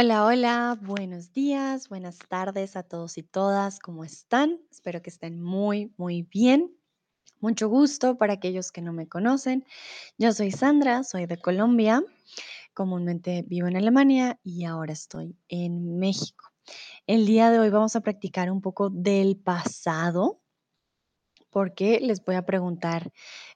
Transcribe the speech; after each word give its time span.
Hola, 0.00 0.26
hola, 0.26 0.78
buenos 0.80 1.32
días, 1.32 1.88
buenas 1.88 2.20
tardes 2.20 2.76
a 2.76 2.84
todos 2.84 3.18
y 3.18 3.24
todas, 3.24 3.80
¿cómo 3.80 4.04
están? 4.04 4.60
Espero 4.70 5.02
que 5.02 5.10
estén 5.10 5.42
muy, 5.42 5.92
muy 5.96 6.22
bien. 6.22 6.72
Mucho 7.40 7.68
gusto 7.68 8.16
para 8.16 8.34
aquellos 8.34 8.70
que 8.70 8.80
no 8.80 8.92
me 8.92 9.08
conocen. 9.08 9.66
Yo 10.16 10.30
soy 10.30 10.52
Sandra, 10.52 11.02
soy 11.02 11.26
de 11.26 11.36
Colombia, 11.36 12.04
comúnmente 12.74 13.42
vivo 13.42 13.66
en 13.66 13.76
Alemania 13.76 14.38
y 14.44 14.66
ahora 14.66 14.92
estoy 14.92 15.36
en 15.48 15.98
México. 15.98 16.48
El 17.08 17.26
día 17.26 17.50
de 17.50 17.58
hoy 17.58 17.70
vamos 17.70 17.96
a 17.96 18.00
practicar 18.00 18.52
un 18.52 18.60
poco 18.60 18.90
del 18.90 19.36
pasado 19.36 20.40
porque 21.50 21.98
les 21.98 22.24
voy 22.24 22.36
a 22.36 22.46
preguntar 22.46 23.10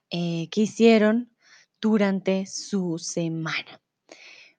eh, 0.09 0.49
qué 0.51 0.63
hicieron 0.63 1.33
durante 1.79 2.47
su 2.47 2.97
semana. 2.97 3.82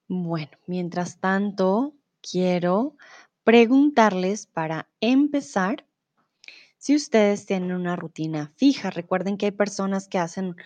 Bueno, 0.08 0.50
mientras 0.66 1.18
tanto, 1.18 1.94
quiero 2.20 2.96
preguntarles 3.42 4.46
para 4.46 4.88
empezar 5.00 5.86
si 6.78 6.94
ustedes 6.96 7.46
tienen 7.46 7.72
una 7.72 7.96
rutina 7.96 8.52
fija. 8.56 8.90
Recuerden 8.90 9.38
que 9.38 9.46
hay 9.46 9.52
personas 9.52 10.08
que 10.08 10.18
hacen 10.18 10.56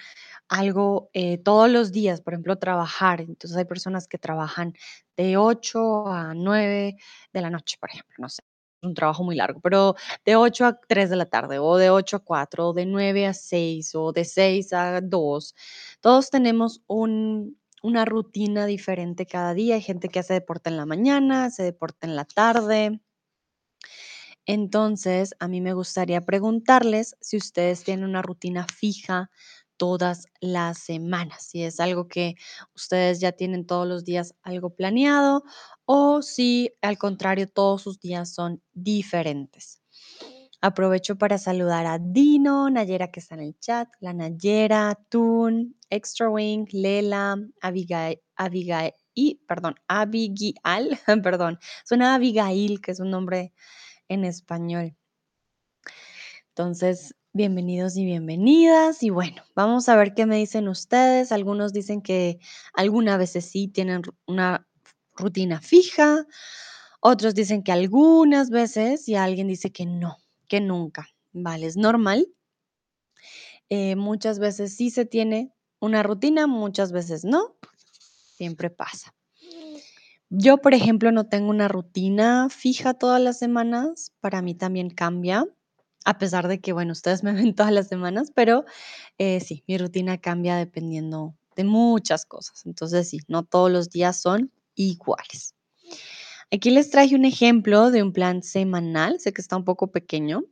algo 0.49 1.11
eh, 1.15 1.39
todos 1.39 1.71
los 1.71 1.93
días, 1.93 2.21
por 2.23 2.35
ejemplo, 2.35 2.59
trabajar. 2.59 3.21
Entonces 3.23 3.57
hay 3.57 3.67
personas 3.67 4.09
que 4.09 4.19
trabajan 4.19 4.75
de 5.17 5.37
8 5.37 6.09
a 6.09 6.35
9 6.35 6.97
de 7.33 7.41
la 7.41 7.51
noche, 7.51 7.77
por 7.81 7.91
ejemplo, 7.91 8.17
no 8.19 8.29
sé. 8.29 8.43
Un 8.83 8.95
trabajo 8.95 9.25
muy 9.25 9.37
largo, 9.37 9.61
pero 9.61 9.97
de 10.25 10.37
8 10.37 10.67
a 10.67 10.81
3 10.81 11.11
de 11.11 11.17
la 11.17 11.27
tarde, 11.27 11.59
o 11.61 11.77
de 11.79 11.91
8 11.91 12.17
a 12.19 12.21
4, 12.21 12.69
o 12.69 12.73
de 12.75 12.87
9 12.87 13.27
a 13.27 13.35
6, 13.35 13.95
o 13.97 14.13
de 14.13 14.25
6 14.25 14.73
a 14.73 15.01
2. 15.03 15.55
Todos 16.01 16.31
tenemos 16.31 16.83
un, 16.89 17.59
una 17.83 18.05
rutina 18.05 18.67
diferente 18.67 19.27
cada 19.27 19.55
día. 19.55 19.77
Hay 19.77 19.83
gente 19.83 20.09
que 20.09 20.19
hace 20.21 20.35
deporte 20.35 20.71
en 20.71 20.77
la 20.77 20.87
mañana, 20.87 21.45
hace 21.47 21.63
deporte 21.63 22.07
en 22.07 22.17
la 22.17 22.25
tarde. 22.25 23.01
Entonces, 24.47 25.35
a 25.41 25.49
mí 25.49 25.61
me 25.61 25.75
gustaría 25.75 26.25
preguntarles 26.25 27.17
si 27.21 27.37
ustedes 27.37 27.85
tienen 27.85 28.09
una 28.09 28.23
rutina 28.23 28.67
fija 28.67 29.31
todas 29.77 30.27
las 30.41 30.79
semanas, 30.79 31.47
si 31.51 31.63
es 31.63 31.79
algo 31.81 32.09
que 32.09 32.35
ustedes 32.75 33.21
ya 33.21 33.33
tienen 33.33 33.67
todos 33.67 33.87
los 33.87 34.05
días 34.05 34.35
algo 34.43 34.75
planeado 34.75 35.45
o 35.85 36.23
si 36.23 36.73
al 36.83 36.99
contrario 36.99 37.49
todos 37.49 37.83
sus 37.83 38.01
días 38.01 38.35
son 38.35 38.61
diferentes. 38.73 39.83
Aprovecho 40.61 41.17
para 41.17 41.39
saludar 41.39 41.87
a 41.87 41.99
Dino, 42.01 42.69
Nayera 42.69 43.13
que 43.13 43.21
está 43.21 43.37
en 43.37 43.43
el 43.43 43.59
chat, 43.61 43.89
la 44.01 44.13
Nayera, 44.13 44.99
Tun, 45.09 45.77
Extra 45.89 46.29
Wing, 46.29 46.67
Lela, 46.73 47.37
Abigail, 47.61 48.21
Abigail, 48.35 48.93
y, 49.15 49.37
perdón, 49.47 49.77
Abigail, 49.87 50.99
perdón, 51.23 51.59
suena 51.85 52.15
Abigail, 52.15 52.81
que 52.81 52.91
es 52.91 53.01
un 53.01 53.11
nombre 53.11 53.53
en 54.09 54.25
español. 54.25 54.97
Entonces, 56.49 57.15
bienvenidos 57.33 57.97
y 57.97 58.05
bienvenidas. 58.05 59.03
Y 59.05 59.11
bueno, 59.11 59.43
vamos 59.55 59.89
a 59.89 59.97
ver 59.97 60.15
qué 60.15 60.27
me 60.27 60.37
dicen 60.37 60.69
ustedes. 60.69 61.31
Algunos 61.31 61.73
dicen 61.73 62.03
que 62.03 62.41
algunas 62.75 63.19
veces 63.19 63.45
sí 63.45 63.69
tienen 63.69 64.03
una 64.27 64.67
rutina 65.17 65.61
fija. 65.61 66.27
Otros 67.01 67.35
dicen 67.35 67.63
que 67.63 67.73
algunas 67.73 68.51
veces 68.51 69.09
y 69.09 69.15
alguien 69.15 69.47
dice 69.47 69.71
que 69.73 69.87
no, 69.87 70.17
que 70.49 70.61
nunca. 70.61 71.09
Vale, 71.33 71.67
es 71.67 71.77
normal. 71.77 72.29
Eh, 73.69 73.97
muchas 73.97 74.39
veces 74.39 74.75
sí 74.75 74.91
se 74.91 75.05
tiene 75.05 75.53
una 75.81 76.03
rutina, 76.03 76.47
muchas 76.47 76.93
veces 76.93 77.25
no. 77.25 77.57
Siempre 78.37 78.71
pasa. 78.71 79.15
Yo, 80.31 80.59
por 80.59 80.75
ejemplo, 80.75 81.11
no 81.11 81.27
tengo 81.29 81.51
una 81.51 81.69
rutina 81.69 82.49
fija 82.51 82.95
todas 82.95 83.21
las 83.21 83.39
semanas. 83.39 84.13
Para 84.21 84.43
mí 84.43 84.55
también 84.55 84.91
cambia, 84.91 85.47
a 86.05 86.19
pesar 86.19 86.49
de 86.49 86.61
que, 86.61 86.73
bueno, 86.73 86.93
ustedes 86.93 87.23
me 87.23 87.33
ven 87.51 87.55
todas 87.55 87.73
las 87.73 87.89
semanas, 87.89 88.33
pero 88.35 88.65
eh, 89.19 89.41
sí, 89.41 89.65
mi 89.67 89.79
rutina 89.79 90.19
cambia 90.19 90.57
dependiendo 90.57 91.35
de 91.57 91.65
muchas 91.65 92.27
cosas. 92.27 92.67
Entonces, 92.67 93.09
sí, 93.09 93.21
no 93.29 93.43
todos 93.45 93.71
los 93.71 93.91
días 93.91 94.21
son 94.21 94.53
iguales. 94.75 95.55
Aquí 96.53 96.71
les 96.71 96.91
traje 96.91 97.15
un 97.15 97.25
ejemplo 97.25 97.91
de 97.91 98.03
un 98.03 98.13
plan 98.13 98.43
semanal. 98.43 99.19
Sé 99.21 99.33
que 99.33 99.41
está 99.41 99.57
un 99.57 99.65
poco 99.65 99.91
pequeño, 99.93 100.45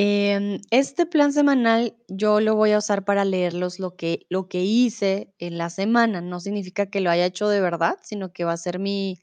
Em, 0.00 0.60
este 0.70 1.06
plan 1.06 1.32
semanal 1.32 1.96
yo 2.06 2.38
lo 2.40 2.54
voy 2.54 2.70
a 2.70 2.78
usar 2.78 3.04
para 3.04 3.24
leerlos 3.24 3.80
lo 3.80 3.96
que, 3.96 4.26
lo 4.28 4.48
que 4.48 4.62
hice 4.62 5.34
en 5.38 5.58
la 5.58 5.70
semana. 5.70 6.20
No 6.20 6.38
significa 6.38 6.86
que 6.86 7.00
lo 7.00 7.10
haya 7.10 7.26
hecho 7.26 7.48
de 7.48 7.60
verdad, 7.60 7.96
sino 8.02 8.32
que 8.32 8.44
va 8.44 8.52
a 8.52 8.56
ser 8.56 8.78
mi, 8.78 9.18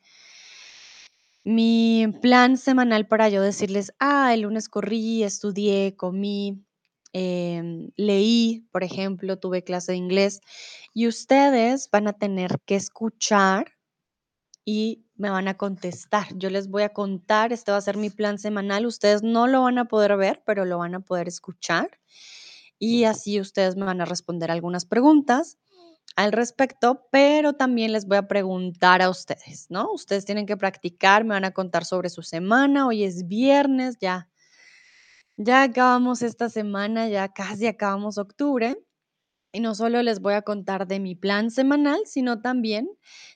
mi 1.46 2.08
plan 2.22 2.58
semanal 2.58 3.08
para 3.08 3.30
yo 3.30 3.41
decirles, 3.41 3.94
ah, 4.00 4.34
el 4.34 4.41
lunes 4.41 4.68
corrí, 4.68 5.24
estudié, 5.24 5.96
comí, 5.96 6.66
em, 7.14 7.91
leí, 7.96 8.68
por 8.72 8.84
ejemplo, 8.84 9.38
tuve 9.40 9.64
clase 9.64 9.94
de 9.94 9.97
inglés. 9.97 10.41
Y 10.94 11.08
ustedes 11.08 11.90
van 11.91 12.08
a 12.09 12.14
tener 12.14 12.59
que 12.66 12.75
escuchar 12.75 13.75
y 14.66 15.06
me 15.16 15.30
van 15.30 15.48
a 15.48 15.56
contestar. 15.56 16.28
Yo 16.36 16.50
les 16.50 16.68
voy 16.68 16.84
a 16.84 16.90
contar, 16.90 17.53
este 17.53 17.72
va 17.72 17.78
a 17.78 17.81
ser 17.81 17.98
mi 17.98 18.09
plan 18.09 18.40
semanal. 18.40 18.88
Ustedes 18.88 19.22
no 19.22 19.48
lo 19.48 19.62
van 19.62 19.78
a 19.78 19.86
poder 19.86 20.18
ver, 20.18 20.42
pero 20.46 20.66
lo 20.66 20.80
van 20.80 20.96
a 20.96 21.00
poder 21.00 21.28
escuchar. 21.28 22.00
Y 22.80 23.06
así 23.06 23.40
ustedes 23.40 23.76
me 23.78 23.86
van 23.86 24.02
a 24.02 24.06
responder 24.06 24.52
algunas 24.52 24.86
preguntas 24.86 25.58
al 26.16 26.31
respecto, 26.31 27.08
pero 27.12 27.53
también 27.53 27.92
les 27.92 28.06
voy 28.06 28.18
a 28.18 28.28
preguntar 28.28 29.02
a 29.02 29.09
ustedes, 29.09 29.68
¿no? 29.70 29.92
Ustedes 29.92 30.26
tienen 30.26 30.46
que 30.46 30.58
practicar, 30.58 31.24
me 31.24 31.36
van 31.36 31.46
a 31.46 31.52
contar 31.52 31.86
sobre 31.86 32.09
su 32.09 32.22
semana. 32.22 32.88
Hoy 32.88 33.03
es 33.03 33.28
viernes, 33.28 33.97
ya. 34.00 34.30
Ya 35.38 35.64
acabamos 35.64 36.22
esta 36.22 36.50
semana, 36.50 37.09
ya 37.09 37.28
casi 37.34 37.68
acabamos 37.68 38.18
octubre. 38.18 38.78
Y 39.52 39.59
no 39.59 39.76
solo 39.76 40.02
les 40.03 40.20
voy 40.20 40.34
a 40.34 40.42
contar 40.42 40.88
de 40.88 41.00
mi 41.00 41.16
plan 41.16 41.52
semanal, 41.52 42.02
sino 42.06 42.42
también 42.42 42.90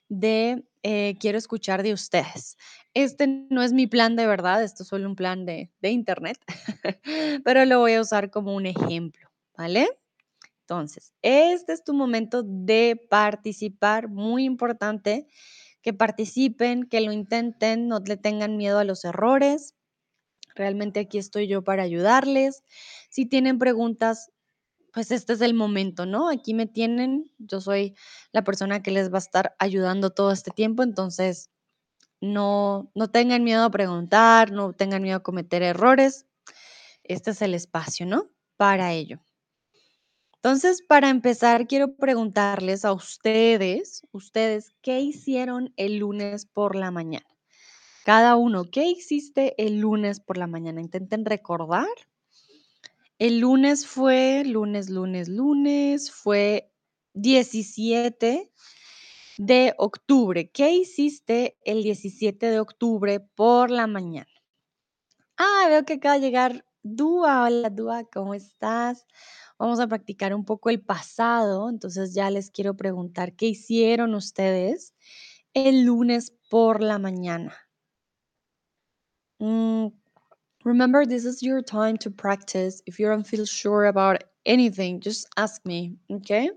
de 0.09 0.65
eh, 0.83 1.17
quiero 1.19 1.37
escuchar 1.37 1.83
de 1.83 1.93
ustedes. 1.93 2.57
Este 2.93 3.27
no 3.27 3.61
es 3.61 3.73
mi 3.73 3.87
plan 3.87 4.15
de 4.15 4.27
verdad, 4.27 4.63
esto 4.63 4.83
es 4.83 4.89
solo 4.89 5.07
un 5.07 5.15
plan 5.15 5.45
de, 5.45 5.71
de 5.81 5.89
internet, 5.89 6.37
pero 7.45 7.65
lo 7.65 7.79
voy 7.79 7.93
a 7.93 8.01
usar 8.01 8.31
como 8.31 8.55
un 8.55 8.65
ejemplo, 8.65 9.29
¿vale? 9.57 9.89
Entonces, 10.61 11.13
este 11.21 11.73
es 11.73 11.83
tu 11.83 11.93
momento 11.93 12.43
de 12.43 12.99
participar, 13.09 14.07
muy 14.07 14.43
importante 14.45 15.27
que 15.81 15.93
participen, 15.93 16.83
que 16.83 17.01
lo 17.01 17.11
intenten, 17.11 17.87
no 17.87 17.99
le 17.99 18.17
tengan 18.17 18.57
miedo 18.57 18.79
a 18.79 18.83
los 18.83 19.05
errores. 19.05 19.75
Realmente 20.55 20.99
aquí 20.99 21.17
estoy 21.17 21.47
yo 21.47 21.63
para 21.63 21.83
ayudarles. 21.83 22.63
Si 23.09 23.25
tienen 23.25 23.59
preguntas, 23.59 24.31
pues 24.93 25.11
este 25.11 25.33
es 25.33 25.41
el 25.41 25.53
momento, 25.53 26.05
¿no? 26.05 26.29
Aquí 26.29 26.53
me 26.53 26.65
tienen, 26.65 27.31
yo 27.37 27.61
soy 27.61 27.95
la 28.31 28.43
persona 28.43 28.81
que 28.81 28.91
les 28.91 29.11
va 29.11 29.17
a 29.17 29.19
estar 29.19 29.55
ayudando 29.59 30.09
todo 30.11 30.31
este 30.31 30.51
tiempo, 30.51 30.83
entonces 30.83 31.49
no, 32.21 32.91
no 32.95 33.09
tengan 33.09 33.43
miedo 33.43 33.63
a 33.63 33.71
preguntar, 33.71 34.51
no 34.51 34.73
tengan 34.73 35.03
miedo 35.03 35.17
a 35.17 35.23
cometer 35.23 35.63
errores. 35.63 36.25
Este 37.03 37.31
es 37.31 37.41
el 37.41 37.53
espacio, 37.53 38.05
¿no? 38.05 38.29
Para 38.57 38.93
ello. 38.93 39.19
Entonces, 40.35 40.81
para 40.81 41.09
empezar, 41.09 41.67
quiero 41.67 41.95
preguntarles 41.95 42.85
a 42.85 42.93
ustedes, 42.93 44.03
ustedes, 44.11 44.71
¿qué 44.81 45.01
hicieron 45.01 45.73
el 45.75 45.97
lunes 45.97 46.45
por 46.45 46.75
la 46.75 46.91
mañana? 46.91 47.25
Cada 48.05 48.37
uno, 48.37 48.63
¿qué 48.71 48.85
hiciste 48.85 49.53
el 49.63 49.79
lunes 49.79 50.21
por 50.21 50.37
la 50.37 50.47
mañana? 50.47 50.79
Intenten 50.79 51.25
recordar 51.25 51.87
el 53.19 53.39
lunes 53.39 53.85
fue, 53.85 54.43
lunes, 54.45 54.89
lunes, 54.89 55.27
lunes, 55.27 56.09
fue 56.09 56.71
17 57.13 58.49
de 59.37 59.73
octubre. 59.77 60.49
¿Qué 60.49 60.71
hiciste 60.71 61.57
el 61.65 61.83
17 61.83 62.49
de 62.49 62.59
octubre 62.61 63.19
por 63.19 63.71
la 63.71 63.87
mañana? 63.87 64.31
Ah, 65.37 65.65
veo 65.67 65.83
que 65.83 65.93
acaba 65.93 66.15
de 66.15 66.21
llegar 66.21 66.65
Dúa. 66.81 67.43
Hola, 67.43 67.69
Dúa, 67.69 68.05
¿cómo 68.05 68.33
estás? 68.33 69.05
Vamos 69.57 69.81
a 69.81 69.87
practicar 69.87 70.33
un 70.33 70.45
poco 70.45 70.69
el 70.69 70.81
pasado, 70.81 71.69
entonces 71.69 72.13
ya 72.13 72.29
les 72.29 72.49
quiero 72.51 72.77
preguntar, 72.77 73.35
¿qué 73.35 73.47
hicieron 73.47 74.15
ustedes 74.15 74.93
el 75.53 75.83
lunes 75.83 76.33
por 76.49 76.81
la 76.81 76.99
mañana? 76.99 77.53
Remember, 80.65 81.05
this 81.05 81.25
is 81.25 81.41
your 81.41 81.61
time 81.61 81.97
to 81.97 82.11
practice. 82.11 82.81
If 82.85 82.99
you 82.99 83.07
don't 83.07 83.25
feel 83.25 83.45
sure 83.45 83.85
about 83.85 84.23
anything, 84.45 84.99
just 84.99 85.27
ask 85.37 85.65
me, 85.65 85.95
okay? 86.11 86.49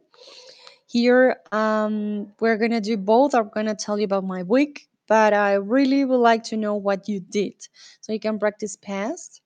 Here, 0.86 1.36
um, 1.52 2.32
we're 2.40 2.56
gonna 2.58 2.80
do 2.80 2.96
both. 2.96 3.34
I'm 3.34 3.50
gonna 3.50 3.74
tell 3.74 3.98
you 3.98 4.04
about 4.04 4.24
my 4.24 4.42
week, 4.42 4.88
but 5.06 5.32
I 5.32 5.54
really 5.54 6.04
would 6.04 6.16
like 6.16 6.42
to 6.44 6.56
know 6.56 6.74
what 6.74 7.08
you 7.08 7.20
did. 7.20 7.54
So 8.00 8.12
you 8.12 8.20
can 8.20 8.38
practice 8.38 8.76
past, 8.76 9.40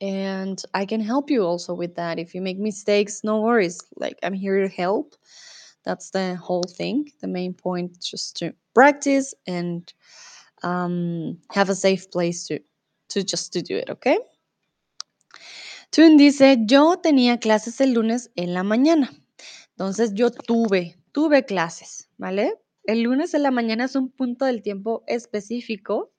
and 0.00 0.62
I 0.74 0.86
can 0.86 1.00
help 1.00 1.30
you 1.30 1.44
also 1.44 1.74
with 1.74 1.96
that. 1.96 2.18
If 2.18 2.34
you 2.34 2.40
make 2.40 2.58
mistakes, 2.58 3.22
no 3.24 3.40
worries. 3.40 3.80
Like, 3.96 4.18
I'm 4.22 4.34
here 4.34 4.60
to 4.62 4.68
help. 4.68 5.14
That's 5.84 6.10
the 6.10 6.36
whole 6.36 6.64
thing. 6.64 7.10
The 7.20 7.28
main 7.28 7.54
point 7.54 8.00
just 8.00 8.36
to 8.38 8.54
practice 8.74 9.34
and 9.46 9.92
um, 10.62 11.38
have 11.50 11.68
a 11.68 11.74
safe 11.74 12.10
place 12.10 12.46
to, 12.46 12.60
just 13.20 13.52
to 13.52 13.60
do 13.60 13.78
it, 13.78 13.90
okay? 13.90 14.18
Tun 15.90 16.16
dice, 16.16 16.58
yo 16.64 16.98
tenía 16.98 17.38
clases 17.38 17.80
el 17.80 17.92
lunes 17.92 18.30
en 18.34 18.54
la 18.54 18.62
mañana. 18.62 19.10
Entonces 19.70 20.14
yo 20.14 20.30
tuve, 20.30 20.96
tuve 21.12 21.44
clases, 21.44 22.08
¿vale? 22.16 22.54
El 22.84 23.02
lunes 23.02 23.34
en 23.34 23.42
la 23.42 23.50
mañana 23.50 23.84
es 23.84 23.94
un 23.94 24.10
punto 24.10 24.44
del 24.44 24.62
tiempo 24.62 25.04
específico. 25.06 26.12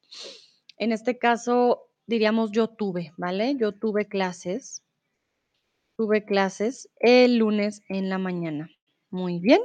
En 0.77 0.91
este 0.91 1.17
caso, 1.17 1.89
diríamos 2.05 2.51
yo 2.51 2.67
tuve, 2.67 3.13
¿vale? 3.17 3.55
Yo 3.57 3.71
tuve 3.71 4.07
clases. 4.07 4.83
Tuve 5.97 6.23
clases 6.25 6.89
el 6.99 7.37
lunes 7.37 7.81
en 7.89 8.09
la 8.09 8.17
mañana. 8.17 8.69
Muy 9.09 9.39
bien. 9.39 9.61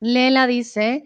Lela 0.00 0.46
dice, 0.46 1.04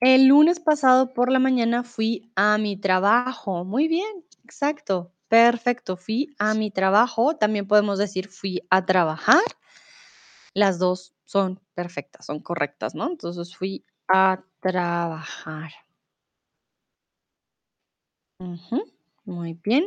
el 0.00 0.26
lunes 0.26 0.58
pasado 0.58 1.12
por 1.12 1.30
la 1.30 1.38
mañana 1.38 1.84
fui 1.84 2.32
a 2.34 2.58
mi 2.58 2.76
trabajo. 2.76 3.64
Muy 3.64 3.88
bien, 3.88 4.24
exacto. 4.44 5.12
Perfecto, 5.28 5.96
fui 5.96 6.34
a 6.38 6.52
mi 6.54 6.70
trabajo. 6.70 7.36
También 7.36 7.66
podemos 7.66 7.98
decir 7.98 8.28
fui 8.28 8.60
a 8.70 8.84
trabajar. 8.84 9.40
Las 10.54 10.78
dos 10.78 11.14
son 11.24 11.60
perfectas, 11.74 12.26
son 12.26 12.40
correctas, 12.40 12.94
¿no? 12.94 13.06
Entonces 13.10 13.54
fui 13.56 13.84
a 14.08 14.42
trabajar. 14.60 15.70
Ujú, 18.40 18.84
Muy 19.24 19.54
bien. 19.54 19.84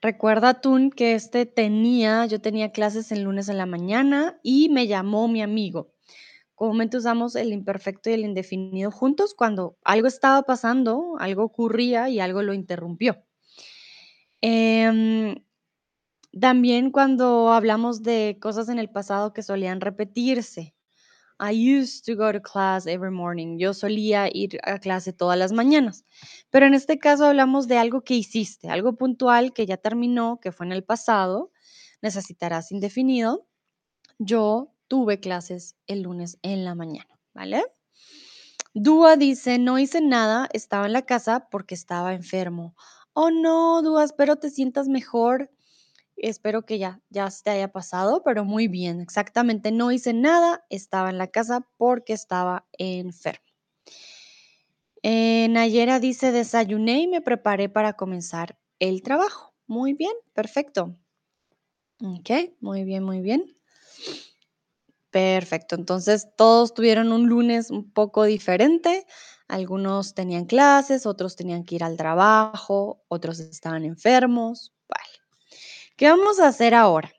Recuerda, 0.00 0.60
Tun, 0.60 0.90
que 0.90 1.14
este 1.14 1.46
tenía, 1.46 2.26
yo 2.26 2.40
tenía 2.40 2.72
clases 2.72 3.12
el 3.12 3.22
lunes 3.22 3.48
en 3.48 3.58
la 3.58 3.66
mañana 3.66 4.38
y 4.42 4.68
me 4.70 4.88
llamó 4.88 5.28
mi 5.28 5.40
amigo. 5.40 5.92
Comúnmente 6.58 6.96
usamos 6.96 7.36
el 7.36 7.52
imperfecto 7.52 8.10
y 8.10 8.14
el 8.14 8.24
indefinido 8.24 8.90
juntos 8.90 9.32
cuando 9.32 9.78
algo 9.84 10.08
estaba 10.08 10.42
pasando, 10.42 11.14
algo 11.20 11.44
ocurría 11.44 12.08
y 12.08 12.18
algo 12.18 12.42
lo 12.42 12.52
interrumpió. 12.52 13.22
Em, 14.40 15.36
también 16.40 16.90
cuando 16.90 17.52
hablamos 17.52 18.02
de 18.02 18.38
cosas 18.40 18.68
en 18.68 18.80
el 18.80 18.90
pasado 18.90 19.32
que 19.32 19.44
solían 19.44 19.80
repetirse. 19.80 20.74
I 21.38 21.52
used 21.52 22.04
to 22.06 22.16
go 22.16 22.32
to 22.32 22.42
class 22.42 22.88
every 22.88 23.12
morning. 23.12 23.58
Yo 23.58 23.72
solía 23.72 24.28
ir 24.32 24.58
a 24.64 24.80
clase 24.80 25.12
todas 25.12 25.38
las 25.38 25.52
mañanas. 25.52 26.04
Pero 26.50 26.66
en 26.66 26.74
este 26.74 26.98
caso 26.98 27.26
hablamos 27.26 27.68
de 27.68 27.78
algo 27.78 28.02
que 28.02 28.14
hiciste, 28.14 28.68
algo 28.68 28.96
puntual 28.96 29.52
que 29.52 29.64
ya 29.64 29.76
terminó, 29.76 30.40
que 30.40 30.50
fue 30.50 30.66
en 30.66 30.72
el 30.72 30.82
pasado. 30.82 31.52
Necesitarás 32.02 32.72
indefinido. 32.72 33.46
Yo 34.18 34.74
tuve 34.88 35.20
clases 35.20 35.76
el 35.86 36.02
lunes 36.02 36.38
en 36.42 36.64
la 36.64 36.74
mañana, 36.74 37.18
¿vale? 37.34 37.64
Dúa 38.74 39.16
dice, 39.16 39.58
no 39.58 39.78
hice 39.78 40.00
nada, 40.00 40.48
estaba 40.52 40.86
en 40.86 40.92
la 40.92 41.02
casa 41.02 41.48
porque 41.50 41.74
estaba 41.74 42.14
enfermo. 42.14 42.74
Oh 43.12 43.30
no, 43.30 43.82
Dúa, 43.82 44.04
espero 44.04 44.36
te 44.36 44.50
sientas 44.50 44.88
mejor. 44.88 45.50
Espero 46.16 46.66
que 46.66 46.78
ya, 46.78 47.00
ya 47.10 47.30
se 47.30 47.44
te 47.44 47.50
haya 47.50 47.70
pasado, 47.70 48.22
pero 48.24 48.44
muy 48.44 48.66
bien. 48.66 49.00
Exactamente, 49.00 49.70
no 49.70 49.92
hice 49.92 50.12
nada, 50.12 50.64
estaba 50.68 51.10
en 51.10 51.18
la 51.18 51.28
casa 51.28 51.66
porque 51.76 52.12
estaba 52.12 52.66
enfermo. 52.72 53.44
Eh, 55.02 55.48
Nayera 55.48 56.00
dice, 56.00 56.32
desayuné 56.32 57.02
y 57.02 57.06
me 57.06 57.20
preparé 57.20 57.68
para 57.68 57.92
comenzar 57.92 58.58
el 58.80 59.02
trabajo. 59.02 59.54
Muy 59.66 59.94
bien, 59.94 60.12
perfecto. 60.32 60.96
Ok, 62.02 62.30
muy 62.60 62.84
bien, 62.84 63.04
muy 63.04 63.20
bien. 63.20 63.44
Perfecto, 65.12 65.74
entonces 65.74 66.28
todos 66.36 66.74
tuvieron 66.74 67.12
un 67.12 67.28
lunes 67.28 67.70
un 67.70 67.90
poco 67.90 68.24
diferente. 68.24 69.06
Algunos 69.48 70.12
tenían 70.14 70.44
clases, 70.44 71.06
otros 71.06 71.34
tenían 71.34 71.64
que 71.64 71.76
ir 71.76 71.84
al 71.84 71.96
trabajo, 71.96 73.02
otros 73.08 73.40
estaban 73.40 73.84
enfermos. 73.86 74.74
Vale. 74.86 75.08
¿Qué 75.96 76.08
vamos 76.08 76.40
a 76.40 76.48
hacer 76.48 76.74
ahora? 76.74 77.12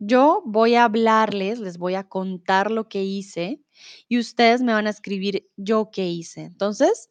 Yo 0.00 0.42
voy 0.46 0.76
a 0.76 0.84
hablarles, 0.84 1.60
les 1.60 1.78
voy 1.78 1.94
a 1.96 2.08
contar 2.08 2.70
lo 2.70 2.88
que 2.88 3.04
hice 3.04 3.62
y 4.08 4.18
ustedes 4.18 4.62
me 4.62 4.72
van 4.74 4.88
a 4.88 4.90
escribir 4.90 5.48
yo 5.56 5.90
qué 5.92 6.08
hice. 6.08 6.42
Entonces, 6.42 7.10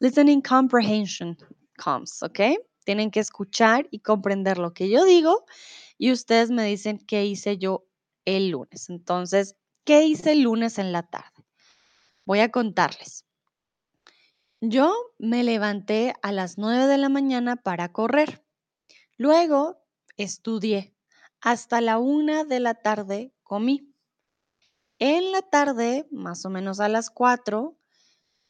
listening 0.00 0.42
comprehension 0.42 1.38
comes, 1.82 2.22
¿ok? 2.22 2.40
Tienen 2.84 3.10
que 3.10 3.20
escuchar 3.20 3.88
y 3.90 4.00
comprender 4.00 4.58
lo 4.58 4.74
que 4.74 4.90
yo 4.90 5.04
digo 5.04 5.46
y 5.98 6.12
ustedes 6.12 6.50
me 6.50 6.64
dicen 6.64 6.98
qué 7.00 7.26
hice 7.26 7.58
yo 7.58 7.87
el 8.36 8.50
lunes. 8.50 8.90
Entonces, 8.90 9.56
¿qué 9.84 10.04
hice 10.04 10.32
el 10.32 10.42
lunes 10.42 10.78
en 10.78 10.92
la 10.92 11.02
tarde? 11.02 11.46
Voy 12.24 12.40
a 12.40 12.50
contarles. 12.50 13.24
Yo 14.60 14.94
me 15.18 15.44
levanté 15.44 16.14
a 16.22 16.32
las 16.32 16.58
9 16.58 16.86
de 16.86 16.98
la 16.98 17.08
mañana 17.08 17.56
para 17.56 17.92
correr. 17.92 18.44
Luego 19.16 19.78
estudié. 20.16 20.94
Hasta 21.40 21.80
la 21.80 21.98
1 21.98 22.44
de 22.44 22.60
la 22.60 22.74
tarde 22.74 23.32
comí. 23.44 23.94
En 24.98 25.30
la 25.30 25.42
tarde, 25.42 26.08
más 26.10 26.44
o 26.44 26.50
menos 26.50 26.80
a 26.80 26.88
las 26.88 27.08
4, 27.10 27.78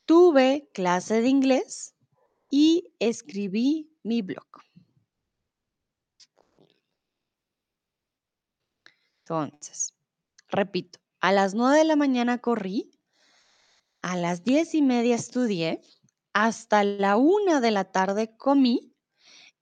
tuve 0.07 0.71
clase 0.73 1.21
de 1.21 1.29
inglés 1.29 1.95
y 2.51 2.95
escribí 2.99 3.93
mi 4.03 4.23
blog. 4.23 4.49
Entonces, 9.29 9.95
repito, 10.49 11.01
a 11.21 11.33
las 11.33 11.53
9 11.53 11.77
de 11.77 11.85
la 11.85 11.97
mañana 11.97 12.39
corrí, 12.39 12.91
a 14.01 14.17
las 14.17 14.43
10 14.43 14.75
y 14.75 14.83
media 14.83 15.17
estudié, 15.17 15.83
hasta 16.33 16.83
la 16.83 17.19
1 17.19 17.61
de 17.61 17.71
la 17.71 17.85
tarde 17.85 18.35
comí 18.39 18.95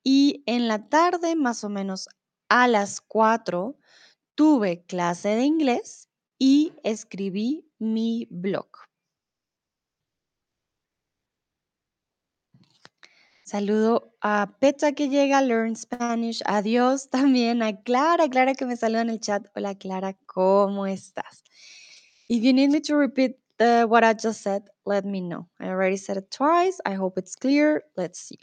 y 0.04 0.44
en 0.46 0.68
la 0.68 0.88
tarde, 0.88 1.34
más 1.34 1.64
o 1.64 1.68
menos 1.68 2.08
a 2.48 2.68
las 2.68 3.00
4, 3.00 3.76
tuve 4.36 4.84
clase 4.84 5.30
de 5.30 5.42
inglés 5.42 6.08
y 6.38 6.72
escribí 6.84 7.68
mi 7.78 8.28
blog. 8.30 8.86
Saludo 13.46 14.12
a 14.22 14.56
Petra 14.58 14.90
que 14.90 15.08
llega, 15.08 15.40
Learn 15.40 15.76
Spanish. 15.76 16.43
Adiós 16.46 17.08
también 17.10 17.62
a 17.62 17.80
Clara, 17.80 18.28
Clara 18.28 18.54
que 18.54 18.66
me 18.66 18.76
saluda 18.76 19.02
en 19.02 19.11
el 19.11 19.21
chat. 19.21 19.47
Hola 19.54 19.76
Clara, 19.76 20.14
¿cómo 20.26 20.85
estás? 20.88 21.44
If 22.28 22.42
you 22.42 22.52
need 22.52 22.71
me 22.71 22.80
to 22.80 22.97
repeat 22.97 23.37
the, 23.59 23.85
what 23.85 24.02
I 24.02 24.14
just 24.14 24.42
said, 24.42 24.64
let 24.85 25.04
me 25.04 25.21
know. 25.21 25.49
I 25.61 25.68
already 25.68 25.97
said 25.97 26.16
it 26.16 26.28
twice. 26.28 26.80
I 26.85 26.97
hope 26.97 27.21
it's 27.21 27.37
clear. 27.37 27.85
Let's 27.97 28.18
see. 28.18 28.40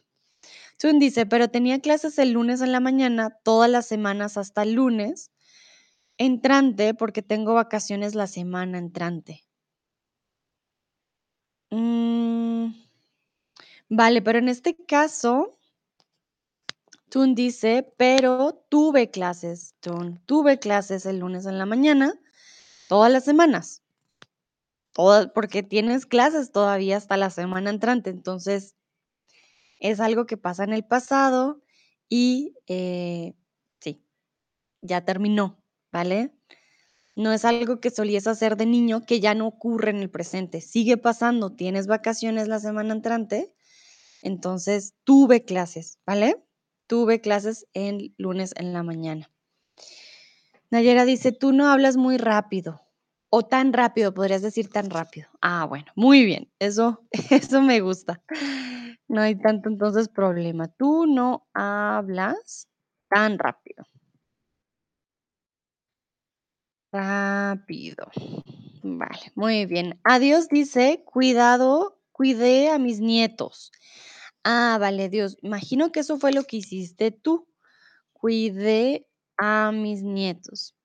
Tun 0.77 0.99
dice, 0.99 1.25
pero 1.25 1.49
tenía 1.49 1.81
clases 1.81 2.17
el 2.17 2.31
lunes 2.31 2.61
en 2.61 2.71
la 2.71 2.79
mañana, 2.79 3.37
todas 3.43 3.69
las 3.69 3.85
semanas 3.85 4.37
hasta 4.37 4.63
el 4.63 4.71
lunes 4.71 5.31
entrante, 6.17 6.93
porque 6.93 7.21
tengo 7.21 7.53
vacaciones 7.53 8.15
la 8.15 8.27
semana 8.27 8.77
entrante. 8.77 9.43
Mm, 11.71 12.71
vale, 13.89 14.21
pero 14.21 14.39
en 14.39 14.49
este 14.49 14.75
caso, 14.75 15.57
Tun 17.09 17.35
dice, 17.35 17.93
pero 17.97 18.65
tuve 18.69 19.11
clases, 19.11 19.75
Tun, 19.79 20.19
tuve 20.25 20.59
clases 20.59 21.05
el 21.05 21.19
lunes 21.19 21.45
en 21.45 21.59
la 21.59 21.65
mañana, 21.65 22.19
todas 22.87 23.11
las 23.11 23.23
semanas. 23.23 23.83
Porque 24.93 25.63
tienes 25.63 26.05
clases 26.05 26.51
todavía 26.51 26.97
hasta 26.97 27.17
la 27.17 27.29
semana 27.29 27.69
entrante, 27.69 28.09
entonces 28.09 28.75
es 29.79 29.99
algo 29.99 30.25
que 30.25 30.37
pasa 30.37 30.63
en 30.63 30.73
el 30.73 30.85
pasado 30.85 31.61
y 32.09 32.55
eh, 32.67 33.33
sí, 33.79 34.03
ya 34.81 35.03
terminó, 35.03 35.61
¿vale? 35.91 36.33
No 37.15 37.31
es 37.31 37.45
algo 37.45 37.79
que 37.79 37.91
solías 37.91 38.27
hacer 38.27 38.55
de 38.55 38.65
niño 38.65 39.05
que 39.05 39.19
ya 39.19 39.35
no 39.35 39.45
ocurre 39.45 39.91
en 39.91 39.97
el 39.97 40.09
presente, 40.09 40.61
sigue 40.61 40.97
pasando, 40.97 41.51
tienes 41.51 41.85
vacaciones 41.87 42.47
la 42.47 42.59
semana 42.59 42.93
entrante, 42.93 43.52
entonces 44.23 44.95
tuve 45.03 45.43
clases, 45.43 45.99
¿vale? 46.05 46.43
Tuve 46.87 47.21
clases 47.21 47.67
el 47.73 48.13
lunes 48.17 48.53
en 48.57 48.73
la 48.73 48.83
mañana. 48.83 49.29
Nayera 50.71 51.05
dice, 51.05 51.31
tú 51.31 51.51
no 51.51 51.67
hablas 51.67 51.97
muy 51.97 52.17
rápido 52.17 52.81
o 53.29 53.43
tan 53.43 53.73
rápido, 53.73 54.13
podrías 54.13 54.41
decir 54.41 54.69
tan 54.69 54.89
rápido. 54.89 55.27
Ah, 55.41 55.65
bueno, 55.65 55.85
muy 55.95 56.25
bien, 56.25 56.51
eso, 56.59 57.05
eso 57.29 57.61
me 57.61 57.79
gusta. 57.81 58.21
No 59.07 59.21
hay 59.21 59.35
tanto 59.35 59.69
entonces 59.69 60.09
problema. 60.09 60.67
Tú 60.67 61.05
no 61.05 61.47
hablas 61.53 62.67
tan 63.09 63.37
rápido. 63.37 63.85
Rápido. 66.91 68.07
Vale, 68.83 69.31
muy 69.35 69.65
bien. 69.65 69.99
Adiós 70.03 70.47
dice, 70.49 71.03
cuidado, 71.05 71.99
cuidé 72.11 72.69
a 72.69 72.77
mis 72.77 72.99
nietos. 72.99 73.71
Ah, 74.45 74.77
vale, 74.79 75.09
Dios. 75.09 75.37
Imagino 75.41 75.91
que 75.91 76.01
eso 76.01 76.17
fue 76.19 76.33
lo 76.33 76.43
que 76.43 76.57
hiciste 76.57 77.11
tú. 77.11 77.47
Cuidé 78.13 79.07
a 79.37 79.71
mis 79.71 80.01
nietos. 80.03 80.75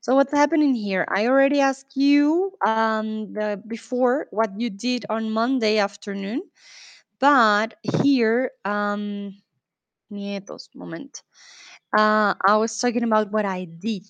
So 0.00 0.14
what's 0.14 0.32
happening 0.32 0.74
here? 0.74 1.06
I 1.08 1.26
already 1.26 1.60
asked 1.60 1.96
you 1.96 2.52
um, 2.64 3.32
the 3.32 3.60
before 3.66 4.28
what 4.30 4.50
you 4.56 4.70
did 4.70 5.04
on 5.10 5.30
Monday 5.30 5.78
afternoon, 5.78 6.42
but 7.18 7.74
here, 8.02 8.52
um, 8.64 9.34
nietos, 10.10 10.68
moment. 10.74 11.22
Uh, 11.96 12.34
I 12.46 12.56
was 12.56 12.78
talking 12.78 13.02
about 13.04 13.32
what 13.32 13.44
I 13.44 13.64
did. 13.64 14.06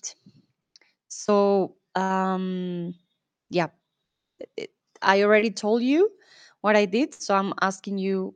So 1.07 1.75
um, 1.95 2.93
yeah, 3.49 3.67
I 5.01 5.23
already 5.23 5.51
told 5.51 5.81
you 5.83 6.09
what 6.61 6.75
I 6.75 6.85
did, 6.85 7.13
so 7.13 7.35
I'm 7.35 7.53
asking 7.61 7.97
you 7.97 8.35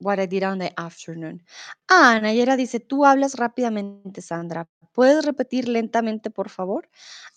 what 0.00 0.18
I 0.18 0.26
did 0.26 0.42
on 0.42 0.58
the 0.58 0.72
afternoon. 0.76 1.44
Ah, 1.88 2.18
Nayera 2.20 2.56
dice, 2.56 2.80
tú 2.80 3.04
hablas 3.04 3.34
rápidamente, 3.34 4.22
Sandra. 4.22 4.68
¿Puedes 4.92 5.24
repetir 5.24 5.68
lentamente, 5.68 6.30
por 6.30 6.48
favor? 6.48 6.88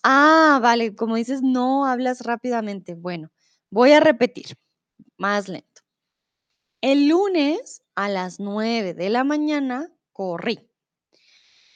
Ah, 0.04 0.60
vale, 0.62 0.96
como 0.96 1.16
dices, 1.16 1.42
no 1.42 1.86
hablas 1.86 2.22
rápidamente. 2.22 2.96
Bueno, 2.96 3.32
voy 3.70 3.92
a 3.92 4.00
repetir 4.00 4.58
más 5.18 5.48
lento. 5.48 5.82
El 6.82 7.08
lunes 7.08 7.84
a 7.96 8.10
las 8.10 8.40
9 8.40 8.94
de 8.94 9.10
la 9.10 9.24
mañana 9.24 9.92
corrí. 10.12 10.70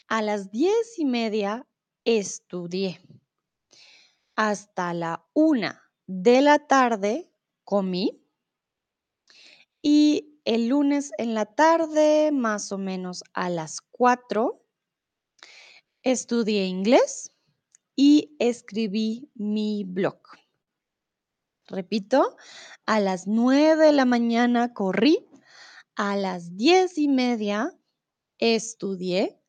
A 0.07 0.21
las 0.21 0.51
diez 0.51 0.97
y 0.97 1.05
media 1.05 1.67
estudié. 2.05 2.99
Hasta 4.35 4.93
la 4.93 5.25
una 5.33 5.83
de 6.07 6.41
la 6.41 6.59
tarde 6.59 7.31
comí. 7.63 8.23
Y 9.81 10.36
el 10.47 10.69
lunes 10.69 11.11
en 11.17 11.33
la 11.33 11.45
tarde, 11.45 12.31
más 12.31 12.71
o 12.71 12.77
menos 12.77 13.21
a 13.33 13.49
las 13.49 13.81
4, 13.81 14.65
estudié 16.03 16.67
inglés 16.67 17.33
y 17.97 18.33
escribí 18.39 19.29
mi 19.35 19.83
blog. 19.83 20.21
Repito, 21.65 22.37
a 22.85 23.01
las 23.01 23.27
9 23.27 23.87
de 23.87 23.91
la 23.91 24.05
mañana 24.05 24.73
corrí, 24.73 25.27
a 25.97 26.15
las 26.15 26.55
diez 26.55 26.97
y 26.97 27.09
media 27.09 27.77
estudié, 28.37 29.41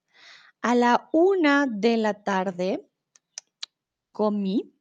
a 0.63 0.75
la 0.75 1.09
una 1.13 1.69
de 1.69 1.97
la 1.97 2.25
tarde 2.25 2.85
comí, 4.11 4.75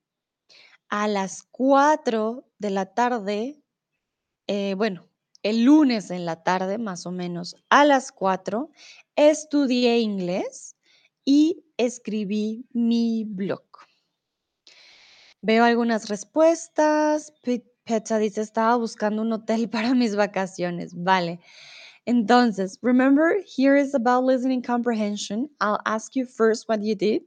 a 0.90 1.08
las 1.08 1.44
4 1.44 2.50
de 2.58 2.70
la 2.72 2.92
tarde, 2.96 3.62
eh, 4.48 4.74
bueno, 4.74 5.07
el 5.50 5.63
lunes 5.63 6.12
en 6.12 6.25
la 6.25 6.44
tarde, 6.44 6.77
más 6.77 7.06
o 7.06 7.12
menos 7.12 7.56
a 7.70 7.86
las 7.86 8.12
4, 8.12 8.70
estudié 9.16 10.00
inglés 10.00 10.75
y 11.25 11.63
escribí 11.77 12.66
mi 12.74 13.24
blog. 13.25 13.63
Veo 15.42 15.63
algunas 15.63 16.10
respuestas. 16.10 17.32
Pe- 17.44 17.66
Pecha 17.84 18.18
dice, 18.18 18.42
estaba 18.42 18.75
buscando 18.75 19.22
un 19.22 19.32
hotel 19.32 19.70
para 19.70 19.94
mis 19.94 20.16
vacaciones. 20.16 20.94
Vale. 20.94 21.39
Entonces, 22.06 22.80
remember, 22.82 23.38
here 23.46 23.77
is 23.77 23.94
about 23.94 24.24
listening 24.24 24.62
comprehension. 24.62 25.50
I'll 25.60 25.80
ask 25.86 26.16
you 26.16 26.25
first 26.25 26.68
what 26.70 26.82
you 26.82 26.96
did, 26.96 27.24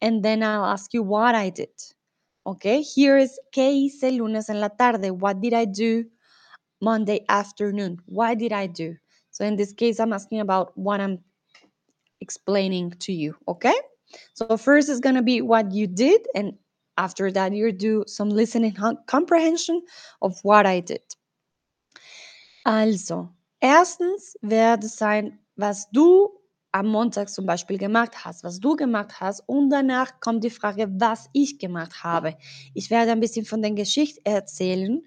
and 0.00 0.22
then 0.22 0.42
I'll 0.42 0.64
ask 0.64 0.94
you 0.94 1.02
what 1.02 1.34
I 1.34 1.50
did. 1.50 1.70
Okay, 2.46 2.82
here 2.82 3.16
is 3.18 3.40
¿qué 3.52 3.72
hice 3.72 4.08
el 4.08 4.18
lunes 4.18 4.48
en 4.50 4.60
la 4.60 4.68
tarde? 4.68 5.10
What 5.10 5.40
did 5.40 5.52
I 5.54 5.64
do 5.66 6.04
Monday 6.84 7.24
afternoon? 7.28 7.98
What 8.06 8.38
did 8.38 8.52
I 8.52 8.66
do? 8.66 8.96
So 9.30 9.44
in 9.44 9.56
this 9.56 9.72
case, 9.72 9.98
I'm 9.98 10.12
asking 10.12 10.40
about 10.40 10.76
what 10.76 11.00
I'm 11.00 11.18
explaining 12.20 12.92
to 13.00 13.12
you. 13.12 13.34
Okay, 13.48 13.74
so 14.34 14.56
first 14.56 14.88
is 14.88 15.00
going 15.00 15.16
to 15.16 15.22
be 15.22 15.40
what 15.40 15.72
you 15.72 15.86
did, 15.86 16.20
and 16.34 16.52
after 16.96 17.32
that, 17.32 17.52
you 17.52 17.72
do 17.72 18.04
some 18.06 18.28
listening 18.30 18.76
comprehension 19.06 19.82
of 20.22 20.38
what 20.42 20.66
I 20.66 20.80
did. 20.80 21.02
Also, 22.64 23.30
erstens 23.60 24.36
werde 24.42 24.88
sein, 24.88 25.38
was 25.56 25.86
du 25.92 26.30
am 26.72 26.88
Montag 26.88 27.28
zum 27.28 27.46
Beispiel 27.46 27.78
gemacht 27.78 28.24
hast, 28.24 28.42
was 28.42 28.58
du 28.58 28.74
gemacht 28.74 29.20
hast. 29.20 29.42
Und 29.46 29.70
danach 29.70 30.18
kommt 30.20 30.42
die 30.42 30.50
Frage, 30.50 30.88
was 30.90 31.28
ich 31.32 31.58
gemacht 31.58 32.02
habe. 32.02 32.36
Ich 32.74 32.90
werde 32.90 33.12
ein 33.12 33.20
bisschen 33.20 33.44
von 33.44 33.62
der 33.62 33.70
Geschichte 33.72 34.20
erzählen 34.24 35.02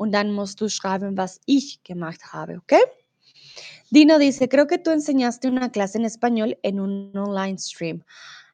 und 0.00 0.12
dann 0.12 0.32
musst 0.32 0.62
du 0.62 0.70
schreiben, 0.70 1.18
was 1.18 1.40
ich 1.44 1.82
gemacht 1.84 2.32
habe, 2.32 2.56
¿ok? 2.56 2.72
Dino 3.90 4.18
dice, 4.18 4.48
creo 4.48 4.66
que 4.66 4.78
tú 4.78 4.90
enseñaste 4.92 5.46
una 5.46 5.70
clase 5.70 5.98
en 5.98 6.06
español 6.06 6.56
en 6.62 6.80
un 6.80 7.14
online 7.14 7.58
stream. 7.58 8.02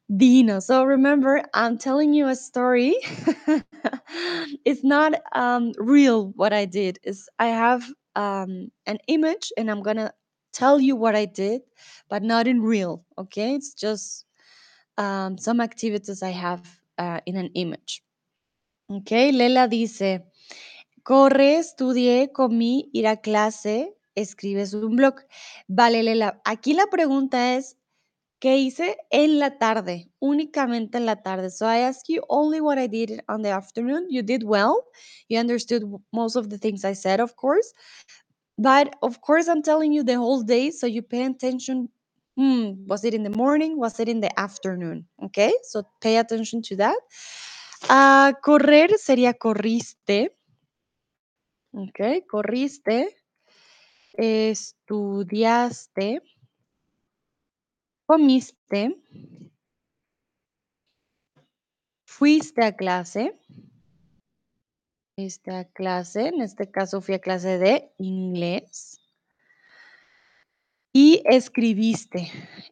Dino, 0.09 0.59
so 0.59 0.83
remember, 0.83 1.41
I'm 1.53 1.77
telling 1.77 2.13
you 2.13 2.27
a 2.27 2.35
story. 2.35 2.97
it's 4.65 4.83
not 4.83 5.13
um, 5.33 5.71
real 5.77 6.33
what 6.35 6.51
I 6.51 6.65
did. 6.65 6.99
Is 7.03 7.29
I 7.39 7.47
have 7.47 7.85
um, 8.17 8.69
an 8.85 8.97
image 9.07 9.53
and 9.57 9.71
I'm 9.71 9.81
gonna 9.81 10.11
tell 10.51 10.81
you 10.81 10.97
what 10.97 11.15
I 11.15 11.25
did, 11.25 11.61
but 12.09 12.23
not 12.23 12.45
in 12.47 12.61
real. 12.61 13.05
Okay, 13.17 13.55
it's 13.55 13.73
just 13.73 14.25
um, 14.97 15.37
some 15.37 15.61
activities 15.61 16.21
I 16.21 16.31
have 16.31 16.61
uh, 16.97 17.21
in 17.25 17.37
an 17.37 17.51
image. 17.53 18.03
Okay, 18.89 19.31
Lela 19.31 19.67
dice, 19.67 20.19
corre, 21.07 21.55
estudié, 21.55 22.33
comí, 22.33 22.89
ir 22.91 23.07
a 23.07 23.15
clase, 23.15 23.95
escribes 24.13 24.73
un 24.73 24.97
blog. 24.97 25.15
Vale, 25.69 26.03
Lela, 26.03 26.41
aquí 26.43 26.73
la 26.73 26.87
pregunta 26.87 27.55
es, 27.55 27.77
¿qué 28.39 28.57
hice 28.57 28.97
en 29.09 29.39
la 29.39 29.57
tarde? 29.57 30.11
Únicamente 30.19 30.97
en 30.97 31.05
la 31.05 31.23
tarde. 31.23 31.49
So 31.49 31.65
I 31.65 31.83
ask 31.83 32.09
you 32.09 32.23
only 32.27 32.59
what 32.59 32.77
I 32.77 32.89
did 32.89 33.21
on 33.29 33.41
the 33.41 33.51
afternoon. 33.51 34.07
You 34.09 34.21
did 34.21 34.43
well. 34.43 34.83
You 35.29 35.39
understood 35.39 35.85
most 36.11 36.35
of 36.35 36.49
the 36.49 36.57
things 36.57 36.83
I 36.83 36.93
said, 36.93 37.21
of 37.21 37.37
course. 37.37 37.73
But 38.57 38.97
of 39.01 39.21
course, 39.21 39.47
I'm 39.47 39.61
telling 39.61 39.93
you 39.93 40.03
the 40.03 40.17
whole 40.17 40.43
day, 40.43 40.71
so 40.71 40.87
you 40.87 41.01
pay 41.01 41.23
attention. 41.23 41.87
Hmm, 42.35 42.85
was 42.85 43.05
it 43.05 43.13
in 43.13 43.23
the 43.23 43.29
morning? 43.29 43.77
Was 43.77 44.01
it 44.01 44.09
in 44.09 44.19
the 44.19 44.37
afternoon? 44.37 45.07
Okay, 45.23 45.53
so 45.63 45.83
pay 46.01 46.17
attention 46.17 46.61
to 46.63 46.75
that. 46.75 46.97
Ah, 47.87 48.33
correr 48.43 48.97
sería 48.97 49.33
corriste. 49.35 50.36
Ok, 51.77 52.25
corriste. 52.27 53.15
Estudiaste. 54.13 56.23
Comiste. 58.07 58.99
Fuiste 62.03 62.63
a 62.63 62.75
clase. 62.75 63.39
Fuiste 65.15 65.51
a 65.51 65.65
clase. 65.65 66.29
En 66.29 66.41
este 66.41 66.71
caso 66.71 66.99
fui 66.99 67.13
a 67.13 67.19
clase 67.19 67.59
de 67.59 67.91
inglés. 67.99 68.99
Y 70.91 71.21
escribiste. 71.25 72.31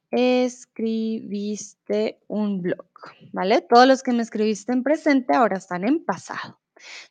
Escribiste 0.09 2.23
un 2.27 2.63
blog, 2.63 2.89
¿vale? 3.33 3.61
Todos 3.61 3.87
los 3.87 4.01
que 4.01 4.13
me 4.13 4.23
escribiste 4.23 4.71
en 4.71 4.81
presente 4.81 5.35
ahora 5.35 5.57
están 5.57 5.83
en 5.83 6.03
pasado. 6.03 6.59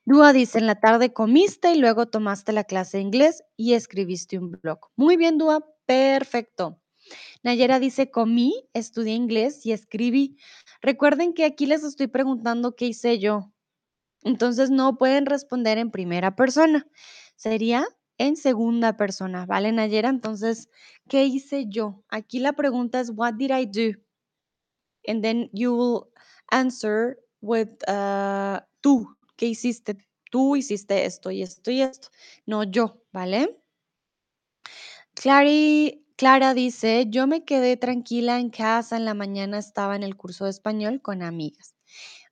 Dúa 0.04 0.32
dice, 0.32 0.58
en 0.58 0.66
la 0.66 0.80
tarde 0.80 1.12
comiste 1.12 1.72
y 1.72 1.78
luego 1.78 2.06
tomaste 2.06 2.52
la 2.52 2.64
clase 2.64 2.98
de 2.98 3.02
inglés 3.02 3.42
y 3.56 3.74
escribiste 3.74 4.38
un 4.38 4.52
blog. 4.52 4.78
Muy 4.96 5.16
bien, 5.16 5.38
Dúa, 5.38 5.64
perfecto. 5.86 6.80
Nayera 7.42 7.78
dice, 7.78 8.10
comí, 8.10 8.68
estudié 8.72 9.14
inglés 9.14 9.64
y 9.66 9.72
escribí. 9.72 10.38
Recuerden 10.80 11.34
que 11.34 11.44
aquí 11.44 11.66
les 11.66 11.84
estoy 11.84 12.06
preguntando 12.06 12.74
qué 12.76 12.86
hice 12.86 13.18
yo. 13.18 13.52
Entonces 14.22 14.70
no 14.70 14.96
pueden 14.96 15.26
responder 15.26 15.78
en 15.78 15.90
primera 15.90 16.34
persona. 16.34 16.86
Sería 17.36 17.86
en 18.18 18.36
segunda 18.36 18.96
persona, 18.96 19.44
¿vale, 19.44 19.72
Nayera? 19.72 20.08
Entonces, 20.08 20.68
¿qué 21.08 21.24
hice 21.24 21.66
yo? 21.68 22.02
Aquí 22.08 22.38
la 22.38 22.52
pregunta 22.52 23.00
es, 23.00 23.10
what 23.14 23.34
did 23.34 23.50
I 23.50 23.66
do? 23.66 23.98
And 25.06 25.22
then 25.22 25.50
you 25.52 25.74
will 25.74 26.06
answer 26.50 27.18
with 27.40 27.68
uh, 27.88 28.60
tú. 28.80 29.14
¿Qué 29.36 29.46
hiciste? 29.46 29.96
Tú 30.30 30.56
hiciste 30.56 31.04
esto 31.04 31.30
y 31.30 31.42
esto 31.42 31.70
y 31.70 31.82
esto. 31.82 32.08
No 32.46 32.64
yo, 32.64 33.02
¿vale? 33.12 33.60
Clary, 35.14 36.04
Clara 36.16 36.54
dice, 36.54 37.06
yo 37.08 37.26
me 37.26 37.44
quedé 37.44 37.76
tranquila 37.76 38.38
en 38.40 38.50
casa, 38.50 38.96
en 38.96 39.04
la 39.04 39.14
mañana 39.14 39.58
estaba 39.58 39.96
en 39.96 40.02
el 40.02 40.16
curso 40.16 40.44
de 40.44 40.50
español 40.50 41.00
con 41.02 41.22
amigas. 41.22 41.74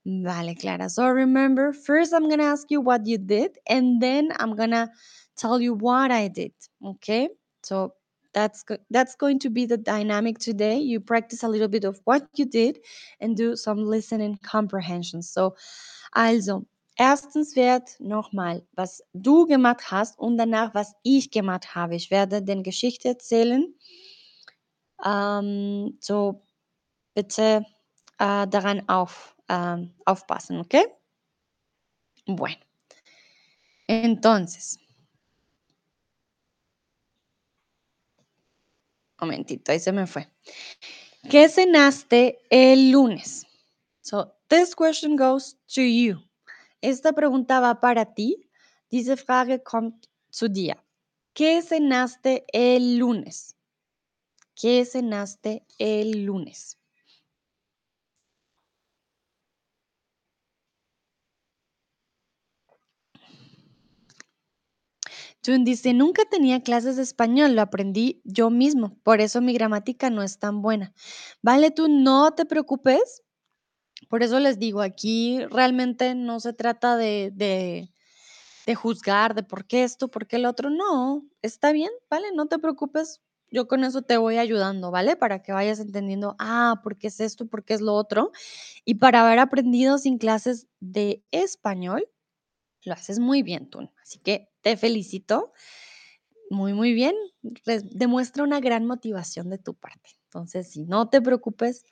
Vale, 0.04 0.56
Clara. 0.56 0.88
So 0.88 1.08
remember, 1.08 1.72
first 1.72 2.12
I'm 2.12 2.24
going 2.24 2.40
to 2.40 2.44
ask 2.44 2.70
you 2.70 2.80
what 2.80 3.06
you 3.06 3.18
did, 3.18 3.58
and 3.68 4.00
then 4.00 4.32
I'm 4.38 4.56
going 4.56 4.72
to 4.72 4.90
tell 5.36 5.60
you 5.60 5.74
what 5.74 6.10
I 6.10 6.28
did. 6.28 6.52
Okay? 6.84 7.28
So 7.62 7.94
that's 8.34 8.64
that's 8.90 9.14
going 9.14 9.38
to 9.40 9.50
be 9.50 9.66
the 9.66 9.76
dynamic 9.76 10.38
today. 10.38 10.78
You 10.78 11.00
practice 11.00 11.44
a 11.44 11.48
little 11.48 11.68
bit 11.68 11.84
of 11.84 12.00
what 12.04 12.26
you 12.34 12.46
did 12.46 12.80
and 13.20 13.36
do 13.36 13.54
some 13.56 13.84
listening 13.84 14.38
comprehension. 14.42 15.22
So, 15.22 15.54
also, 16.14 16.66
erstens 17.02 17.56
wird 17.56 17.98
nochmal, 17.98 18.64
was 18.74 19.02
du 19.12 19.44
gemacht 19.46 19.90
hast 19.90 20.16
und 20.20 20.38
danach, 20.38 20.72
was 20.72 20.94
ich 21.02 21.32
gemacht 21.32 21.74
habe. 21.74 21.96
Ich 21.96 22.12
werde 22.12 22.42
den 22.42 22.62
Geschichte 22.62 23.08
erzählen. 23.08 23.74
Ähm, 25.04 25.98
so, 26.00 26.46
bitte 27.12 27.66
ah, 28.18 28.46
daran 28.46 28.88
auf, 28.88 29.34
am, 29.48 29.92
aufpassen, 30.04 30.60
¿ok? 30.60 30.76
Bueno, 32.26 32.62
entonces, 33.88 34.78
momentito, 39.20 39.72
ahí 39.72 39.80
se 39.80 39.90
me 39.90 40.06
fue. 40.06 40.28
¿Qué 41.28 41.48
cenaste 41.48 42.38
el 42.48 42.92
lunes? 42.92 43.44
So, 44.02 44.32
this 44.48 44.76
question 44.76 45.16
goes 45.16 45.56
to 45.74 45.82
you. 45.82 46.22
Esta 46.82 47.12
pregunta 47.12 47.60
va 47.60 47.80
para 47.80 48.04
ti. 48.14 48.50
Diese 48.90 49.16
Frage 49.16 49.62
kommt 49.62 50.08
zu 50.30 50.48
dir. 50.48 50.76
¿Qué 51.32 51.62
cenaste 51.62 52.44
el 52.52 52.98
lunes? 52.98 53.56
¿Qué 54.54 54.84
cenaste 54.84 55.64
el 55.78 56.24
lunes? 56.24 56.78
Jun 65.44 65.64
dice, 65.64 65.92
nunca 65.92 66.24
tenía 66.24 66.62
clases 66.62 66.96
de 66.96 67.02
español, 67.02 67.54
lo 67.54 67.62
aprendí 67.62 68.20
yo 68.24 68.50
mismo, 68.50 68.96
por 69.02 69.20
eso 69.20 69.40
mi 69.40 69.52
gramática 69.52 70.10
no 70.10 70.22
es 70.22 70.38
tan 70.38 70.62
buena. 70.62 70.94
Vale, 71.42 71.70
tú 71.70 71.88
no 71.88 72.32
te 72.34 72.44
preocupes, 72.44 73.22
por 74.08 74.22
eso 74.22 74.40
les 74.40 74.58
digo, 74.58 74.80
aquí 74.80 75.44
realmente 75.46 76.14
no 76.14 76.40
se 76.40 76.52
trata 76.52 76.96
de, 76.96 77.90
juzgar, 78.76 79.34
de 79.34 79.42
por 79.42 79.66
qué 79.66 79.84
esto, 79.84 80.08
por 80.08 80.26
qué 80.26 80.36
el 80.36 80.46
otro, 80.46 80.70
no, 80.70 81.24
está 81.42 81.72
bien, 81.72 81.90
vale, 82.10 82.28
no 82.34 82.46
te 82.46 82.58
preocupes, 82.58 83.20
yo 83.50 83.68
con 83.68 83.84
eso 83.84 84.02
te 84.02 84.16
voy 84.16 84.38
ayudando, 84.38 84.90
¿vale? 84.90 85.16
Para 85.16 85.42
que 85.42 85.52
vayas 85.52 85.78
entendiendo, 85.78 86.36
ah, 86.38 86.80
por 86.82 86.96
qué 86.96 87.08
es 87.08 87.20
esto, 87.20 87.46
por 87.46 87.64
qué 87.64 87.74
es 87.74 87.80
lo 87.80 87.94
otro, 87.94 88.32
y 88.84 88.94
para 88.94 89.26
haber 89.26 89.38
aprendido 89.38 89.98
sin 89.98 90.18
clases 90.18 90.68
de 90.80 91.22
español, 91.30 92.08
lo 92.84 92.94
haces 92.94 93.18
muy 93.18 93.42
bien 93.42 93.68
tú, 93.70 93.90
así 94.02 94.18
que 94.18 94.48
te 94.62 94.76
felicito 94.76 95.52
muy, 96.52 96.74
muy 96.74 96.92
bien. 96.92 97.14
Demuestra 97.92 98.44
una 98.44 98.60
gran 98.60 98.86
motivación 98.86 99.48
de 99.50 99.58
tu 99.58 99.74
parte. 99.74 100.10
Entonces, 100.24 100.70
si 100.70 100.84
no 100.84 101.08
te 101.08 101.20
preocupes, 101.20 101.84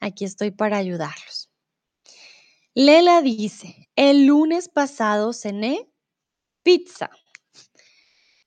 aquí 0.00 0.24
estoy 0.24 0.50
para 0.50 0.78
ayudarlos. 0.78 1.50
Lela 2.78 3.22
dice, 3.22 3.88
el 3.96 4.26
lunes 4.26 4.68
pasado 4.68 5.32
cené 5.32 5.90
pizza. 6.62 7.08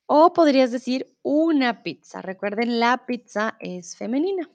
O 0.05 0.33
podrías 0.33 0.71
decir 0.71 1.17
una 1.23 1.81
pizza. 1.81 2.21
Recuerden, 2.21 2.79
la 2.79 3.07
pizza 3.07 3.57
es 3.59 3.97
femenina. 3.97 4.47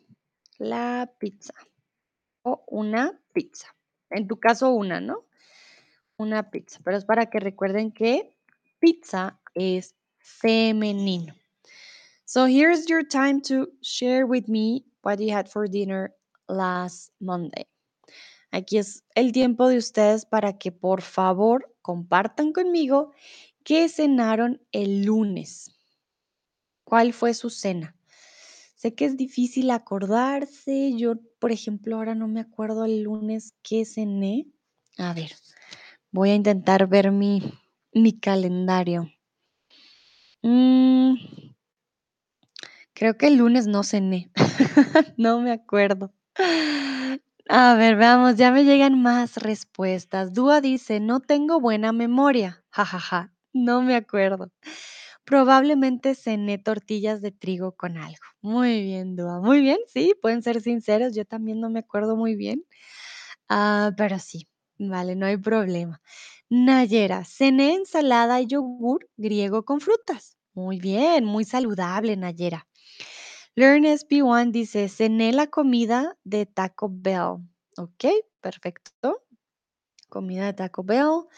La 0.59 1.13
pizza. 1.19 1.55
O 2.45 2.63
una 2.69 3.21
pizza. 3.33 3.75
En 4.11 4.29
tu 4.29 4.39
caso, 4.39 4.71
una, 4.71 5.01
¿no? 5.01 5.27
Una 6.19 6.53
pizza. 6.53 6.79
Pero 6.85 6.97
es 6.97 7.05
para 7.05 7.27
que 7.27 7.41
recuerden 7.41 7.91
que 7.91 8.39
pizza 8.79 9.41
es 9.55 9.97
femenino. 10.19 11.35
So 12.27 12.47
here's 12.47 12.87
your 12.87 13.03
time 13.03 13.41
to 13.49 13.73
share 13.83 14.25
with 14.25 14.47
me 14.47 14.85
what 15.03 15.19
you 15.19 15.35
had 15.35 15.49
for 15.49 15.69
dinner 15.69 16.15
last 16.47 17.11
Monday. 17.19 17.67
Aquí 18.55 18.79
es 18.79 19.03
el 19.17 19.33
tiempo 19.33 19.67
de 19.67 19.79
ustedes 19.79 20.27
para 20.27 20.59
que 20.59 20.71
por 20.71 21.03
favor 21.03 21.75
compartan 21.83 22.53
conmigo 22.53 23.11
qué 23.65 23.89
cenaron 23.89 24.63
el 24.71 25.05
lunes. 25.05 25.77
¿Cuál 26.85 27.13
fue 27.13 27.35
su 27.35 27.51
cena? 27.51 27.97
Sé 28.77 28.95
que 28.95 29.07
es 29.07 29.17
difícil 29.17 29.73
acordarse. 29.73 30.93
Yo, 30.97 31.15
por 31.41 31.51
ejemplo, 31.51 31.97
ahora 31.97 32.15
no 32.15 32.29
me 32.29 32.39
acuerdo 32.39 32.85
el 32.85 33.03
lunes 33.03 33.55
qué 33.65 33.85
cené. 33.85 34.47
A 34.99 35.15
ver, 35.15 35.33
voy 36.13 36.31
a 36.31 36.37
intentar 36.37 36.87
ver 36.87 37.11
mi, 37.11 37.43
mi 37.93 38.21
calendario. 38.21 39.11
Mm, 40.43 41.17
Creo 42.93 43.19
que 43.19 43.27
el 43.27 43.39
lunes 43.39 43.67
no 43.67 43.83
cené. 43.83 44.31
No 45.17 45.41
me 45.41 45.51
acuerdo. 45.51 46.13
A 47.49 47.75
ver, 47.75 47.97
veamos, 47.97 48.37
ya 48.37 48.51
me 48.51 48.65
llegan 48.65 49.03
más 49.03 49.37
respuestas. 49.37 50.33
Dúa 50.33 50.61
dice, 50.63 50.99
no 51.01 51.21
tengo 51.21 51.61
buena 51.61 51.93
memoria. 51.93 52.65
Ja, 52.71 52.85
ja, 52.87 52.99
ja. 52.99 53.33
No 53.53 53.83
me 53.83 53.95
acuerdo. 53.97 54.51
Probablemente 55.25 56.15
cené 56.15 56.59
tortillas 56.59 57.21
de 57.23 57.33
trigo 57.33 57.73
con 57.77 57.99
algo. 57.99 58.19
Muy 58.43 58.83
bien, 58.83 59.17
Dúa. 59.17 59.41
Muy 59.41 59.61
bien, 59.61 59.79
sí, 59.89 60.15
pueden 60.23 60.43
ser 60.43 60.61
sinceros. 60.63 61.15
Yo 61.15 61.25
también 61.27 61.61
no 61.61 61.69
me 61.71 61.81
acuerdo 61.81 62.17
muy 62.17 62.35
bien. 62.37 62.65
Ah, 63.49 63.93
pero 63.97 64.19
sí, 64.21 64.49
vale, 64.79 65.17
no 65.17 65.27
hay 65.27 65.37
problema. 65.39 66.03
Nayera, 66.51 67.25
cené 67.25 67.75
ensalada 67.75 68.41
y 68.43 68.47
yogur 68.49 69.09
griego 69.17 69.65
con 69.65 69.81
frutas. 69.81 70.37
Muy 70.55 70.79
bien, 70.81 71.25
muy 71.27 71.45
saludable, 71.45 72.17
Nayera. 72.17 72.67
Learn 73.57 73.85
SB1 73.85 74.51
dice, 74.51 74.89
cené 74.89 75.33
la 75.33 75.47
comida 75.47 76.19
de 76.25 76.45
Taco 76.45 76.89
Bell. 76.91 77.47
Ok, 77.77 78.05
perfecto. 78.41 79.23
Comida 80.09 80.47
de 80.47 80.55
Taco 80.55 80.83
Bell. 80.83 81.29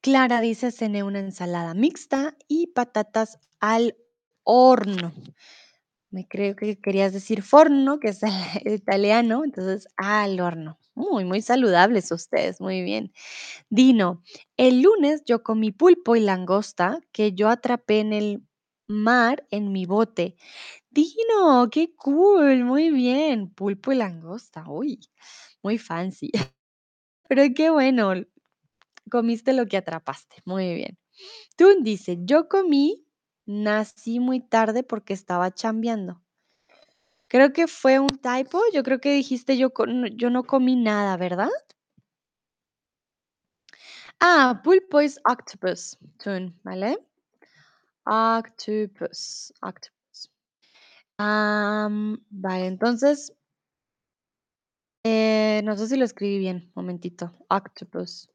Clara 0.00 0.40
dice, 0.40 0.72
cené 0.72 1.04
una 1.04 1.20
ensalada 1.20 1.74
mixta 1.74 2.36
y 2.48 2.68
patatas 2.68 3.38
al 3.60 3.96
horno. 4.42 5.12
Me 6.10 6.26
creo 6.26 6.56
que 6.56 6.80
querías 6.80 7.12
decir 7.12 7.42
forno, 7.42 8.00
que 8.00 8.08
es 8.08 8.20
italiano, 8.64 9.44
entonces 9.44 9.86
al 9.96 10.40
horno. 10.40 10.80
Muy, 10.96 11.24
muy 11.24 11.40
saludables 11.40 12.10
ustedes, 12.10 12.60
muy 12.60 12.82
bien. 12.82 13.12
Dino, 13.68 14.24
el 14.56 14.82
lunes 14.82 15.22
yo 15.24 15.44
comí 15.44 15.70
pulpo 15.70 16.16
y 16.16 16.20
langosta 16.20 16.98
que 17.12 17.32
yo 17.32 17.48
atrapé 17.48 18.00
en 18.00 18.12
el 18.12 18.42
mar 18.88 19.46
en 19.50 19.72
mi 19.72 19.86
bote. 19.86 20.36
Dino, 20.90 21.68
qué 21.70 21.94
cool, 21.96 22.64
muy 22.64 22.90
bien. 22.90 23.48
Pulpo 23.54 23.92
y 23.92 23.96
langosta, 23.96 24.64
uy, 24.68 25.00
muy 25.62 25.78
fancy. 25.78 26.30
Pero 27.28 27.42
qué 27.54 27.70
bueno, 27.70 28.12
comiste 29.10 29.52
lo 29.52 29.66
que 29.66 29.76
atrapaste, 29.78 30.36
muy 30.44 30.74
bien. 30.74 30.98
Tú 31.56 31.82
dice, 31.82 32.18
yo 32.22 32.48
comí, 32.48 33.06
nací 33.46 34.20
muy 34.20 34.40
tarde 34.40 34.82
porque 34.84 35.14
estaba 35.14 35.52
chambeando. 35.52 36.22
Creo 37.28 37.52
que 37.52 37.68
fue 37.68 38.00
un 38.00 38.08
typo, 38.08 38.60
yo 38.74 38.82
creo 38.82 39.00
que 39.00 39.12
dijiste 39.14 39.56
yo, 39.56 39.70
yo 40.16 40.30
no 40.30 40.44
comí 40.44 40.76
nada, 40.76 41.16
¿verdad? 41.16 41.50
Ah, 44.20 44.60
pulpo 44.64 45.00
es 45.00 45.18
octopus, 45.24 45.96
Tun, 46.18 46.54
¿vale? 46.64 46.98
Octopus, 48.06 49.52
octopus. 49.62 49.99
Vale, 51.20 52.66
entonces 52.66 53.32
Eh, 55.04 55.62
no 55.64 55.76
sé 55.76 55.88
si 55.88 55.96
lo 55.96 56.04
escribí 56.04 56.38
bien, 56.38 56.70
momentito. 56.74 57.32
Octopus. 57.48 58.28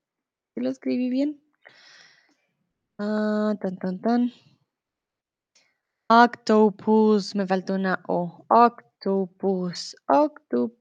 ¿Sí 0.53 0.61
lo 0.61 0.69
escribí 0.69 1.09
bien? 1.09 1.39
Ah, 2.97 3.53
tan, 3.61 3.77
tan, 3.77 3.99
tan. 4.01 4.31
Octopus, 6.09 7.35
me 7.35 7.45
faltó 7.45 7.75
una 7.75 8.01
O. 8.07 8.45
Octopus. 8.49 9.95
Octopus. 10.07 10.79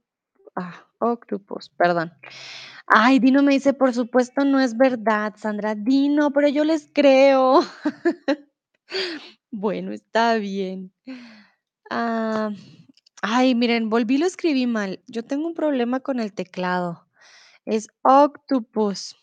Ah, 0.57 0.87
octopus, 1.01 1.69
perdón. 1.71 2.12
Ay, 2.87 3.19
Dino 3.19 3.43
me 3.43 3.53
dice, 3.55 3.75
por 3.75 3.93
supuesto, 3.93 4.45
no 4.45 4.61
es 4.61 4.77
verdad, 4.77 5.35
Sandra. 5.37 5.75
Dino, 5.75 6.33
pero 6.33 6.49
yo 6.49 6.64
les 6.64 6.88
creo. 6.93 7.61
Bueno, 9.57 9.93
está 9.93 10.35
bien. 10.35 10.93
Ah, 11.90 12.51
ay, 13.23 13.55
miren, 13.55 13.90
volví, 13.90 14.18
lo 14.18 14.27
escribí 14.27 14.66
mal. 14.66 15.03
Yo 15.07 15.23
tengo 15.25 15.47
un 15.47 15.55
problema 15.55 16.01
con 16.01 16.20
el 16.20 16.33
teclado. 16.33 17.07
Es 17.66 17.88
octopus. 18.03 19.16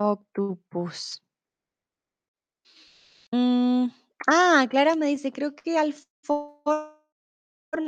Octopus. 0.00 1.20
Mm, 3.32 3.88
ah, 4.28 4.66
Clara 4.70 4.94
me 4.96 5.06
dice, 5.06 5.32
creo 5.32 5.54
que 5.54 5.78
al 5.78 5.94
forno 6.22 6.92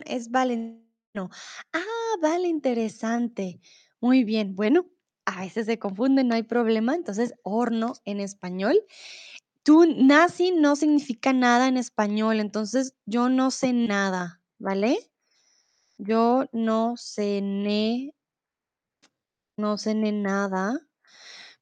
es 0.07 0.31
valenciano. 0.31 1.31
Ah, 1.73 1.85
vale, 2.21 2.49
interesante. 2.49 3.61
Muy 4.01 4.25
bien. 4.25 4.55
Bueno, 4.57 4.87
a 5.27 5.41
veces 5.43 5.67
se 5.67 5.79
confunden, 5.79 6.29
no 6.29 6.35
hay 6.35 6.43
problema. 6.45 6.95
Entonces, 6.95 7.35
horno 7.43 7.95
en 8.05 8.21
español. 8.21 8.79
Tú, 9.69 9.85
nazi 9.85 10.51
no 10.51 10.77
significa 10.77 11.35
nada 11.35 11.69
en 11.69 11.77
español, 11.77 12.41
entonces 12.41 12.95
yo 13.05 13.29
no 13.29 13.51
sé 13.51 13.75
nada, 13.75 14.41
¿vale? 14.59 14.97
Yo 15.99 16.47
no 16.53 16.95
cené, 16.97 18.15
no 19.59 19.77
cené 19.77 20.13
nada, 20.13 20.81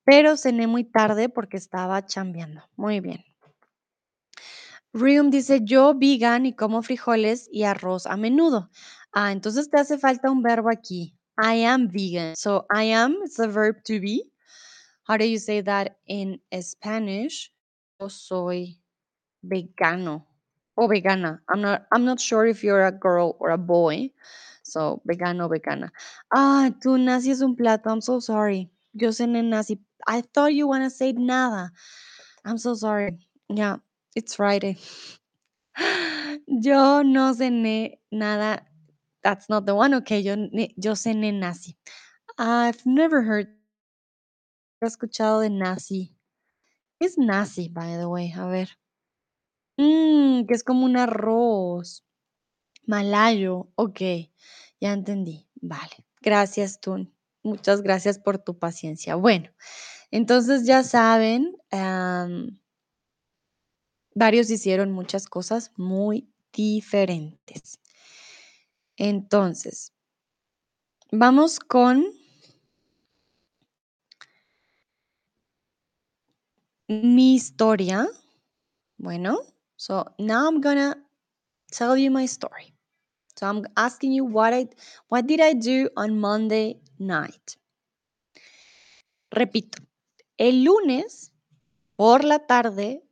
pero 0.04 0.36
cené 0.36 0.68
muy 0.68 0.84
tarde 0.84 1.28
porque 1.28 1.56
estaba 1.56 2.06
chambeando. 2.06 2.62
Muy 2.76 3.00
bien. 3.00 3.24
Rium 4.92 5.30
dice, 5.30 5.62
yo 5.64 5.92
vegan 5.98 6.46
y 6.46 6.54
como 6.54 6.82
frijoles 6.82 7.48
y 7.50 7.64
arroz 7.64 8.06
a 8.06 8.16
menudo. 8.16 8.70
Ah, 9.10 9.32
entonces 9.32 9.68
te 9.68 9.80
hace 9.80 9.98
falta 9.98 10.30
un 10.30 10.42
verbo 10.42 10.70
aquí. 10.70 11.18
I 11.36 11.64
am 11.64 11.88
vegan. 11.88 12.36
So 12.36 12.66
I 12.72 12.92
am 12.92 13.16
it's 13.24 13.40
a 13.40 13.48
verb 13.48 13.82
to 13.82 13.94
be. 13.94 14.30
How 15.08 15.18
do 15.18 15.24
you 15.24 15.40
say 15.40 15.60
that 15.62 15.96
in 16.06 16.40
Spanish? 16.62 17.50
Yo 18.00 18.08
soy 18.10 18.78
vegano 19.42 20.26
o 20.76 20.88
vegana. 20.88 21.40
I'm 21.48 21.62
not 21.62 21.86
I'm 21.92 22.04
not 22.04 22.20
sure 22.20 22.46
if 22.46 22.64
you're 22.64 22.86
a 22.86 22.92
girl 22.92 23.36
or 23.40 23.50
a 23.50 23.58
boy. 23.58 24.10
So 24.62 25.02
vegano, 25.08 25.48
vegana. 25.50 25.90
Ah, 26.34 26.70
tu 26.82 26.98
nasi 26.98 27.30
es 27.32 27.42
un 27.42 27.56
plato. 27.56 27.90
I'm 27.90 28.00
so 28.02 28.20
sorry. 28.20 28.70
Yo 28.94 29.10
cené 29.10 29.44
nasi. 29.44 29.80
I 30.06 30.22
thought 30.34 30.54
you 30.54 30.68
want 30.68 30.84
to 30.84 30.90
say 30.90 31.12
nada. 31.12 31.70
I'm 32.44 32.58
so 32.58 32.74
sorry. 32.74 33.18
Yeah, 33.48 33.78
it's 34.16 34.36
Friday. 34.36 34.78
Yo 36.48 37.02
no 37.02 37.32
cené 37.34 37.98
nada. 38.12 38.62
That's 39.24 39.48
not 39.50 39.66
the 39.66 39.74
one. 39.74 39.94
Okay, 39.94 40.20
yo, 40.20 40.36
yo 40.54 40.92
cené 40.94 41.34
nasi. 41.34 41.76
I've 42.38 42.84
never 42.86 43.22
heard, 43.22 43.48
he 44.80 44.86
escuchado 44.88 45.42
de 45.42 45.50
nasi. 45.50 46.15
¿Qué 46.98 47.06
es 47.06 47.18
nasi, 47.18 47.68
by 47.68 47.96
the 47.96 48.06
way? 48.06 48.32
A 48.32 48.46
ver. 48.46 48.78
Mmm, 49.76 50.46
que 50.46 50.54
es 50.54 50.64
como 50.64 50.86
un 50.86 50.96
arroz. 50.96 52.04
Malayo. 52.86 53.68
Ok, 53.74 54.00
ya 54.80 54.92
entendí. 54.92 55.46
Vale. 55.56 56.06
Gracias, 56.20 56.80
Tun. 56.80 57.12
Muchas 57.42 57.82
gracias 57.82 58.18
por 58.18 58.38
tu 58.38 58.58
paciencia. 58.58 59.14
Bueno, 59.14 59.50
entonces 60.10 60.66
ya 60.66 60.82
saben, 60.82 61.56
varios 64.14 64.50
hicieron 64.50 64.92
muchas 64.92 65.26
cosas 65.26 65.72
muy 65.76 66.28
diferentes. 66.52 67.78
Entonces, 68.96 69.92
vamos 71.12 71.60
con 71.60 72.06
mi 76.88 77.34
historia. 77.34 78.06
Bueno, 78.98 79.40
so 79.76 80.04
now 80.18 80.46
I'm 80.48 80.60
gonna 80.60 80.96
tell 81.70 81.96
you 81.96 82.10
my 82.10 82.26
story. 82.26 82.74
So 83.36 83.46
I'm 83.46 83.64
asking 83.76 84.12
you 84.12 84.24
what 84.24 84.54
I 84.54 84.68
what 85.08 85.26
did 85.26 85.40
I 85.40 85.52
do 85.52 85.90
on 85.96 86.18
Monday 86.18 86.80
night? 86.98 87.58
Repito, 89.30 89.82
el 90.38 90.64
lunes 90.64 91.32
por 91.96 92.24
la 92.24 92.46
tarde 92.46 93.02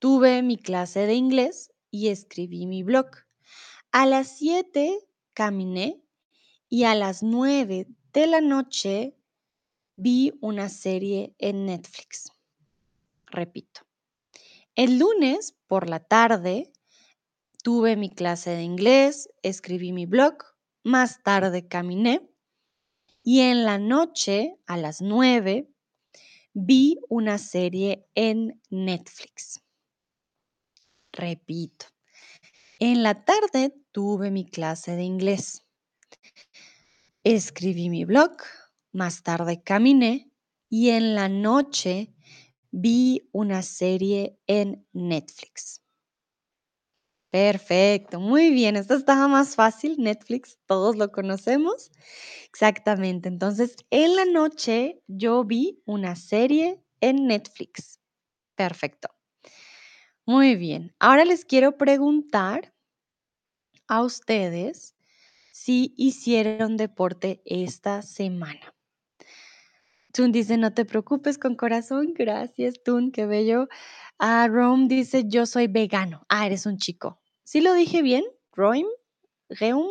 tuve 0.00 0.42
mi 0.42 0.56
clase 0.56 1.06
de 1.06 1.14
inglés 1.14 1.70
y 1.90 2.08
escribí 2.08 2.66
mi 2.66 2.82
blog. 2.82 3.10
A 3.92 4.06
las 4.06 4.38
7 4.38 4.98
caminé 5.34 6.00
y 6.68 6.84
a 6.84 6.94
las 6.94 7.22
9 7.22 7.86
de 8.12 8.26
la 8.26 8.40
noche 8.40 9.16
vi 9.96 10.32
una 10.40 10.68
serie 10.68 11.34
en 11.38 11.66
Netflix. 11.66 12.32
Repito, 13.30 13.82
el 14.74 14.98
lunes 14.98 15.56
por 15.66 15.88
la 15.88 16.00
tarde 16.00 16.72
tuve 17.62 17.96
mi 17.96 18.10
clase 18.10 18.50
de 18.50 18.62
inglés, 18.62 19.28
escribí 19.42 19.92
mi 19.92 20.06
blog, 20.06 20.34
más 20.82 21.22
tarde 21.22 21.68
caminé 21.68 22.28
y 23.22 23.40
en 23.40 23.64
la 23.64 23.78
noche 23.78 24.56
a 24.66 24.76
las 24.76 25.00
9 25.00 25.70
vi 26.54 26.98
una 27.08 27.38
serie 27.38 28.08
en 28.14 28.60
Netflix. 28.70 29.60
Repito, 31.12 31.86
en 32.78 33.02
la 33.02 33.24
tarde 33.24 33.74
tuve 33.92 34.30
mi 34.30 34.44
clase 34.44 34.96
de 34.96 35.02
inglés. 35.02 35.64
Escribí 37.22 37.90
mi 37.90 38.04
blog, 38.04 38.38
más 38.92 39.22
tarde 39.22 39.62
caminé 39.62 40.32
y 40.68 40.90
en 40.90 41.14
la 41.14 41.28
noche 41.28 42.14
vi 42.70 43.28
una 43.32 43.62
serie 43.62 44.38
en 44.46 44.86
Netflix. 44.92 45.80
Perfecto, 47.30 48.18
muy 48.18 48.50
bien. 48.50 48.74
Esto 48.74 48.94
estaba 48.94 49.28
más 49.28 49.54
fácil, 49.54 49.96
Netflix, 49.98 50.58
todos 50.66 50.96
lo 50.96 51.12
conocemos. 51.12 51.92
Exactamente. 52.48 53.28
Entonces, 53.28 53.76
en 53.90 54.16
la 54.16 54.24
noche 54.24 55.00
yo 55.06 55.44
vi 55.44 55.80
una 55.86 56.16
serie 56.16 56.82
en 57.00 57.26
Netflix. 57.28 58.00
Perfecto. 58.56 59.08
Muy 60.26 60.56
bien. 60.56 60.94
Ahora 60.98 61.24
les 61.24 61.44
quiero 61.44 61.78
preguntar 61.78 62.74
a 63.86 64.02
ustedes 64.02 64.96
si 65.52 65.94
hicieron 65.96 66.76
deporte 66.76 67.42
esta 67.44 68.02
semana. 68.02 68.74
Tun 70.12 70.32
dice, 70.32 70.56
no 70.56 70.72
te 70.74 70.84
preocupes 70.84 71.38
con 71.38 71.54
corazón. 71.54 72.14
Gracias, 72.14 72.82
Tun, 72.82 73.12
qué 73.12 73.26
bello. 73.26 73.68
Ah, 74.18 74.48
Rome 74.50 74.88
dice, 74.88 75.24
yo 75.26 75.46
soy 75.46 75.66
vegano. 75.68 76.24
Ah, 76.28 76.46
eres 76.46 76.66
un 76.66 76.78
chico. 76.78 77.20
¿Sí 77.44 77.60
lo 77.60 77.74
dije 77.74 78.02
bien? 78.02 78.24
Rome, 78.52 78.86
Reum, 79.48 79.88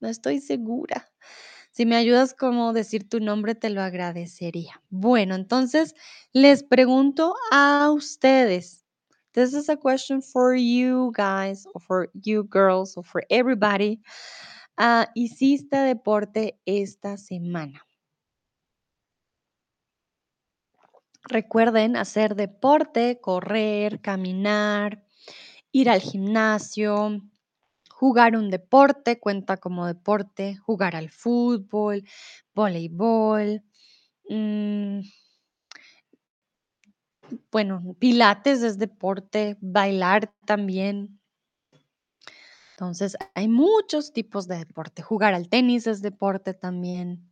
no 0.00 0.08
estoy 0.08 0.40
segura. 0.40 1.10
Si 1.72 1.86
me 1.86 1.96
ayudas 1.96 2.34
como 2.34 2.72
decir 2.72 3.08
tu 3.08 3.20
nombre, 3.20 3.54
te 3.54 3.70
lo 3.70 3.80
agradecería. 3.80 4.82
Bueno, 4.90 5.34
entonces 5.36 5.94
les 6.32 6.62
pregunto 6.64 7.34
a 7.52 7.90
ustedes. 7.92 8.84
This 9.32 9.54
is 9.54 9.68
a 9.68 9.76
question 9.76 10.20
for 10.22 10.56
you 10.56 11.12
guys, 11.16 11.64
or 11.72 11.80
for 11.80 12.10
you 12.14 12.48
girls, 12.50 12.96
or 12.96 13.04
for 13.04 13.24
everybody. 13.30 14.02
Ah, 14.76 15.08
¿Hiciste 15.14 15.76
deporte 15.76 16.58
esta 16.66 17.16
semana? 17.16 17.86
Recuerden 21.30 21.96
hacer 21.96 22.34
deporte, 22.34 23.20
correr, 23.20 24.00
caminar, 24.00 25.04
ir 25.70 25.88
al 25.88 26.00
gimnasio, 26.00 27.22
jugar 27.88 28.36
un 28.36 28.50
deporte, 28.50 29.20
cuenta 29.20 29.56
como 29.56 29.86
deporte, 29.86 30.56
jugar 30.56 30.96
al 30.96 31.10
fútbol, 31.10 32.02
voleibol, 32.52 33.62
mm, 34.28 35.02
bueno, 37.52 37.94
pilates 38.00 38.62
es 38.62 38.76
deporte, 38.78 39.56
bailar 39.60 40.32
también. 40.44 41.20
Entonces, 42.72 43.16
hay 43.36 43.46
muchos 43.46 44.12
tipos 44.12 44.48
de 44.48 44.58
deporte. 44.58 45.02
Jugar 45.02 45.34
al 45.34 45.48
tenis 45.48 45.86
es 45.86 46.02
deporte 46.02 46.54
también. 46.54 47.29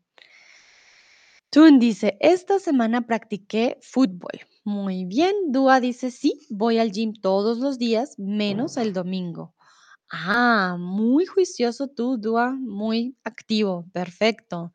Tun 1.51 1.79
dice, 1.79 2.19
esta 2.21 2.59
semana 2.59 3.07
practiqué 3.07 3.79
fútbol. 3.81 4.41
Muy 4.65 5.07
bien. 5.07 5.35
Dua 5.51 5.81
dice, 5.81 6.11
sí, 6.11 6.47
voy 6.51 6.79
al 6.79 6.93
gym 6.93 7.15
todos 7.15 7.59
los 7.59 7.79
días, 7.79 8.19
menos 8.19 8.77
el 8.77 8.93
domingo. 8.93 9.55
Ah, 10.11 10.77
muy 10.79 11.25
juicioso 11.25 11.89
tú, 11.89 12.19
Dua, 12.19 12.53
muy 12.53 13.17
activo. 13.25 13.87
Perfecto. 13.93 14.75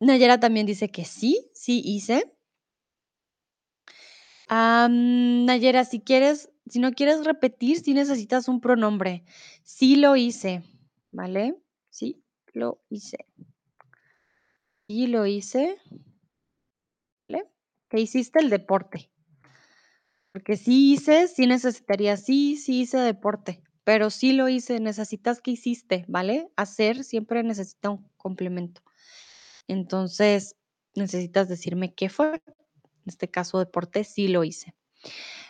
Nayera 0.00 0.40
también 0.40 0.66
dice 0.66 0.90
que 0.90 1.04
sí, 1.04 1.50
sí 1.52 1.82
hice. 1.84 2.32
Nayera, 4.48 5.84
si 5.84 6.00
quieres, 6.00 6.50
si 6.66 6.78
no 6.78 6.92
quieres 6.92 7.24
repetir, 7.24 7.80
si 7.80 7.92
necesitas 7.92 8.48
un 8.48 8.60
pronombre. 8.60 9.24
Sí 9.62 9.96
lo 9.96 10.16
hice, 10.16 10.62
¿vale? 11.12 11.54
Sí 11.90 12.22
lo 12.54 12.80
hice. 12.88 13.26
Sí 14.88 15.06
lo 15.08 15.26
hice. 15.26 15.78
¿Vale? 17.28 17.44
Que 17.88 18.00
hiciste 18.00 18.40
el 18.40 18.50
deporte. 18.50 19.08
Porque 20.34 20.56
sí 20.56 20.92
hice, 20.92 21.28
sí 21.28 21.46
necesitaría, 21.46 22.16
sí, 22.16 22.56
sí 22.56 22.82
hice 22.82 22.98
deporte, 22.98 23.62
pero 23.84 24.10
sí 24.10 24.32
lo 24.32 24.48
hice, 24.48 24.80
necesitas 24.80 25.40
que 25.40 25.52
hiciste, 25.52 26.04
¿vale? 26.08 26.48
Hacer 26.56 27.04
siempre 27.04 27.42
necesita 27.42 27.90
un 27.90 28.08
complemento. 28.16 28.82
Entonces, 29.68 30.56
necesitas 30.94 31.48
decirme 31.48 31.94
qué 31.94 32.08
fue. 32.08 32.42
En 32.46 33.08
este 33.08 33.30
caso, 33.30 33.58
deporte, 33.58 34.04
sí 34.04 34.28
lo 34.28 34.44
hice. 34.44 34.74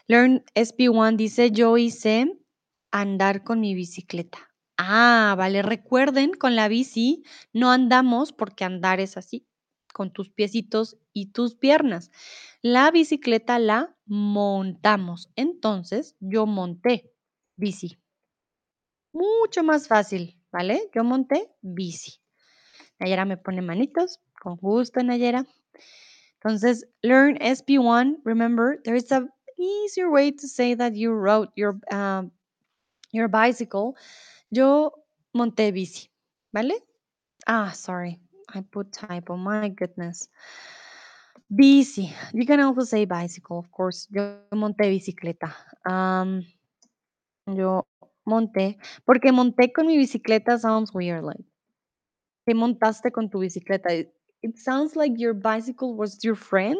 Learn 0.09 0.44
SP1 0.55 1.16
dice, 1.16 1.51
yo 1.53 1.77
hice 1.79 2.33
andar 2.92 3.44
con 3.44 3.61
mi 3.61 3.75
bicicleta. 3.75 4.45
Ah, 4.78 5.34
vale, 5.38 5.62
recuerden, 5.62 6.32
con 6.34 6.54
la 6.54 6.68
bici 6.68 7.22
no 7.52 7.70
andamos 7.70 8.32
porque 8.32 8.64
andar 8.64 9.00
es 9.00 9.16
así, 9.16 9.46
con 9.94 10.12
tus 10.12 10.28
piecitos 10.30 10.98
y 11.14 11.32
tus 11.32 11.54
piernas. 11.54 12.10
La 12.60 12.90
bicicleta 12.90 13.58
la 13.58 13.96
montamos. 14.04 15.30
Entonces, 15.34 16.14
yo 16.20 16.44
monté 16.46 17.10
bici. 17.56 17.98
Mucho 19.14 19.62
más 19.64 19.88
fácil, 19.88 20.38
¿vale? 20.52 20.90
Yo 20.94 21.02
monté 21.02 21.50
bici. 21.62 22.20
Nayera 23.00 23.24
me 23.24 23.36
pone 23.36 23.62
manitos. 23.62 24.20
Con 24.40 24.56
gusto, 24.56 25.02
Nayera. 25.02 25.46
Entonces, 26.34 26.86
learn 27.02 27.36
SP1. 27.40 28.18
Remember, 28.24 28.80
there 28.84 28.96
is 28.96 29.10
a 29.12 29.26
easier 29.58 30.10
way 30.10 30.32
to 30.32 30.46
say 30.48 30.74
that 30.76 30.94
you 30.94 31.12
rode 31.12 31.48
your, 31.56 31.78
um, 31.92 32.30
your 33.12 33.28
bicycle. 33.28 33.96
Yo 34.52 34.92
monté 35.35 35.72
bici, 35.72 36.11
¿vale? 36.52 36.74
Ah, 37.46 37.72
sorry. 37.74 38.20
I 38.54 38.61
put 38.62 38.92
typo, 38.92 39.37
my 39.37 39.68
goodness. 39.70 40.28
Bici. 41.50 42.12
You 42.32 42.44
can 42.44 42.61
also 42.61 42.82
say 42.82 43.04
bicycle, 43.04 43.59
of 43.59 43.70
course. 43.70 44.09
Yo 44.11 44.40
monté 44.52 44.88
bicicleta. 44.90 45.54
Um, 45.88 46.44
yo 47.46 47.87
monté, 48.26 48.78
porque 49.06 49.32
monté 49.32 49.72
con 49.72 49.87
mi 49.87 49.96
bicicleta 49.98 50.59
sounds 50.59 50.92
weird, 50.94 51.24
like, 51.24 51.44
¿qué 52.46 52.54
montaste 52.54 53.12
con 53.12 53.30
tu 53.30 53.40
bicicleta? 53.40 53.92
It 53.92 54.12
it 54.42 54.59
sounds 54.59 54.96
like 54.96 55.14
your 55.18 55.35
bicycle 55.35 55.96
was 55.96 56.24
your 56.24 56.37
friend 56.37 56.78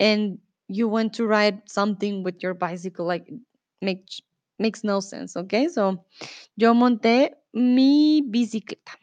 and 0.00 0.38
you 0.68 0.88
went 0.88 1.14
to 1.14 1.26
ride 1.26 1.62
something 1.68 2.24
with 2.24 2.42
your 2.42 2.54
bicycle, 2.54 3.06
like, 3.06 3.28
makes 3.82 4.20
makes 4.58 4.84
no 4.84 5.00
sense, 5.00 5.36
okay? 5.36 5.68
So, 5.68 6.04
yo 6.56 6.74
monté 6.74 7.32
mi 7.54 8.22
bicicleta, 8.22 8.96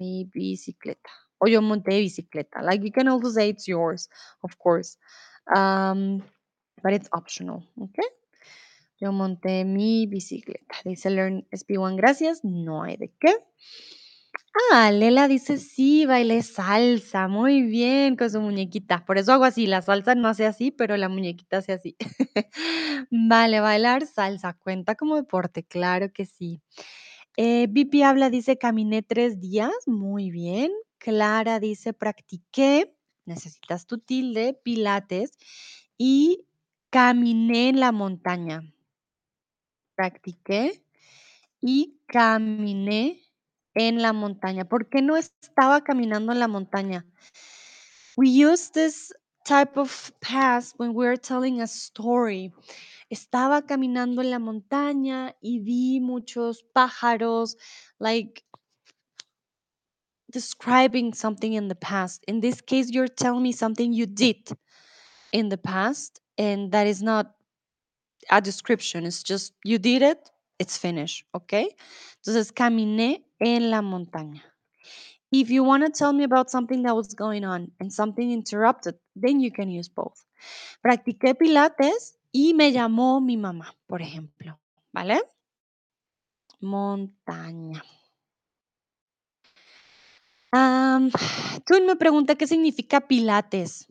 mi 0.00 0.24
bicicleta, 0.24 1.10
o 1.40 1.46
yo 1.46 1.60
monté 1.60 2.00
bicicleta. 2.00 2.62
Like, 2.62 2.82
you 2.84 2.92
can 2.92 3.08
also 3.08 3.30
say 3.30 3.48
it's 3.50 3.68
yours, 3.68 4.08
of 4.42 4.58
course, 4.58 4.96
um, 5.54 6.22
but 6.82 6.92
it's 6.92 7.08
optional, 7.12 7.62
okay? 7.80 8.08
Yo 9.00 9.10
monté 9.10 9.64
mi 9.66 10.06
bicicleta. 10.06 10.80
Dice 10.84 11.10
Learn 11.10 11.44
SP1, 11.52 11.96
gracias. 11.96 12.44
No 12.44 12.84
hay 12.84 12.96
de 12.96 13.10
qué. 13.20 13.34
Ah, 14.72 14.90
Lela 14.92 15.26
dice, 15.26 15.58
sí, 15.58 16.06
bailé 16.06 16.42
salsa. 16.42 17.26
Muy 17.28 17.62
bien, 17.62 18.14
con 18.16 18.30
su 18.30 18.40
muñequita. 18.40 19.04
Por 19.04 19.18
eso 19.18 19.32
hago 19.32 19.44
así. 19.44 19.66
La 19.66 19.82
salsa 19.82 20.14
no 20.14 20.28
hace 20.28 20.46
así, 20.46 20.70
pero 20.70 20.96
la 20.96 21.08
muñequita 21.08 21.58
hace 21.58 21.72
así. 21.72 21.96
Vale, 23.10 23.60
bailar 23.60 24.06
salsa. 24.06 24.54
Cuenta 24.54 24.94
como 24.94 25.16
deporte, 25.16 25.64
claro 25.64 26.12
que 26.12 26.26
sí. 26.26 26.60
Eh, 27.36 27.66
Vipi 27.70 28.02
habla, 28.02 28.30
dice, 28.30 28.56
caminé 28.58 29.02
tres 29.02 29.40
días. 29.40 29.72
Muy 29.86 30.30
bien. 30.30 30.72
Clara 30.98 31.58
dice, 31.60 31.92
practiqué. 31.92 32.94
Necesitas 33.26 33.86
tu 33.86 33.98
tilde, 33.98 34.54
pilates. 34.62 35.32
Y 35.98 36.46
caminé 36.90 37.70
en 37.70 37.80
la 37.80 37.90
montaña. 37.92 38.62
Practiqué 39.96 40.82
y 41.60 41.98
caminé 42.06 43.23
en 43.74 44.02
la 44.02 44.12
montaña. 44.12 44.64
¿Por 44.64 44.88
qué 44.88 45.02
no 45.02 45.16
estaba 45.16 45.82
caminando 45.82 46.32
en 46.32 46.38
la 46.38 46.48
montaña? 46.48 47.04
We 48.16 48.28
use 48.28 48.70
this 48.70 49.12
type 49.44 49.76
of 49.76 50.12
past 50.20 50.74
when 50.78 50.94
we're 50.94 51.16
telling 51.16 51.60
a 51.60 51.66
story. 51.66 52.52
Estaba 53.10 53.66
caminando 53.66 54.22
en 54.22 54.30
la 54.30 54.38
montaña 54.38 55.34
y 55.40 55.58
vi 55.58 56.00
muchos 56.00 56.64
pájaros, 56.74 57.56
like 58.00 58.44
describing 60.30 61.12
something 61.12 61.52
in 61.52 61.68
the 61.68 61.74
past. 61.74 62.24
In 62.26 62.40
this 62.40 62.60
case, 62.60 62.90
you're 62.90 63.08
telling 63.08 63.42
me 63.42 63.52
something 63.52 63.92
you 63.92 64.06
did 64.06 64.48
in 65.32 65.48
the 65.48 65.58
past, 65.58 66.20
and 66.38 66.72
that 66.72 66.86
is 66.86 67.02
not 67.02 67.34
a 68.30 68.40
description. 68.40 69.04
It's 69.04 69.22
just 69.22 69.52
you 69.64 69.78
did 69.78 70.02
it, 70.02 70.30
it's 70.58 70.78
finished, 70.78 71.26
okay? 71.34 71.74
Entonces, 72.16 72.52
caminé 72.52 73.24
en 73.40 73.70
la 73.70 73.82
montaña. 73.82 74.42
If 75.30 75.50
you 75.50 75.64
want 75.64 75.84
to 75.84 75.90
tell 75.90 76.12
me 76.12 76.24
about 76.24 76.48
something 76.48 76.82
that 76.84 76.94
was 76.94 77.14
going 77.14 77.44
on 77.44 77.72
and 77.80 77.92
something 77.92 78.30
interrupted, 78.30 78.94
then 79.16 79.40
you 79.40 79.50
can 79.50 79.68
use 79.68 79.88
both. 79.88 80.24
Practiqué 80.80 81.34
pilates 81.34 82.16
y 82.32 82.54
me 82.54 82.70
llamó 82.72 83.20
mi 83.20 83.36
mamá, 83.36 83.74
por 83.88 84.00
ejemplo, 84.00 84.60
¿vale? 84.92 85.20
Montaña. 86.60 87.82
Tú 91.66 91.74
me 91.84 91.96
pregunta 91.96 92.36
qué 92.36 92.46
significa 92.46 93.00
pilates. 93.00 93.88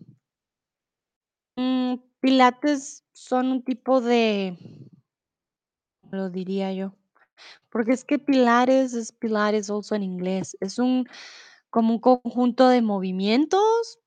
Mm, 1.57 1.95
pilates 2.21 3.03
son 3.11 3.51
un 3.51 3.63
tipo 3.63 3.99
de, 3.99 4.57
¿cómo 4.57 4.92
lo 6.13 6.29
diría 6.29 6.71
yo? 6.73 6.93
Porque 7.69 7.93
es 7.93 8.05
que 8.05 8.19
pilares 8.19 8.93
es 8.93 9.11
pilates 9.11 9.69
also 9.69 9.95
en 9.95 10.03
inglés. 10.03 10.55
Es 10.61 10.79
un 10.79 11.07
como 11.69 11.93
un 11.95 11.99
conjunto 11.99 12.69
de 12.69 12.81
movimientos, 12.81 13.99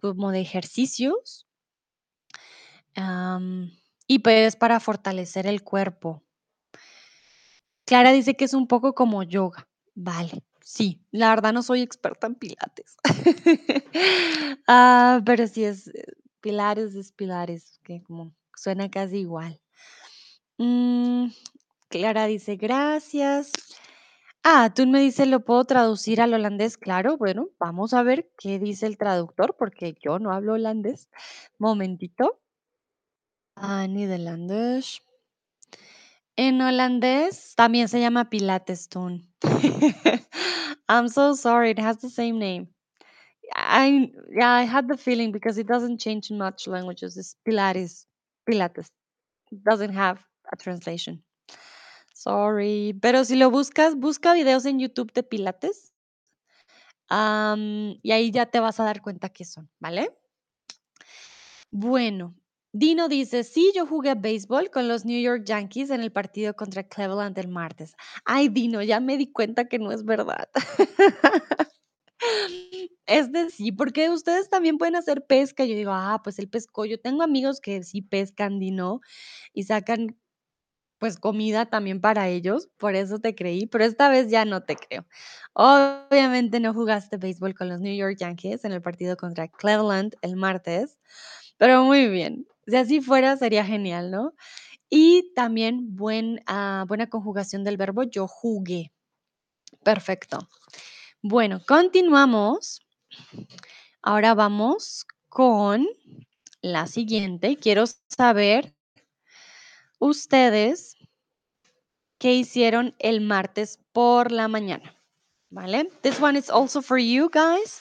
como 0.00 0.32
de 0.32 0.40
ejercicios. 0.40 1.46
y 4.08 4.18
pues 4.20 4.56
para 4.56 4.80
fortalecer 4.80 5.46
el 5.46 5.62
cuerpo. 5.62 6.22
Clara 7.84 8.12
dice 8.12 8.34
que 8.34 8.44
es 8.44 8.54
un 8.54 8.66
poco 8.66 8.94
como 8.94 9.22
yoga. 9.22 9.68
Vale, 9.94 10.42
sí, 10.60 11.00
la 11.10 11.30
verdad 11.30 11.52
no 11.52 11.62
soy 11.62 11.82
experta 11.82 12.26
en 12.26 12.34
pilates. 12.34 12.96
Ah, 14.66 15.22
pero 15.24 15.46
sí 15.46 15.64
es 15.64 15.88
eh, 15.88 16.04
pilares 16.40 16.94
es 16.94 17.12
pilares, 17.12 17.80
que 17.84 18.02
como 18.02 18.34
suena 18.54 18.90
casi 18.90 19.18
igual. 19.18 19.58
Mm, 20.58 21.28
Clara 21.88 22.26
dice 22.26 22.56
gracias. 22.56 23.52
Ah, 24.44 24.72
tú 24.74 24.86
me 24.86 25.00
dices, 25.00 25.28
¿lo 25.28 25.44
puedo 25.44 25.64
traducir 25.64 26.20
al 26.20 26.34
holandés? 26.34 26.78
Claro, 26.78 27.16
bueno, 27.18 27.48
vamos 27.58 27.94
a 27.94 28.02
ver 28.02 28.30
qué 28.38 28.58
dice 28.58 28.86
el 28.86 28.98
traductor, 28.98 29.56
porque 29.58 29.94
yo 30.02 30.18
no 30.18 30.32
hablo 30.32 30.54
holandés. 30.54 31.08
Momentito. 31.58 32.40
Ah, 33.56 33.86
neerlandés. 33.86 35.02
En 36.36 36.60
holandés 36.62 37.54
también 37.56 37.88
se 37.88 38.00
llama 38.00 38.30
Pilates 38.30 38.88
Tune. 38.88 39.22
I'm 40.88 41.08
so 41.08 41.34
sorry, 41.34 41.70
it 41.70 41.78
has 41.80 41.98
the 42.00 42.10
same 42.10 42.38
name. 42.38 42.68
I 43.54 44.12
yeah, 44.36 44.52
I 44.54 44.64
had 44.66 44.88
the 44.88 44.96
feeling 44.96 45.32
because 45.32 45.58
it 45.58 45.66
doesn't 45.66 46.00
change 46.00 46.30
in 46.30 46.38
much 46.38 46.66
languages. 46.68 47.16
It's 47.16 47.36
Pilates, 47.46 48.06
Pilates. 48.48 48.88
It 49.52 49.64
doesn't 49.64 49.94
have 49.94 50.18
a 50.50 50.56
translation. 50.56 51.24
Sorry, 52.14 52.98
pero 53.00 53.24
si 53.24 53.36
lo 53.36 53.50
buscas, 53.50 53.94
busca 53.94 54.32
videos 54.32 54.64
en 54.64 54.80
YouTube 54.80 55.12
de 55.12 55.22
Pilates. 55.22 55.92
y 57.10 58.12
ahí 58.12 58.30
ya 58.30 58.46
te 58.46 58.60
vas 58.60 58.80
a 58.80 58.84
dar 58.84 59.00
cuenta 59.02 59.28
qué 59.28 59.44
son, 59.44 59.70
¿vale? 59.78 60.10
Bueno, 61.70 62.34
Dino 62.72 63.08
dice, 63.08 63.44
sí, 63.44 63.72
yo 63.74 63.86
jugué 63.86 64.14
béisbol 64.14 64.70
con 64.70 64.88
los 64.88 65.04
New 65.04 65.20
York 65.20 65.44
Yankees 65.44 65.90
en 65.90 66.00
el 66.00 66.12
partido 66.12 66.54
contra 66.54 66.82
Cleveland 66.82 67.38
el 67.38 67.48
martes. 67.48 67.94
Ay, 68.24 68.48
Dino, 68.48 68.82
ya 68.82 69.00
me 69.00 69.16
di 69.16 69.32
cuenta 69.32 69.68
que 69.68 69.78
no 69.78 69.92
es 69.92 70.04
verdad. 70.04 70.48
Es 73.06 73.32
de 73.32 73.48
sí, 73.50 73.72
porque 73.72 74.10
ustedes 74.10 74.50
también 74.50 74.76
pueden 74.76 74.96
hacer 74.96 75.24
pesca. 75.24 75.64
Yo 75.64 75.74
digo, 75.74 75.92
ah, 75.92 76.20
pues 76.22 76.38
él 76.38 76.48
pescó. 76.48 76.84
Yo 76.84 77.00
tengo 77.00 77.22
amigos 77.22 77.60
que 77.60 77.82
sí 77.82 78.02
pescan, 78.02 78.58
Dino, 78.58 79.00
y 79.52 79.64
sacan 79.64 80.16
pues 80.98 81.18
comida 81.18 81.66
también 81.66 82.00
para 82.00 82.28
ellos, 82.28 82.68
por 82.76 82.94
eso 82.94 83.18
te 83.18 83.34
creí, 83.34 83.66
pero 83.66 83.84
esta 83.84 84.08
vez 84.08 84.30
ya 84.30 84.44
no 84.44 84.62
te 84.62 84.76
creo. 84.76 85.06
Obviamente 85.54 86.60
no 86.60 86.74
jugaste 86.74 87.16
béisbol 87.16 87.54
con 87.54 87.68
los 87.68 87.80
New 87.80 87.94
York 87.96 88.16
Yankees 88.18 88.64
en 88.64 88.72
el 88.72 88.82
partido 88.82 89.16
contra 89.16 89.48
Cleveland 89.48 90.14
el 90.22 90.36
martes, 90.36 90.98
pero 91.56 91.84
muy 91.84 92.08
bien. 92.08 92.46
Si 92.66 92.76
así 92.76 93.00
fuera, 93.00 93.36
sería 93.36 93.64
genial, 93.64 94.10
¿no? 94.10 94.34
Y 94.90 95.32
también 95.34 95.94
ah, 96.46 96.84
buena 96.88 97.08
conjugación 97.08 97.64
del 97.64 97.76
verbo 97.76 98.04
yo 98.04 98.26
jugué. 98.26 98.92
Perfecto. 99.82 100.48
Bueno, 101.22 101.60
continuamos. 101.66 102.80
Ahora 104.02 104.34
vamos 104.34 105.06
con 105.28 105.86
la 106.62 106.86
siguiente. 106.86 107.56
Quiero 107.56 107.84
saber 108.08 108.74
ustedes 109.98 110.96
qué 112.18 112.34
hicieron 112.34 112.94
el 112.98 113.20
martes 113.20 113.78
por 113.92 114.32
la 114.32 114.48
mañana. 114.48 114.94
¿Vale? 115.50 115.88
This 116.02 116.20
one 116.20 116.36
is 116.36 116.50
also 116.50 116.82
for 116.82 116.98
you 116.98 117.30
guys. 117.30 117.80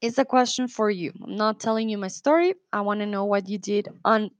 It's 0.00 0.18
a 0.18 0.24
question 0.24 0.68
for 0.68 0.90
you. 0.90 1.12
I'm 1.22 1.36
not 1.36 1.60
telling 1.60 1.90
you 1.90 1.98
my 1.98 2.08
story. 2.08 2.54
I 2.72 2.80
want 2.80 3.00
to 3.00 3.06
know 3.06 3.24
what 3.24 3.48
you 3.48 3.58
did 3.58 3.88
on 4.04 4.30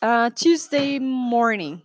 uh, 0.00 0.30
Tuesday 0.30 0.98
morning. 0.98 1.82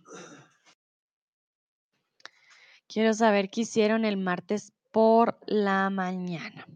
Quiero 2.88 3.12
saber 3.12 3.50
qué 3.50 3.62
hicieron 3.62 4.06
el 4.06 4.16
martes 4.16 4.72
por 4.92 5.38
la 5.46 5.90
mañana. 5.90 6.66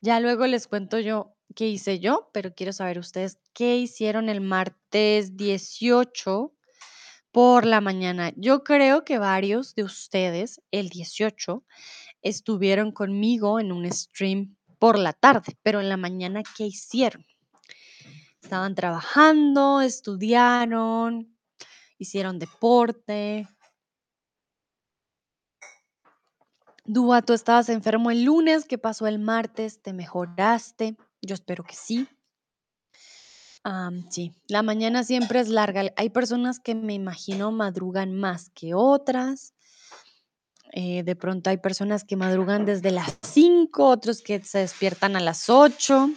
Ya 0.00 0.20
luego 0.20 0.46
les 0.46 0.68
cuento 0.68 1.00
yo 1.00 1.35
qué 1.56 1.66
hice 1.66 1.98
yo, 1.98 2.30
pero 2.32 2.54
quiero 2.54 2.72
saber 2.72 3.00
ustedes 3.00 3.38
qué 3.54 3.78
hicieron 3.78 4.28
el 4.28 4.40
martes 4.40 5.36
18 5.36 6.52
por 7.32 7.66
la 7.66 7.80
mañana. 7.80 8.32
Yo 8.36 8.62
creo 8.62 9.04
que 9.04 9.18
varios 9.18 9.74
de 9.74 9.82
ustedes 9.82 10.60
el 10.70 10.90
18 10.90 11.64
estuvieron 12.22 12.92
conmigo 12.92 13.58
en 13.58 13.72
un 13.72 13.90
stream 13.90 14.56
por 14.78 14.98
la 14.98 15.14
tarde, 15.14 15.56
pero 15.62 15.80
en 15.80 15.88
la 15.88 15.96
mañana, 15.96 16.42
¿qué 16.56 16.66
hicieron? 16.66 17.24
Estaban 18.42 18.74
trabajando, 18.74 19.80
estudiaron, 19.80 21.34
hicieron 21.98 22.38
deporte. 22.38 23.48
Dúa, 26.84 27.22
tú 27.22 27.32
estabas 27.32 27.70
enfermo 27.70 28.10
el 28.10 28.24
lunes, 28.24 28.66
¿qué 28.66 28.76
pasó 28.76 29.06
el 29.06 29.18
martes? 29.18 29.80
¿Te 29.82 29.92
mejoraste? 29.92 30.96
Yo 31.26 31.34
espero 31.34 31.64
que 31.64 31.74
sí. 31.74 32.08
Am, 33.64 34.08
sí, 34.10 34.32
la 34.46 34.62
mañana 34.62 35.02
siempre 35.02 35.40
es 35.40 35.48
larga. 35.48 35.82
Hay 35.96 36.10
personas 36.10 36.60
que 36.60 36.74
me 36.74 36.94
imagino 36.94 37.50
madrugan 37.50 38.14
más 38.14 38.50
que 38.50 38.74
otras. 38.74 39.54
Eh, 40.72 41.02
de 41.02 41.16
pronto 41.16 41.50
hay 41.50 41.56
personas 41.56 42.04
que 42.04 42.16
madrugan 42.16 42.64
desde 42.64 42.90
las 42.90 43.18
5, 43.22 43.88
otros 43.88 44.22
que 44.22 44.42
se 44.42 44.58
despiertan 44.58 45.16
a 45.16 45.20
las 45.20 45.50
8. 45.50 46.10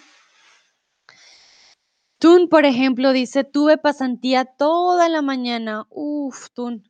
Tun, 2.19 2.50
por 2.50 2.65
ejemplo, 2.65 3.13
dice, 3.13 3.43
tuve 3.45 3.78
pasantía 3.78 4.45
toda 4.45 5.08
la 5.10 5.22
mañana. 5.22 5.88
Uf, 5.89 6.50
Tun, 6.54 6.84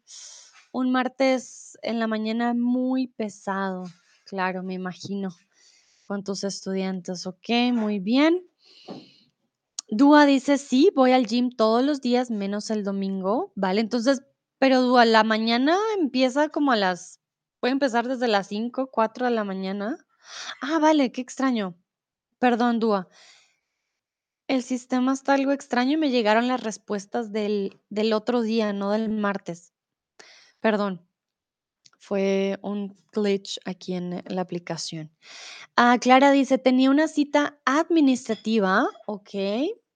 un 0.71 0.91
martes 0.91 1.77
en 1.83 1.99
la 1.99 2.07
mañana 2.07 2.53
muy 2.53 3.07
pesado. 3.07 3.83
Claro, 4.25 4.63
me 4.63 4.73
imagino. 4.73 5.29
Con 6.09 6.23
tus 6.23 6.43
estudiantes, 6.43 7.27
ok, 7.27 7.71
muy 7.71 7.99
bien. 7.99 8.43
Dúa 9.89 10.25
dice, 10.25 10.57
sí, 10.57 10.89
voy 10.95 11.11
al 11.11 11.27
gym 11.27 11.51
todos 11.51 11.83
los 11.83 12.01
días, 12.01 12.31
menos 12.31 12.71
el 12.71 12.83
domingo, 12.83 13.53
¿vale? 13.55 13.81
Entonces, 13.81 14.23
pero 14.57 14.81
Dúa, 14.81 15.05
la 15.05 15.23
mañana 15.23 15.77
empieza 15.99 16.49
como 16.49 16.71
a 16.71 16.77
las, 16.77 17.21
puede 17.59 17.73
empezar 17.73 18.07
desde 18.07 18.27
las 18.27 18.47
5, 18.47 18.89
4 18.91 19.25
de 19.27 19.31
la 19.33 19.43
mañana. 19.43 20.03
Ah, 20.61 20.79
vale, 20.79 21.11
qué 21.11 21.21
extraño. 21.21 21.75
Perdón, 22.39 22.79
Dúa. 22.79 23.07
El 24.47 24.63
sistema 24.63 25.13
está 25.13 25.35
algo 25.35 25.51
extraño 25.51 25.91
y 25.91 25.97
me 25.97 26.09
llegaron 26.09 26.47
las 26.47 26.63
respuestas 26.63 27.31
del, 27.31 27.79
del 27.89 28.13
otro 28.13 28.41
día, 28.41 28.73
no 28.73 28.89
del 28.89 29.09
martes. 29.09 29.75
Perdón, 30.59 31.07
fue 31.99 32.57
un 32.61 32.95
glitch 33.11 33.59
aquí 33.65 33.93
en 33.93 34.23
la 34.25 34.41
aplicación. 34.41 35.11
Ah, 35.75 35.97
Clara 35.99 36.31
dice, 36.31 36.57
tenía 36.57 36.89
una 36.89 37.07
cita 37.07 37.59
administrativa, 37.65 38.87
ok, 39.05 39.29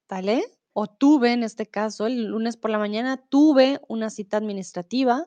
¿vale? 0.10 0.44
O 0.74 0.88
tuve, 0.88 1.32
en 1.32 1.44
este 1.44 1.66
caso, 1.66 2.06
el 2.06 2.26
lunes 2.26 2.58
por 2.58 2.72
la 2.72 2.78
mañana, 2.78 3.18
tuve 3.18 3.80
una 3.88 4.10
cita 4.10 4.38
administrativa. 4.38 5.26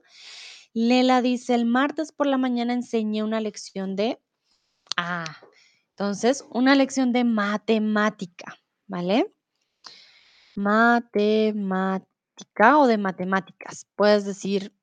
Lela 0.75 1.23
dice, 1.23 1.55
el 1.55 1.65
martes 1.65 2.13
por 2.13 2.27
la 2.27 2.37
mañana 2.37 2.75
enseñé 2.75 3.23
una 3.23 3.41
lección 3.41 3.97
de... 3.97 4.21
Ah, 4.99 5.39
entonces, 5.91 6.45
una 6.51 6.75
lección 6.75 7.13
de 7.13 7.25
matemática, 7.25 8.59
¿vale? 8.87 9.33
Matemática 10.57 12.27
o 12.79 12.87
de 12.87 12.99
matemáticas. 12.99 13.87
Puedes 13.97 14.27
decir 14.27 14.76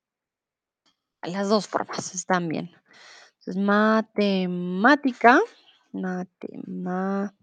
las 1.27 1.49
dos 1.49 1.67
formas, 1.67 2.13
están 2.13 2.47
bien. 2.47 2.71
Entonces, 3.39 3.57
matemática, 3.57 5.39
matema, 5.91 7.33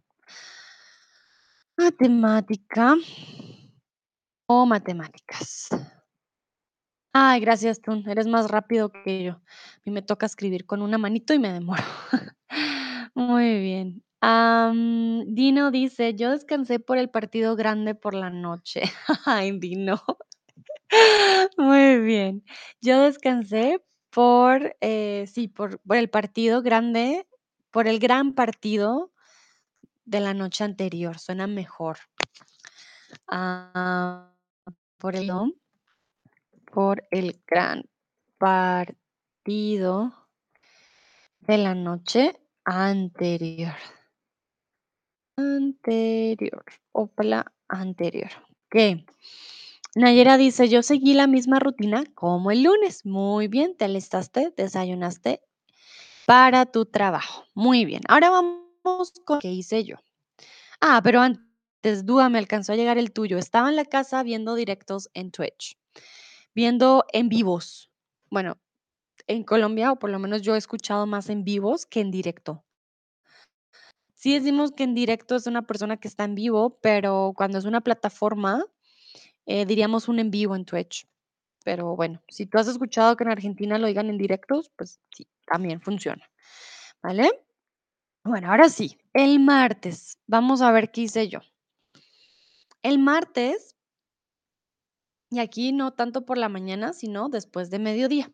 matemática 1.77 2.97
o 4.47 4.67
matemáticas. 4.67 5.69
Ay, 7.13 7.41
gracias, 7.41 7.81
tú. 7.81 8.03
Eres 8.07 8.27
más 8.29 8.51
rápido 8.51 8.91
que 8.93 9.25
yo. 9.25 9.33
A 9.33 9.81
mí 9.85 9.93
me 9.93 10.03
toca 10.03 10.27
escribir 10.27 10.65
con 10.65 10.81
una 10.81 10.97
manito 10.97 11.35
y 11.35 11.39
me 11.39 11.53
demoro. 11.53 11.83
Muy 13.15 13.61
bien. 13.61 14.05
Dino 14.23 15.71
dice, 15.71 16.15
yo 16.15 16.31
descansé 16.31 16.79
por 16.79 16.99
el 16.99 17.11
partido 17.11 17.57
grande 17.57 17.95
por 17.95 18.15
la 18.15 18.31
noche. 18.31 18.83
Ay, 19.27 19.59
Dino. 19.59 20.03
Muy 21.57 22.01
bien. 22.01 22.45
Yo 22.81 23.01
descansé 23.03 23.83
por, 24.11 24.77
eh, 24.81 25.27
sí, 25.33 25.49
por, 25.49 25.79
por 25.81 25.97
el 25.97 26.11
partido 26.11 26.63
grande, 26.63 27.27
por 27.71 27.87
el 27.89 27.99
gran 27.99 28.35
partido 28.35 29.13
de 30.05 30.21
la 30.21 30.35
noche 30.35 30.65
anterior. 30.65 31.19
Suena 31.19 31.47
mejor. 31.47 31.99
Ah, 33.29 34.33
por 34.99 35.17
el, 35.17 35.31
por 36.73 37.07
el 37.11 37.41
gran 37.47 37.89
partido 38.39 40.13
de 41.41 41.59
la 41.59 41.75
noche 41.75 42.37
anterior. 42.65 43.75
Anterior. 45.37 46.65
Opla 46.93 47.53
anterior. 47.69 48.31
Ok. 48.67 49.05
Nayera 49.97 50.37
dice, 50.37 50.69
yo 50.69 50.83
seguí 50.83 51.15
la 51.15 51.27
misma 51.27 51.59
rutina 51.59 52.05
como 52.15 52.53
el 52.53 52.63
lunes. 52.63 53.05
Muy 53.05 53.49
bien, 53.49 53.77
te 53.77 53.87
alistaste, 53.87 54.53
desayunaste 54.57 55.43
para 56.27 56.67
tu 56.67 56.87
trabajo. 56.87 57.45
Muy 57.55 57.85
bien. 57.85 58.03
Ahora 58.09 58.31
vamos 58.31 59.13
con 59.25 59.41
qué 59.41 59.51
hice 59.51 59.85
yo. 59.85 59.97
Ah, 60.81 61.01
pero 61.03 61.21
antes, 61.21 62.07
Dúa, 62.07 62.29
me 62.29 62.39
alcanzó 62.39 62.73
a 62.73 62.77
llegar 62.77 62.99
el 62.99 63.13
tuyo. 63.13 63.37
Estaba 63.37 63.69
en 63.69 63.75
la 63.75 63.85
casa 63.85 64.23
viendo 64.23 64.55
directos 64.55 65.11
en 65.13 65.33
Twitch, 65.33 65.77
viendo 66.55 67.05
en 67.13 67.29
vivos. 67.29 67.91
Bueno, 68.31 68.59
en 69.27 69.43
Colombia, 69.43 69.91
o 69.91 69.99
por 69.99 70.11
lo 70.11 70.21
menos 70.21 70.43
yo 70.43 70.55
he 70.55 70.59
escuchado 70.59 71.05
más 71.07 71.31
en 71.31 71.43
vivos 71.43 71.85
que 71.85 72.01
en 72.01 72.13
directo. 72.13 72.65
Sí 74.15 74.39
decimos 74.39 74.71
que 74.71 74.85
en 74.85 74.95
directo 74.95 75.35
es 75.35 75.49
una 75.49 75.67
persona 75.67 75.97
que 75.97 76.07
está 76.07 76.25
en 76.25 76.37
vivo, 76.37 76.79
pero 76.81 77.33
cuando 77.37 77.59
es 77.59 77.65
una 77.65 77.81
plataforma, 77.81 78.65
eh, 79.51 79.67
diríamos 79.67 80.07
un 80.07 80.21
en 80.21 80.31
vivo 80.31 80.55
en 80.55 80.65
Twitch. 80.65 81.09
Pero 81.65 81.97
bueno, 81.97 82.23
si 82.29 82.47
tú 82.47 82.59
has 82.59 82.69
escuchado 82.69 83.17
que 83.17 83.25
en 83.25 83.31
Argentina 83.31 83.79
lo 83.79 83.89
digan 83.89 84.09
en 84.09 84.17
directos, 84.17 84.71
pues 84.77 85.01
sí, 85.11 85.27
también 85.45 85.81
funciona. 85.81 86.31
¿Vale? 87.03 87.29
Bueno, 88.23 88.49
ahora 88.49 88.69
sí, 88.69 88.97
el 89.13 89.41
martes. 89.41 90.19
Vamos 90.29 90.63
a 90.63 90.71
ver 90.71 90.93
qué 90.93 91.03
hice 91.03 91.29
yo. 91.29 91.41
El 92.83 93.01
martes, 93.01 93.75
y 95.31 95.41
aquí 95.41 95.73
no 95.73 95.95
tanto 95.95 96.25
por 96.25 96.39
la 96.39 96.49
mañana, 96.49 96.93
sino 96.93 97.29
después 97.29 97.71
de 97.71 97.81
mediodía. 97.81 98.31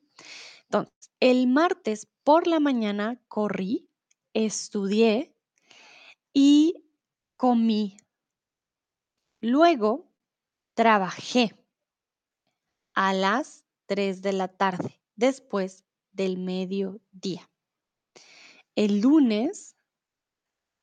Entonces, 0.65 1.11
el 1.21 1.47
martes 1.47 2.09
por 2.25 2.47
la 2.47 2.61
mañana 2.61 3.19
corrí, 3.29 3.89
estudié 4.35 5.35
y 6.35 6.75
comí. 7.39 7.97
Luego 9.41 10.06
trabajé 10.77 11.57
a 12.95 13.15
las 13.15 13.65
3 13.87 14.21
de 14.21 14.33
la 14.35 14.49
tarde, 14.49 15.01
después 15.17 15.85
del 16.13 16.37
mediodía. 16.37 17.51
El 18.75 19.01
lunes, 19.01 19.75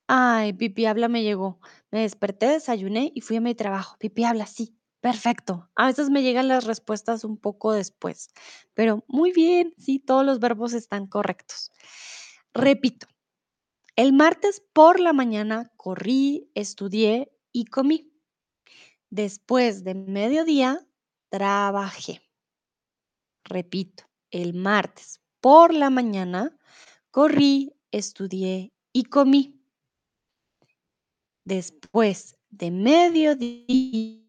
ay, 0.08 0.54
Pipi 0.54 0.88
habla 0.88 1.08
me 1.10 1.22
llegó. 1.22 1.60
Me 1.92 2.02
desperté, 2.02 2.48
desayuné 2.48 3.12
y 3.14 3.22
fui 3.22 3.38
a 3.38 3.42
mi 3.42 3.54
trabajo. 3.54 3.96
Pipi 4.00 4.24
habla, 4.24 4.48
sí, 4.48 4.76
perfecto. 5.00 5.70
A 5.76 5.86
veces 5.86 6.10
me 6.10 6.24
llegan 6.24 6.48
las 6.48 6.66
respuestas 6.66 7.24
un 7.24 7.38
poco 7.38 7.72
después, 7.72 8.30
pero 8.74 9.04
muy 9.08 9.32
bien, 9.32 9.76
sí, 9.78 10.00
todos 10.00 10.26
los 10.26 10.40
verbos 10.40 10.74
están 10.74 11.06
correctos. 11.06 11.72
Repito, 12.56 13.06
el 13.96 14.12
martes 14.14 14.64
por 14.74 15.00
la 15.00 15.14
mañana 15.14 15.72
corrí, 15.78 16.50
estudié 16.56 17.32
y 17.52 17.66
comí. 17.66 18.13
Después 19.14 19.84
de 19.84 19.94
mediodía, 19.94 20.84
trabajé. 21.30 22.28
Repito, 23.44 24.06
el 24.32 24.56
martes 24.56 25.22
por 25.40 25.72
la 25.72 25.92
mañana 25.92 26.58
corrí, 27.12 27.76
estudié 27.92 28.74
y 28.92 29.04
comí. 29.04 29.64
Después 31.46 32.40
de 32.50 32.72
mediodía, 32.72 34.24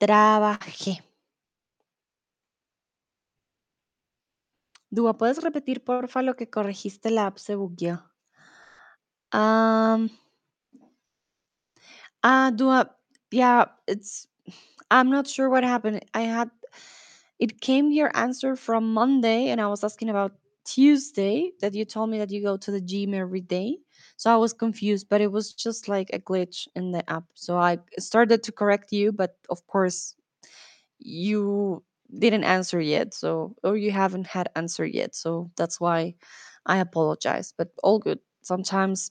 trabajé. 0.00 1.02
Dúa, 4.90 5.16
¿puedes 5.16 5.42
repetir 5.42 5.82
porfa 5.82 6.20
lo 6.20 6.36
que 6.36 6.50
corregiste 6.50 7.10
la 7.10 7.28
app 7.28 7.38
se 7.38 7.54
bugueó? 7.54 8.12
Ah, 9.30 9.96
Dua, 12.52 12.95
yeah, 13.30 13.66
it's, 13.86 14.26
I'm 14.90 15.10
not 15.10 15.26
sure 15.28 15.50
what 15.50 15.64
happened. 15.64 16.04
I 16.14 16.22
had, 16.22 16.50
it 17.38 17.60
came 17.60 17.90
your 17.92 18.16
answer 18.16 18.56
from 18.56 18.94
Monday 18.94 19.48
and 19.48 19.60
I 19.60 19.68
was 19.68 19.84
asking 19.84 20.10
about 20.10 20.32
Tuesday 20.64 21.52
that 21.60 21.74
you 21.74 21.84
told 21.84 22.10
me 22.10 22.18
that 22.18 22.30
you 22.30 22.42
go 22.42 22.56
to 22.56 22.70
the 22.70 22.80
gym 22.80 23.14
every 23.14 23.40
day. 23.40 23.78
So 24.16 24.32
I 24.32 24.36
was 24.36 24.52
confused, 24.52 25.08
but 25.10 25.20
it 25.20 25.32
was 25.32 25.52
just 25.52 25.88
like 25.88 26.10
a 26.12 26.18
glitch 26.18 26.68
in 26.76 26.92
the 26.92 27.08
app. 27.10 27.24
So 27.34 27.58
I 27.58 27.78
started 27.98 28.42
to 28.44 28.52
correct 28.52 28.92
you, 28.92 29.12
but 29.12 29.36
of 29.50 29.66
course, 29.66 30.14
you 30.98 31.82
didn't 32.18 32.44
answer 32.44 32.80
yet. 32.80 33.14
So, 33.14 33.54
or 33.64 33.76
you 33.76 33.90
haven't 33.90 34.26
had 34.26 34.48
answer 34.56 34.84
yet. 34.86 35.14
So 35.14 35.50
that's 35.56 35.80
why 35.80 36.14
I 36.66 36.78
apologize, 36.78 37.52
but 37.56 37.68
all 37.82 37.98
good. 37.98 38.20
Sometimes 38.42 39.10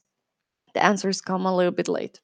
the 0.73 0.83
answers 0.85 1.21
come 1.21 1.45
a 1.45 1.55
little 1.55 1.71
bit 1.73 1.87
late, 1.89 2.21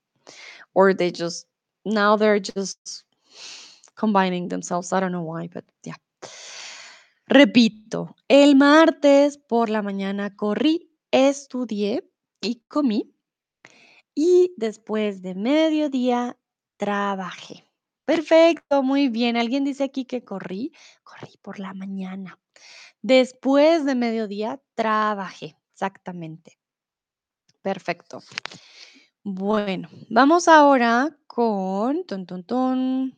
or 0.76 0.94
they 0.94 1.12
just, 1.12 1.46
now 1.86 2.16
they're 2.18 2.40
just 2.40 3.04
combining 3.96 4.50
themselves. 4.50 4.94
I 4.94 5.00
don't 5.00 5.12
know 5.12 5.24
why, 5.24 5.48
but 5.48 5.66
yeah. 5.84 5.96
Repito, 7.28 8.16
el 8.28 8.56
martes 8.56 9.38
por 9.38 9.70
la 9.70 9.82
mañana 9.82 10.36
corrí, 10.36 10.92
estudié 11.12 12.04
y 12.42 12.64
comí. 12.68 13.16
Y 14.14 14.54
después 14.58 15.22
de 15.22 15.36
mediodía, 15.36 16.38
trabajé. 16.78 17.64
Perfecto, 18.06 18.84
muy 18.84 19.08
bien. 19.08 19.38
Alguien 19.38 19.64
dice 19.64 19.86
aquí 19.86 20.04
que 20.06 20.26
corrí. 20.26 20.74
Corrí 21.04 21.38
por 21.42 21.60
la 21.60 21.74
mañana. 21.74 22.38
Después 23.02 23.86
de 23.86 23.96
mediodía, 23.96 24.62
trabajé. 24.76 25.56
Exactamente. 25.74 26.60
Perfecto. 27.62 28.22
Bueno, 29.26 29.88
vamos 30.10 30.48
ahora 30.48 31.16
con 31.28 32.06
ton, 32.08 32.26
ton, 32.26 32.44
ton. 32.44 33.16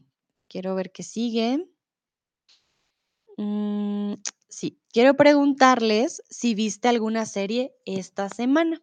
Quiero 0.49 0.75
ver 0.75 0.91
qué 0.91 1.01
sigue. 1.01 1.65
Mm, 3.37 4.13
sí, 4.49 4.79
quiero 4.91 5.15
preguntarles 5.15 6.21
si 6.29 6.55
viste 6.55 6.87
alguna 6.87 7.25
serie 7.25 7.73
esta 7.85 8.29
semana. 8.29 8.81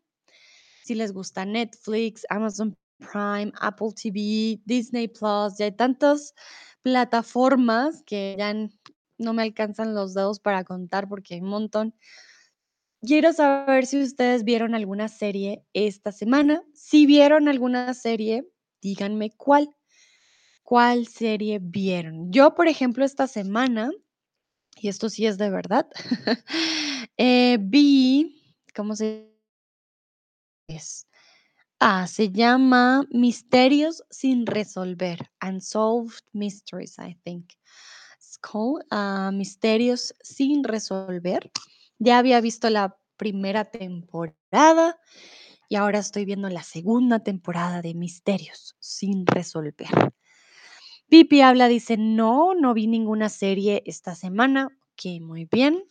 Si 0.84 0.94
les 0.94 1.12
gusta 1.12 1.44
Netflix, 1.46 2.26
Amazon 2.30 2.76
Prime, 2.98 3.52
Apple 3.60 3.90
TV, 3.94 4.60
Disney 4.66 5.08
Plus, 5.08 5.58
ya 5.58 5.66
hay 5.66 5.72
tantas 5.72 6.34
plataformas 6.82 8.02
que 8.04 8.36
ya 8.38 8.54
no 9.18 9.34
me 9.34 9.42
alcanzan 9.42 9.94
los 9.94 10.14
dedos 10.14 10.40
para 10.40 10.64
contar 10.64 11.08
porque 11.08 11.34
hay 11.34 11.40
un 11.42 11.48
montón. 11.50 11.94
Quiero 13.02 13.32
saber 13.32 13.86
si 13.86 14.02
ustedes 14.02 14.44
vieron 14.44 14.74
alguna 14.74 15.08
serie 15.08 15.64
esta 15.72 16.12
semana. 16.12 16.62
Si 16.74 17.06
vieron 17.06 17.48
alguna 17.48 17.94
serie, 17.94 18.46
díganme 18.82 19.30
cuál. 19.30 19.74
¿Cuál 20.62 21.06
serie 21.06 21.58
vieron? 21.62 22.30
Yo, 22.30 22.54
por 22.54 22.68
ejemplo, 22.68 23.04
esta 23.04 23.26
semana, 23.26 23.90
y 24.76 24.88
esto 24.88 25.08
sí 25.08 25.26
es 25.26 25.38
de 25.38 25.50
verdad, 25.50 25.88
eh, 27.16 27.58
vi, 27.60 28.40
¿cómo 28.74 28.94
se 28.94 29.30
es? 30.68 31.06
Ah, 31.80 32.06
se 32.06 32.30
llama 32.30 33.04
Misterios 33.10 34.04
sin 34.10 34.46
resolver. 34.46 35.30
Unsolved 35.42 36.20
Mysteries, 36.32 36.98
I 36.98 37.16
think. 37.24 37.54
It's 38.16 38.38
called 38.38 38.84
ah, 38.90 39.30
Misterios 39.32 40.14
sin 40.22 40.62
resolver. 40.64 41.50
Ya 42.02 42.16
había 42.16 42.40
visto 42.40 42.70
la 42.70 42.96
primera 43.18 43.66
temporada 43.66 44.98
y 45.68 45.76
ahora 45.76 45.98
estoy 45.98 46.24
viendo 46.24 46.48
la 46.48 46.62
segunda 46.62 47.18
temporada 47.18 47.82
de 47.82 47.92
Misterios 47.92 48.74
sin 48.80 49.26
resolver. 49.26 50.14
Pipi 51.10 51.42
habla, 51.42 51.68
dice, 51.68 51.98
no, 51.98 52.54
no 52.54 52.72
vi 52.72 52.86
ninguna 52.86 53.28
serie 53.28 53.82
esta 53.84 54.14
semana. 54.14 54.68
Ok, 54.94 55.20
muy 55.20 55.44
bien. 55.44 55.84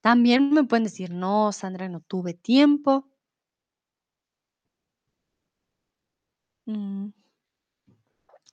También 0.00 0.50
me 0.52 0.64
pueden 0.64 0.84
decir, 0.84 1.12
no, 1.12 1.52
Sandra, 1.52 1.88
no 1.88 2.00
tuve 2.00 2.34
tiempo. 2.34 3.08
Mm, 6.66 7.10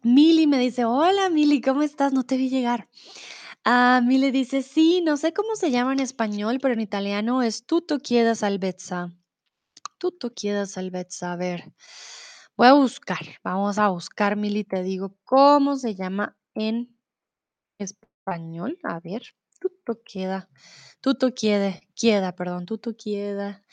Mili 0.03 0.45
me 0.45 0.59
dice, 0.59 0.85
hola 0.85 1.31
Mili, 1.31 1.59
¿cómo 1.59 1.81
estás? 1.81 2.13
No 2.13 2.23
te 2.23 2.37
vi 2.37 2.49
llegar. 2.49 2.87
Ah, 3.69 3.99
Mili 4.01 4.31
dice, 4.31 4.61
sí, 4.63 5.01
no 5.01 5.17
sé 5.17 5.33
cómo 5.33 5.57
se 5.57 5.71
llama 5.71 5.91
en 5.91 5.99
español, 5.99 6.59
pero 6.61 6.73
en 6.73 6.79
italiano 6.79 7.43
es 7.43 7.65
tutto 7.65 7.99
chieda 7.99 8.33
salvezza. 8.33 9.13
Tutto 9.97 10.29
chieda 10.29 10.65
salvezza. 10.65 11.33
A 11.33 11.35
ver, 11.35 11.73
voy 12.57 12.67
a 12.67 12.73
buscar, 12.73 13.19
vamos 13.43 13.77
a 13.77 13.89
buscar, 13.89 14.37
Mili, 14.37 14.63
te 14.63 14.83
digo 14.83 15.17
cómo 15.25 15.75
se 15.75 15.95
llama 15.95 16.37
en 16.55 16.97
español. 17.79 18.79
A 18.83 19.01
ver, 19.01 19.23
tutto 19.59 20.01
queda, 20.05 20.49
tutto 21.01 21.33
quiede, 21.33 21.81
queda, 21.95 22.35
perdón, 22.35 22.65
tutto 22.65 22.95
quieda 22.95 23.65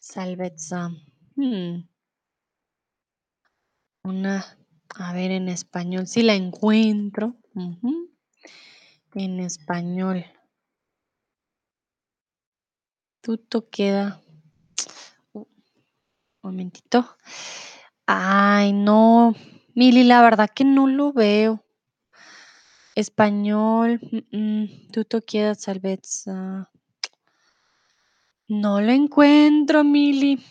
salvezza. 0.00 0.90
Hmm, 1.36 1.84
una, 4.04 4.44
a 4.94 5.12
ver, 5.14 5.30
en 5.30 5.48
español, 5.48 6.06
si 6.06 6.22
la 6.22 6.34
encuentro. 6.34 7.36
En 9.14 9.40
español, 9.40 10.24
tutto 13.20 13.68
queda. 13.68 14.20
Un 15.32 15.46
momentito. 16.42 17.16
Ay, 18.06 18.72
no, 18.72 19.34
Mili, 19.74 20.04
la 20.04 20.22
verdad 20.22 20.50
que 20.54 20.64
no 20.64 20.86
lo 20.86 21.12
veo. 21.12 21.64
Español, 22.94 24.00
tutto 24.92 25.22
queda 25.22 25.54
salvezza. 25.54 26.70
No 28.48 28.80
lo 28.80 28.92
encuentro, 28.92 29.82
Mili. 29.84 30.44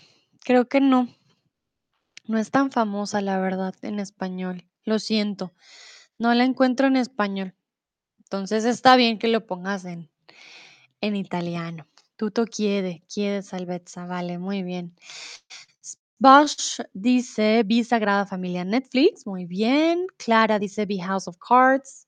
Creo 0.43 0.67
que 0.67 0.81
no. 0.81 1.07
No 2.25 2.37
es 2.37 2.51
tan 2.51 2.71
famosa, 2.71 3.21
la 3.21 3.39
verdad, 3.39 3.73
en 3.81 3.99
español. 3.99 4.65
Lo 4.85 4.99
siento. 4.99 5.53
No 6.17 6.33
la 6.33 6.45
encuentro 6.45 6.87
en 6.87 6.95
español. 6.95 7.55
Entonces 8.31 8.63
está 8.63 8.95
bien 8.95 9.17
que 9.17 9.27
lo 9.27 9.47
pongas 9.47 9.85
en, 9.85 10.07
en 11.01 11.15
italiano. 11.15 11.87
Tutto 12.15 12.45
chiede, 12.45 13.01
chiede 13.07 13.41
salvezza. 13.41 14.05
Vale, 14.05 14.37
muy 14.37 14.61
bien. 14.61 14.93
Bosch 16.19 16.79
dice, 16.93 17.63
vi 17.65 17.83
Sagrada 17.83 18.27
Familia 18.27 18.63
Netflix. 18.63 19.25
Muy 19.25 19.45
bien. 19.45 20.05
Clara 20.17 20.59
dice, 20.59 20.85
vi 20.85 20.99
House 20.99 21.27
of 21.27 21.37
Cards. 21.39 22.07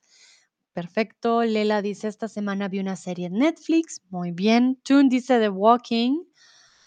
Perfecto. 0.73 1.41
Lela 1.41 1.81
dice, 1.81 2.07
esta 2.07 2.27
semana 2.27 2.67
vi 2.67 2.77
una 2.77 2.97
serie 2.97 3.25
en 3.25 3.39
Netflix. 3.39 3.99
Muy 4.11 4.29
bien. 4.31 4.79
Toon 4.83 5.09
dice, 5.09 5.39
The 5.39 5.49
Walking. 5.49 6.23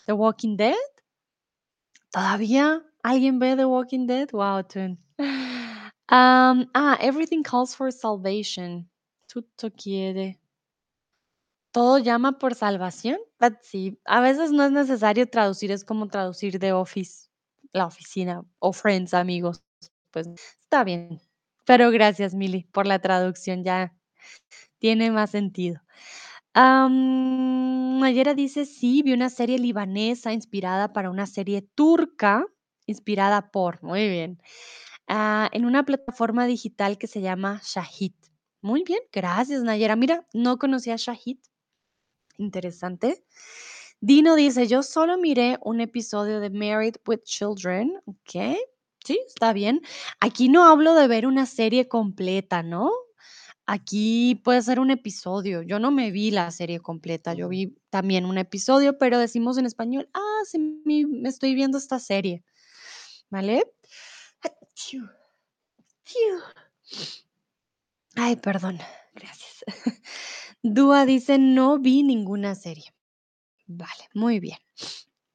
The 0.06 0.12
Walking 0.12 0.56
Dead. 0.56 0.74
¿Todavía 2.12 2.84
alguien 3.02 3.40
ve 3.40 3.56
The 3.56 3.64
Walking 3.64 4.06
Dead? 4.06 4.28
Wow, 4.30 4.62
Toon. 4.62 4.96
Am, 6.06 6.70
ah, 6.72 6.96
Everything 7.00 7.42
Calls 7.42 7.74
for 7.74 7.90
Salvation. 7.90 8.88
Tutto. 9.34 9.68
Todo 11.72 11.98
llama 11.98 12.38
por 12.38 12.54
salvación. 12.54 13.18
But 13.40 13.54
sí, 13.62 13.98
a 14.04 14.20
veces 14.20 14.52
no 14.52 14.62
es 14.62 14.70
necesario 14.70 15.28
traducir, 15.28 15.72
es 15.72 15.84
como 15.84 16.06
traducir 16.06 16.60
The 16.60 16.72
Office, 16.72 17.30
la 17.72 17.86
oficina, 17.86 18.44
o 18.60 18.72
Friends, 18.72 19.12
amigos. 19.12 19.64
Pues 20.12 20.28
está 20.60 20.84
bien. 20.84 21.20
Pero 21.64 21.90
gracias, 21.90 22.32
Mili, 22.32 22.62
por 22.70 22.86
la 22.86 23.00
traducción, 23.00 23.64
ya 23.64 23.92
tiene 24.78 25.10
más 25.10 25.30
sentido. 25.30 25.80
Nayera 26.54 28.34
dice, 28.34 28.66
sí, 28.66 29.02
vi 29.02 29.14
una 29.14 29.30
serie 29.30 29.58
libanesa 29.58 30.32
inspirada 30.32 30.92
para 30.92 31.10
una 31.10 31.26
serie 31.26 31.62
turca, 31.62 32.46
inspirada 32.86 33.50
por, 33.50 33.82
muy 33.82 34.08
bien, 34.08 34.40
ah, 35.08 35.48
en 35.52 35.64
una 35.64 35.84
plataforma 35.84 36.46
digital 36.46 36.98
que 36.98 37.08
se 37.08 37.20
llama 37.20 37.60
Shahid. 37.64 38.12
Muy 38.64 38.82
bien, 38.82 39.00
gracias, 39.12 39.62
Nayera. 39.62 39.94
Mira, 39.94 40.26
no 40.32 40.58
conocía 40.58 40.96
Shahid. 40.96 41.36
Interesante. 42.38 43.22
Dino 44.00 44.36
dice, 44.36 44.66
yo 44.66 44.82
solo 44.82 45.18
miré 45.18 45.58
un 45.60 45.82
episodio 45.82 46.40
de 46.40 46.48
Married 46.48 46.96
with 47.06 47.20
Children. 47.24 48.00
Ok, 48.06 48.56
sí, 49.04 49.20
está 49.26 49.52
bien. 49.52 49.82
Aquí 50.18 50.48
no 50.48 50.64
hablo 50.64 50.94
de 50.94 51.06
ver 51.08 51.26
una 51.26 51.44
serie 51.44 51.88
completa, 51.88 52.62
¿no? 52.62 52.90
Aquí 53.66 54.40
puede 54.42 54.62
ser 54.62 54.80
un 54.80 54.90
episodio. 54.90 55.60
Yo 55.60 55.78
no 55.78 55.90
me 55.90 56.10
vi 56.10 56.30
la 56.30 56.50
serie 56.50 56.80
completa, 56.80 57.34
yo 57.34 57.50
vi 57.50 57.76
también 57.90 58.24
un 58.24 58.38
episodio, 58.38 58.96
pero 58.96 59.18
decimos 59.18 59.58
en 59.58 59.66
español, 59.66 60.08
ah, 60.14 60.40
sí, 60.46 60.58
me 60.86 61.28
estoy 61.28 61.54
viendo 61.54 61.76
esta 61.76 61.98
serie, 61.98 62.42
¿vale? 63.28 63.62
Ay, 68.16 68.36
perdón, 68.36 68.78
gracias. 69.14 69.64
Dúa 70.62 71.04
dice, 71.04 71.38
no 71.38 71.78
vi 71.78 72.02
ninguna 72.02 72.54
serie. 72.54 72.94
Vale, 73.66 74.08
muy 74.14 74.40
bien. 74.40 74.58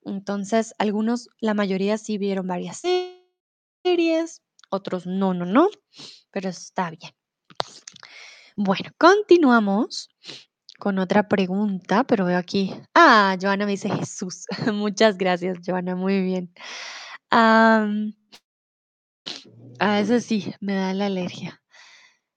Entonces, 0.06 0.74
algunos, 0.78 1.30
la 1.40 1.54
mayoría 1.54 1.98
sí 1.98 2.18
vieron 2.18 2.48
varias 2.48 2.82
series, 3.84 4.42
otros 4.70 5.06
no, 5.06 5.34
no, 5.34 5.46
no, 5.46 5.70
pero 6.32 6.50
está 6.50 6.90
bien. 6.90 7.12
Bueno, 8.56 8.92
continuamos 8.98 10.10
con 10.80 11.00
otra 11.00 11.28
pregunta, 11.28 12.04
pero 12.06 12.26
veo 12.26 12.38
aquí. 12.38 12.74
Ah, 12.94 13.38
Joana 13.40 13.66
me 13.66 13.72
dice 13.72 13.90
Jesús. 13.90 14.46
Muchas 14.74 15.18
gracias, 15.18 15.60
Joana, 15.66 15.96
muy 15.96 16.22
bien. 16.22 16.54
Am, 17.30 18.14
a 19.80 20.00
eso 20.00 20.20
sí, 20.20 20.54
me 20.62 20.74
da 20.76 20.94
la 20.94 21.08
alergia. 21.08 21.62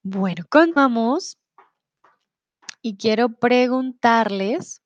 Bueno, 0.04 0.44
continuamos 0.50 1.38
y 2.82 2.96
quiero 2.96 3.28
preguntarles, 3.28 4.82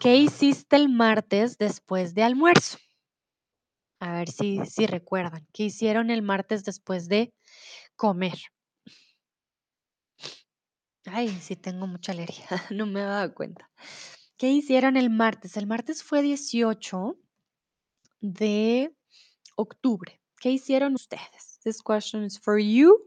¿qué 0.00 0.16
hiciste 0.16 0.74
el 0.74 0.88
martes 0.88 1.58
después 1.58 2.12
de 2.12 2.24
almuerzo? 2.24 2.78
A 4.00 4.14
ver 4.14 4.30
si, 4.30 4.66
si 4.66 4.88
recuerdan, 4.88 5.46
¿qué 5.52 5.64
hicieron 5.64 6.10
el 6.10 6.22
martes 6.22 6.64
después 6.64 7.08
de 7.08 7.32
comer? 7.94 8.36
Ay, 11.04 11.28
sí 11.40 11.54
tengo 11.54 11.86
mucha 11.86 12.10
alergia, 12.10 12.46
no 12.70 12.84
me 12.84 12.98
he 12.98 13.04
dado 13.04 13.32
cuenta. 13.32 13.70
¿Qué 14.36 14.50
hicieron 14.50 14.96
el 14.96 15.08
martes? 15.08 15.56
El 15.56 15.68
martes 15.68 16.02
fue 16.02 16.22
18 16.22 17.16
de 18.20 18.92
octubre. 19.54 20.20
¿Qué 20.40 20.50
hicieron 20.50 20.94
ustedes? 20.94 21.60
This 21.62 21.80
question 21.80 22.24
is 22.24 22.40
for 22.40 22.58
you. 22.58 23.06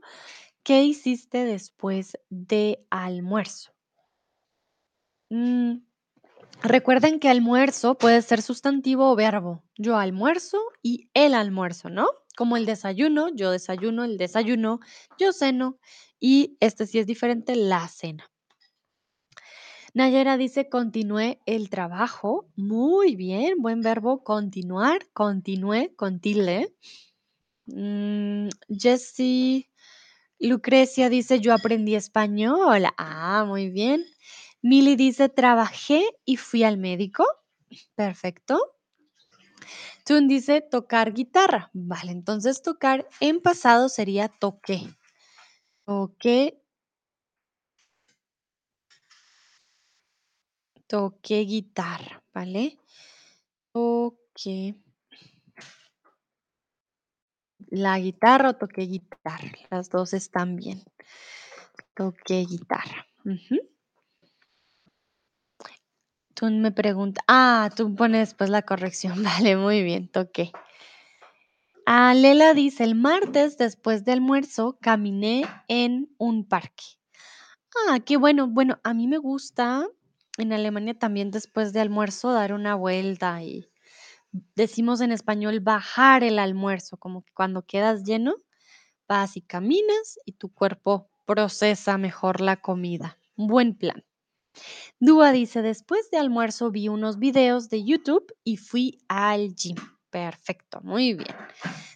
¿Qué 0.64 0.84
hiciste 0.84 1.43
después 1.43 2.18
de 2.30 2.86
almuerzo? 2.91 3.72
Mm, 5.30 5.78
recuerden 6.62 7.20
que 7.20 7.30
almuerzo 7.30 7.95
puede 7.95 8.22
ser 8.22 8.43
sustantivo 8.43 9.09
o 9.12 9.16
verbo. 9.16 9.64
Yo 9.78 9.97
almuerzo 9.97 10.59
y 10.84 11.09
el 11.16 11.34
almuerzo, 11.34 11.89
¿no? 11.89 12.07
Como 12.38 12.57
el 12.57 12.66
desayuno, 12.66 13.30
yo 13.34 13.49
desayuno, 13.49 14.03
el 14.03 14.18
desayuno, 14.18 14.80
yo 15.18 15.34
ceno 15.34 15.80
y 16.20 16.57
este 16.59 16.86
sí 16.86 16.99
es 16.99 17.07
diferente, 17.07 17.55
la 17.55 17.88
cena. 17.88 18.30
Nayera 19.93 20.38
dice, 20.38 20.70
continué 20.70 21.41
el 21.45 21.70
trabajo. 21.70 22.47
Muy 22.55 23.16
bien, 23.16 23.55
buen 23.57 23.82
verbo, 23.82 24.24
continuar, 24.24 25.07
continué, 25.12 25.93
continle. 25.95 26.74
Mm, 27.66 28.49
Jessie, 28.70 29.70
Lucrecia 30.41 31.09
dice, 31.09 31.39
yo 31.39 31.53
aprendí 31.53 31.95
español. 31.95 32.85
Ah, 32.97 33.45
muy 33.47 33.69
bien. 33.69 34.03
Mili 34.63 34.95
dice, 34.95 35.29
trabajé 35.29 36.03
y 36.25 36.37
fui 36.37 36.63
al 36.63 36.77
médico. 36.77 37.25
Perfecto. 37.95 38.59
Tun 40.03 40.27
dice, 40.27 40.61
tocar 40.61 41.13
guitarra. 41.13 41.69
Vale, 41.73 42.11
entonces 42.11 42.63
tocar 42.63 43.07
en 43.19 43.39
pasado 43.39 43.87
sería 43.87 44.29
toqué. 44.29 44.89
Toqué. 45.85 46.57
Toqué 50.87 51.39
guitarra, 51.41 52.23
¿vale? 52.33 52.77
Toqué. 53.71 54.75
La 57.72 57.97
guitarra 57.99 58.49
o 58.49 58.53
toqué 58.53 58.82
guitarra. 58.82 59.51
Las 59.69 59.89
dos 59.89 60.13
están 60.13 60.57
bien. 60.57 60.84
Toqué 61.95 62.45
guitarra. 62.45 63.07
Tú 66.34 66.47
me 66.47 66.72
preguntas, 66.72 67.24
ah, 67.28 67.69
tú 67.76 67.95
pones 67.95 68.34
pues 68.34 68.49
la 68.49 68.63
corrección, 68.63 69.24
vale, 69.24 69.55
muy 69.55 69.84
bien, 69.84 70.09
toqué. 70.09 70.51
Ah, 71.86 72.13
Lela 72.13 72.53
dice, 72.53 72.84
el 72.84 72.95
martes 72.95 73.57
después 73.57 74.03
de 74.03 74.11
almuerzo 74.11 74.78
caminé 74.82 75.45
en 75.69 76.13
un 76.17 76.47
parque. 76.47 76.84
Ah, 77.88 77.99
qué 77.99 78.17
bueno. 78.17 78.47
Bueno, 78.47 78.80
a 78.84 78.93
mí 78.93 79.07
me 79.07 79.17
gusta 79.17 79.88
en 80.38 80.51
Alemania 80.51 80.93
también 80.93 81.32
después 81.32 81.72
de 81.72 81.80
almuerzo 81.80 82.34
dar 82.34 82.53
una 82.53 82.76
vuelta 82.76 83.41
y 83.43 83.70
decimos 84.55 85.01
en 85.01 85.11
español 85.11 85.59
bajar 85.59 86.23
el 86.23 86.39
almuerzo, 86.39 86.97
como 86.97 87.23
que 87.23 87.34
cuando 87.34 87.65
quedas 87.65 88.03
lleno, 88.03 88.36
vas 89.07 89.38
y 89.38 89.41
caminas 89.41 90.19
y 90.25 90.34
tu 90.34 90.53
cuerpo 90.53 91.09
procesa 91.25 91.97
mejor 91.97 92.41
la 92.41 92.57
comida. 92.57 93.17
Buen 93.36 93.75
plan. 93.75 94.03
Dúa 94.99 95.32
dice, 95.32 95.61
después 95.61 96.11
de 96.11 96.17
almuerzo 96.17 96.71
vi 96.71 96.88
unos 96.88 97.17
videos 97.17 97.69
de 97.69 97.84
YouTube 97.84 98.34
y 98.43 98.57
fui 98.57 98.99
al 99.07 99.55
gym. 99.55 99.75
Perfecto, 100.09 100.82
muy 100.84 101.13
bien. 101.13 101.36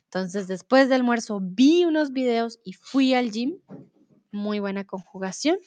Entonces, 0.05 0.47
después 0.47 0.87
de 0.87 0.95
almuerzo 0.95 1.39
vi 1.41 1.83
unos 1.83 2.11
videos 2.11 2.59
y 2.63 2.73
fui 2.73 3.13
al 3.13 3.31
gym. 3.31 3.59
Muy 4.31 4.59
buena 4.59 4.85
conjugación. 4.85 5.59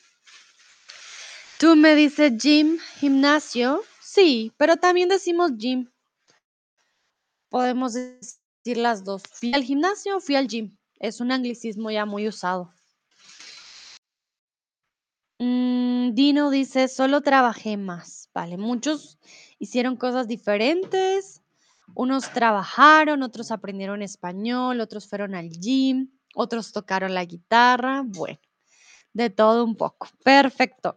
Tú 1.58 1.76
me 1.76 1.94
dices 1.94 2.32
gym, 2.38 2.78
gimnasio. 2.98 3.82
Sí, 4.00 4.52
pero 4.56 4.76
también 4.76 5.08
decimos 5.08 5.52
gym. 5.56 5.90
Podemos 7.49 7.94
decir 7.94 8.76
las 8.76 9.05
dos. 9.05 9.22
Fui 9.32 9.53
al 9.55 9.62
gimnasio 9.62 10.20
fui 10.20 10.36
al 10.36 10.49
gym. 10.49 10.76
Es 10.99 11.20
un 11.20 11.32
anglicismo 11.32 11.90
ya 11.90 12.05
muy 12.05 12.28
usado. 12.28 12.72
Mm, 15.38 16.14
Dino 16.14 16.51
dice, 16.51 16.88
solo 16.88 17.20
trabajé 17.20 17.76
más. 17.76 18.28
Vale, 18.34 18.57
muchos 18.57 19.18
hicieron 19.59 19.96
cosas 19.96 20.26
diferentes. 20.26 21.42
Unos 21.94 22.32
trabajaron, 22.32 23.22
otros 23.22 23.51
aprendieron 23.51 24.03
español, 24.03 24.80
otros 24.80 25.09
fueron 25.09 25.34
al 25.34 25.51
gym, 25.51 26.11
otros 26.34 26.72
tocaron 26.72 27.14
la 27.14 27.24
guitarra. 27.24 28.03
Bueno, 28.05 28.38
de 29.12 29.30
todo 29.30 29.64
un 29.64 29.74
poco. 29.76 30.09
Perfecto. 30.22 30.96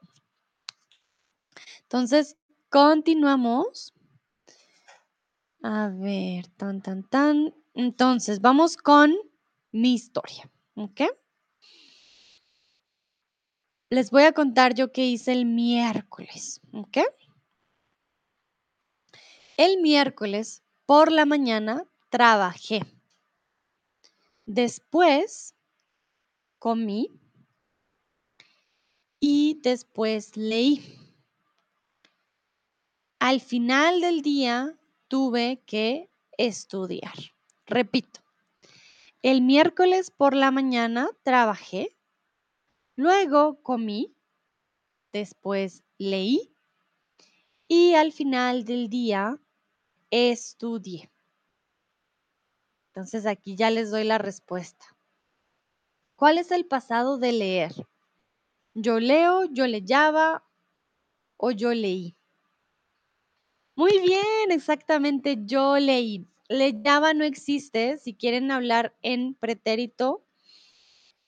Entonces, 1.84 2.38
continuamos. 2.70 3.94
A 5.64 5.90
ver, 5.90 6.48
tan, 6.58 6.82
tan, 6.82 7.04
tan. 7.04 7.54
Entonces, 7.76 8.42
vamos 8.42 8.78
con 8.78 9.16
mi 9.72 9.94
historia. 9.94 10.50
¿Ok? 10.76 11.02
Les 13.90 14.10
voy 14.10 14.24
a 14.24 14.32
contar 14.32 14.74
yo 14.74 14.92
qué 14.92 15.06
hice 15.06 15.34
el 15.34 15.46
miércoles. 15.46 16.62
¿Ok? 16.74 16.98
El 19.58 19.82
miércoles 19.82 20.64
por 20.88 21.12
la 21.12 21.26
mañana 21.26 21.86
trabajé. 22.10 22.82
Después 24.46 25.54
comí 26.58 27.10
y 29.20 29.60
después 29.62 30.36
leí. 30.36 30.98
Al 33.20 33.40
final 33.40 34.02
del 34.02 34.24
día 34.24 34.76
tuve 35.12 35.62
que 35.66 36.10
estudiar. 36.38 37.14
Repito, 37.66 38.22
el 39.22 39.42
miércoles 39.42 40.10
por 40.10 40.34
la 40.34 40.52
mañana 40.52 41.10
trabajé, 41.24 41.98
luego 42.96 43.62
comí, 43.62 44.16
después 45.12 45.84
leí 45.98 46.56
y 47.68 47.96
al 47.96 48.14
final 48.14 48.64
del 48.64 48.88
día 48.88 49.38
estudié. 50.12 51.12
Entonces 52.88 53.26
aquí 53.26 53.58
ya 53.58 53.70
les 53.70 53.92
doy 53.92 54.06
la 54.06 54.18
respuesta. 54.18 54.86
¿Cuál 56.16 56.38
es 56.38 56.52
el 56.52 56.66
pasado 56.66 57.18
de 57.18 57.34
leer? 57.34 57.74
Yo 58.76 59.02
leo, 59.02 59.44
yo 59.44 59.68
leyaba 59.68 60.50
o 61.36 61.52
yo 61.52 61.74
leí. 61.74 62.16
Muy 63.82 63.98
bien, 63.98 64.52
exactamente, 64.52 65.40
yo 65.44 65.80
leí. 65.80 66.28
Leyaba 66.50 67.16
no 67.16 67.24
existe. 67.24 67.98
Si 67.98 68.14
quieren 68.14 68.52
hablar 68.52 68.96
en 69.02 69.34
pretérito 69.34 70.24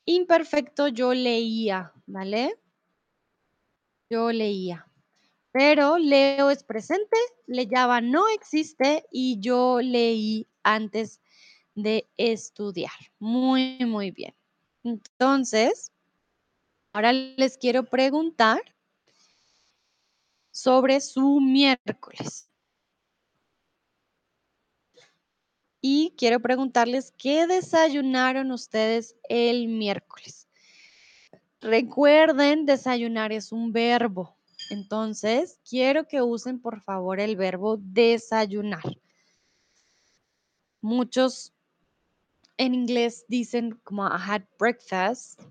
imperfecto, 0.05 0.87
yo 0.87 1.15
leía, 1.15 1.93
¿vale? 2.05 2.53
Yo 4.07 4.31
leía. 4.31 4.85
Pero 5.51 5.97
leo 5.97 6.51
es 6.51 6.63
presente, 6.63 7.17
leyaba 7.47 8.01
no 8.01 8.29
existe 8.29 9.03
y 9.11 9.39
yo 9.39 9.81
leí 9.81 10.47
antes 10.61 11.21
de 11.73 12.07
estudiar. 12.17 12.93
Muy, 13.17 13.79
muy 13.83 14.11
bien. 14.11 14.35
Entonces, 14.83 15.91
ahora 16.91 17.13
les 17.13 17.57
quiero 17.57 17.85
preguntar 17.85 18.72
sobre 20.53 21.01
su 21.01 21.41
miércoles. 21.41 22.47
Y 25.81 26.13
quiero 26.15 26.39
preguntarles 26.39 27.11
qué 27.17 27.47
desayunaron 27.47 28.51
ustedes 28.51 29.17
el 29.27 29.67
miércoles. 29.67 30.47
Recuerden, 31.59 32.65
desayunar 32.65 33.33
es 33.33 33.51
un 33.51 33.73
verbo. 33.73 34.37
Entonces, 34.69 35.59
quiero 35.67 36.07
que 36.07 36.21
usen 36.21 36.61
por 36.61 36.81
favor 36.83 37.19
el 37.19 37.35
verbo 37.35 37.77
desayunar. 37.77 38.83
Muchos 40.81 41.51
en 42.57 42.75
inglés 42.75 43.25
dicen 43.27 43.79
como 43.83 44.05
I 44.05 44.19
had 44.19 44.43
breakfast, 44.59 45.41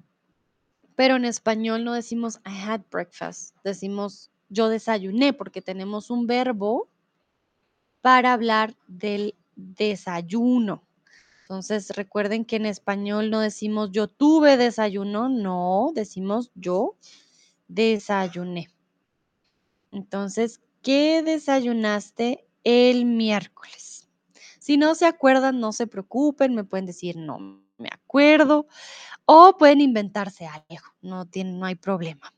pero 0.95 1.17
en 1.17 1.25
español 1.25 1.85
no 1.85 1.93
decimos 1.93 2.37
I 2.47 2.57
had 2.63 2.83
breakfast, 2.91 3.57
decimos 3.65 4.32
yo 4.53 4.69
desayuné 4.69 5.33
porque 5.33 5.63
tenemos 5.63 6.11
un 6.11 6.27
verbo 6.27 6.89
para 8.01 8.33
hablar 8.33 8.77
del 8.87 9.35
desayuno. 9.57 10.83
Entonces 11.43 11.91
recuerden 11.91 12.45
que 12.45 12.57
en 12.57 12.67
español 12.67 13.31
no 13.31 13.41
decimos 13.41 13.91
yo 13.93 14.09
tuve 14.09 14.57
desayuno, 14.57 15.29
no, 15.29 15.91
decimos 15.95 16.51
yo 16.55 16.97
desayuné. 17.69 18.69
Entonces, 19.91 20.61
¿qué 20.83 21.23
desayunaste 21.23 22.47
el 22.65 23.05
miércoles? 23.05 24.09
Si 24.59 24.77
no 24.77 24.95
se 24.95 25.07
acuerdan, 25.07 25.61
no 25.61 25.73
se 25.73 25.87
preocupen, 25.87 26.55
me 26.55 26.65
pueden 26.65 26.87
decir 26.87 27.17
no 27.17 27.63
me 27.79 27.89
acuerdo 27.93 28.67
o 29.27 29.57
pueden 29.59 29.81
inventarse 29.81 30.47
algo, 30.47 30.87
no, 31.03 31.27
tiene, 31.27 31.53
no 31.53 31.67
hay 31.67 31.75
problema. 31.75 32.33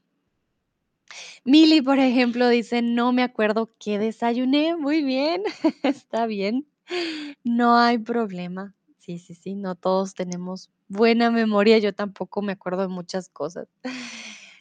Mili, 1.44 1.82
por 1.82 1.98
ejemplo, 1.98 2.48
dice: 2.48 2.82
"No 2.82 3.12
me 3.12 3.22
acuerdo 3.22 3.70
qué 3.78 3.98
desayuné". 3.98 4.76
Muy 4.76 5.02
bien, 5.02 5.42
está 5.82 6.26
bien. 6.26 6.66
No 7.44 7.76
hay 7.78 7.98
problema. 7.98 8.74
Sí, 8.98 9.18
sí, 9.18 9.34
sí, 9.34 9.54
no 9.54 9.74
todos 9.76 10.14
tenemos 10.14 10.70
buena 10.88 11.30
memoria, 11.30 11.78
yo 11.78 11.94
tampoco 11.94 12.42
me 12.42 12.52
acuerdo 12.52 12.82
de 12.82 12.88
muchas 12.88 13.28
cosas. 13.28 13.68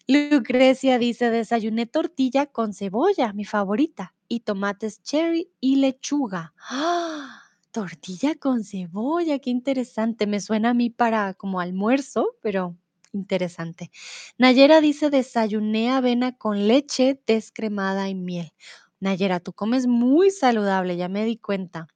Lucrecia 0.07 0.99
dice: 0.99 1.29
"Desayuné 1.31 1.85
tortilla 1.87 2.45
con 2.47 2.73
cebolla, 2.73 3.33
mi 3.33 3.45
favorita, 3.45 4.15
y 4.27 4.41
tomates 4.41 5.01
cherry 5.03 5.49
y 5.61 5.77
lechuga". 5.77 6.53
¡Ah! 6.69 7.41
Tortilla 7.71 8.35
con 8.35 8.63
cebolla, 8.63 9.39
qué 9.39 9.49
interesante. 9.51 10.27
Me 10.27 10.39
suena 10.41 10.71
a 10.71 10.73
mí 10.75 10.89
para 10.91 11.33
como 11.35 11.59
almuerzo, 11.61 12.35
pero 12.41 12.77
interesante. 13.14 13.91
Nayera 14.38 14.82
dice: 14.82 15.09
"Desayuné 15.09 15.91
avena 15.91 16.38
con 16.38 16.68
leche 16.68 17.22
descremada 17.28 18.09
y 18.09 18.16
miel". 18.16 18.51
Nayera, 18.99 19.39
tú 19.41 19.53
comes 19.53 19.88
muy 19.88 20.32
saludable, 20.32 20.97
ya 20.97 21.09
me 21.09 21.26
di 21.26 21.38
cuenta. 21.38 21.88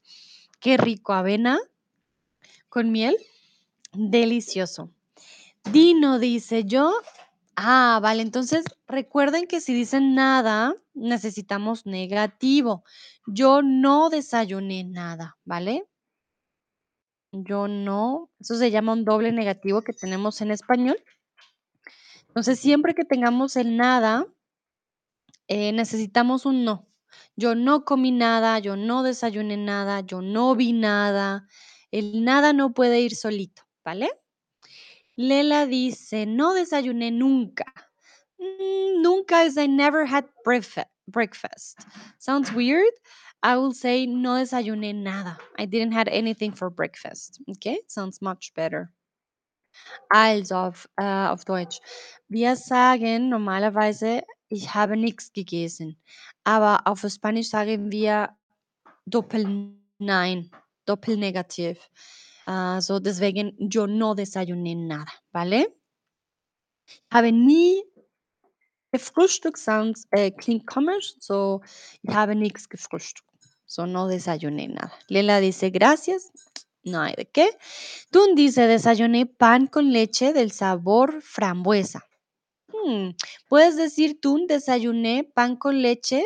Qué 0.61 0.77
rico, 0.77 1.13
avena 1.13 1.59
con 2.71 2.91
miel, 2.91 3.15
delicioso. 3.93 4.91
Dino 5.71 6.19
dice: 6.19 6.65
"Yo" 6.65 6.93
ah, 7.57 7.99
vale, 8.01 8.23
entonces 8.23 8.65
recuerden 8.87 9.47
que 9.47 9.61
si 9.61 9.73
dicen 9.73 10.15
nada, 10.15 10.75
necesitamos 10.95 11.85
negativo. 11.87 12.83
Yo 13.27 13.61
no 13.63 14.09
desayuné 14.09 14.83
nada, 14.85 15.37
¿vale? 15.45 15.87
Yo 17.31 17.67
no, 17.67 18.29
eso 18.39 18.55
se 18.55 18.71
llama 18.71 18.93
un 18.93 19.05
doble 19.05 19.31
negativo 19.31 19.81
que 19.81 19.93
tenemos 19.93 20.41
en 20.41 20.51
español. 20.51 20.97
Entonces, 22.27 22.59
siempre 22.59 22.93
que 22.93 23.03
tengamos 23.03 23.55
el 23.55 23.75
nada 23.77 24.27
eh, 25.47 25.71
necesitamos 25.71 26.45
un 26.45 26.65
no. 26.65 26.87
Yo 27.35 27.55
no 27.55 27.85
comí 27.85 28.11
nada, 28.11 28.59
yo 28.59 28.75
no 28.75 29.03
desayuné 29.03 29.57
nada, 29.57 30.01
yo 30.01 30.21
no 30.21 30.55
vi 30.55 30.73
nada. 30.73 31.47
El 31.91 32.23
nada 32.23 32.53
no 32.53 32.73
puede 32.73 32.99
ir 32.99 33.15
solito, 33.15 33.63
¿vale? 33.83 34.11
Lela 35.15 35.65
dice: 35.65 36.25
"No 36.25 36.53
desayuné 36.53 37.11
nunca". 37.11 37.65
Mm, 38.39 39.01
nunca 39.01 39.45
is 39.45 39.57
I 39.57 39.67
never 39.67 40.05
had 40.05 40.25
breakfa 40.45 40.85
breakfast. 41.07 41.79
Sounds 42.19 42.51
weird. 42.53 42.93
I 43.43 43.55
will 43.57 43.71
say 43.73 44.05
no 44.07 44.33
desayuné 44.35 44.93
nada. 44.95 45.37
I 45.59 45.65
didn't 45.65 45.93
had 45.93 46.07
anything 46.07 46.53
for 46.53 46.69
breakfast. 46.69 47.39
Okay, 47.49 47.79
sounds 47.87 48.21
much 48.21 48.53
better. 48.55 48.91
Also 50.09 50.55
auf, 50.55 50.89
äh, 50.97 51.27
auf 51.27 51.43
Deutsch. 51.45 51.79
Wir 52.29 52.55
sagen 52.55 53.29
normalerweise: 53.29 54.21
„Ich 54.49 54.73
habe 54.73 54.95
nix 54.95 55.31
gegessen“, 55.33 55.97
aber 56.45 56.87
auf 56.87 57.01
Spanisch 57.09 57.49
sagen 57.49 57.91
wir 57.91 58.29
Doppel-Nein, 59.07 60.51
Doppelnegativ. 60.85 61.79
Äh, 62.47 62.81
so 62.81 62.99
deswegen, 62.99 63.53
yo 63.59 63.87
no 63.87 64.15
desayuné 64.15 64.75
nada, 64.75 65.11
¿vale? 65.33 65.67
Habe 67.11 67.31
nie 67.31 67.83
gefrühstückt 68.93 69.57
sounds 69.57 70.07
äh, 70.11 70.31
klingt 70.31 70.65
komisch, 70.67 71.15
so 71.19 71.61
ich 72.03 72.13
habe 72.15 72.35
nix 72.35 72.69
gefrühstückt. 72.69 73.26
So 73.69 73.85
no 73.85 74.07
desayuné 74.07 74.69
nada. 74.69 74.93
Lela 75.09 75.39
dice: 75.41 75.69
"Gracias". 75.69 76.31
No 76.83 77.01
hay 77.01 77.13
de 77.15 77.25
qué. 77.25 77.49
Tun 78.11 78.33
dice: 78.33 78.65
"Desayuné 78.65 79.25
pan 79.25 79.67
con 79.67 79.91
leche 79.91 80.31
del 80.33 80.51
sabor 80.51 81.21
frambuesa". 81.21 82.05
Mm, 82.69 83.11
puedes 83.49 83.75
decir 83.77 84.19
tú: 84.21 84.45
"Desayuné 84.47 85.25
pan 85.25 85.57
con 85.57 85.81
leche 85.81 86.23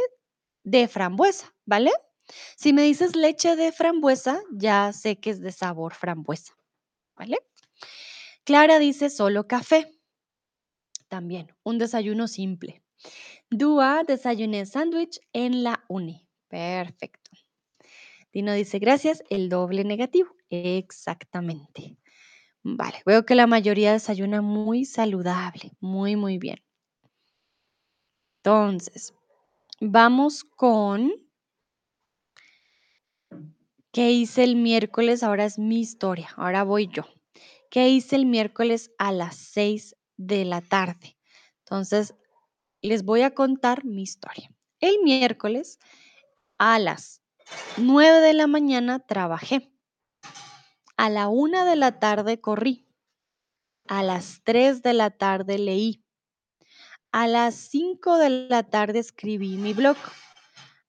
de 0.63 0.87
frambuesa", 0.87 1.53
¿vale? 1.65 1.91
Si 2.57 2.73
me 2.73 2.83
dices 2.83 3.15
leche 3.15 3.55
de 3.55 3.71
frambuesa, 3.71 4.41
ya 4.53 4.93
sé 4.93 5.19
que 5.19 5.31
es 5.31 5.41
de 5.41 5.51
sabor 5.51 5.93
frambuesa, 5.95 6.53
¿vale? 7.17 7.39
Clara 8.45 8.79
dice: 8.79 9.09
"Solo 9.09 9.47
café". 9.47 9.91
También, 11.09 11.47
un 11.63 11.77
desayuno 11.79 12.27
simple. 12.27 12.81
Dúa: 13.51 14.03
"Desayuné 14.07 14.65
sándwich 14.65 15.19
en 15.33 15.63
la 15.63 15.83
uni". 15.89 16.27
Perfecto. 16.51 17.31
Dino 18.33 18.53
dice: 18.53 18.79
"Gracias", 18.79 19.23
el 19.29 19.49
doble 19.49 19.83
negativo. 19.85 20.35
Exactamente. 20.49 21.97
Vale, 22.63 23.01
veo 23.05 23.25
que 23.25 23.35
la 23.35 23.47
mayoría 23.47 23.93
desayuna 23.93 24.41
muy 24.41 24.85
saludable. 24.85 25.73
Muy, 25.81 26.15
muy 26.17 26.37
bien. 26.39 26.61
Entonces, 28.43 29.13
vamos 29.81 30.43
con 30.43 31.11
¿Qué 33.93 34.11
hice 34.11 34.43
el 34.45 34.55
miércoles? 34.55 35.21
Ahora 35.21 35.43
es 35.45 35.59
mi 35.59 35.81
historia, 35.81 36.29
ahora 36.37 36.63
voy 36.63 36.87
yo. 36.87 37.03
¿Qué 37.69 37.89
hice 37.89 38.15
el 38.15 38.25
miércoles 38.25 38.91
a 38.97 39.11
las 39.11 39.35
6 39.35 39.95
de 40.17 40.45
la 40.45 40.61
tarde? 40.61 41.17
Entonces, 41.59 42.15
les 42.81 43.03
voy 43.03 43.21
a 43.23 43.31
contar 43.35 43.85
mi 43.85 44.03
historia. 44.03 44.51
El 44.79 44.99
miércoles 45.03 45.79
a 46.63 46.77
las 46.77 47.23
9 47.77 48.19
de 48.19 48.35
la 48.35 48.45
mañana 48.45 48.99
trabajé. 48.99 49.73
A 50.95 51.09
la 51.09 51.27
1 51.27 51.65
de 51.65 51.75
la 51.75 51.99
tarde 51.99 52.39
corrí. 52.39 52.87
A 53.87 54.03
las 54.03 54.43
3 54.43 54.83
de 54.83 54.93
la 54.93 55.09
tarde 55.09 55.57
leí. 55.57 56.05
A 57.11 57.25
las 57.25 57.55
5 57.55 58.19
de 58.19 58.29
la 58.47 58.61
tarde 58.61 58.99
escribí 58.99 59.57
mi 59.57 59.73
blog. 59.73 59.97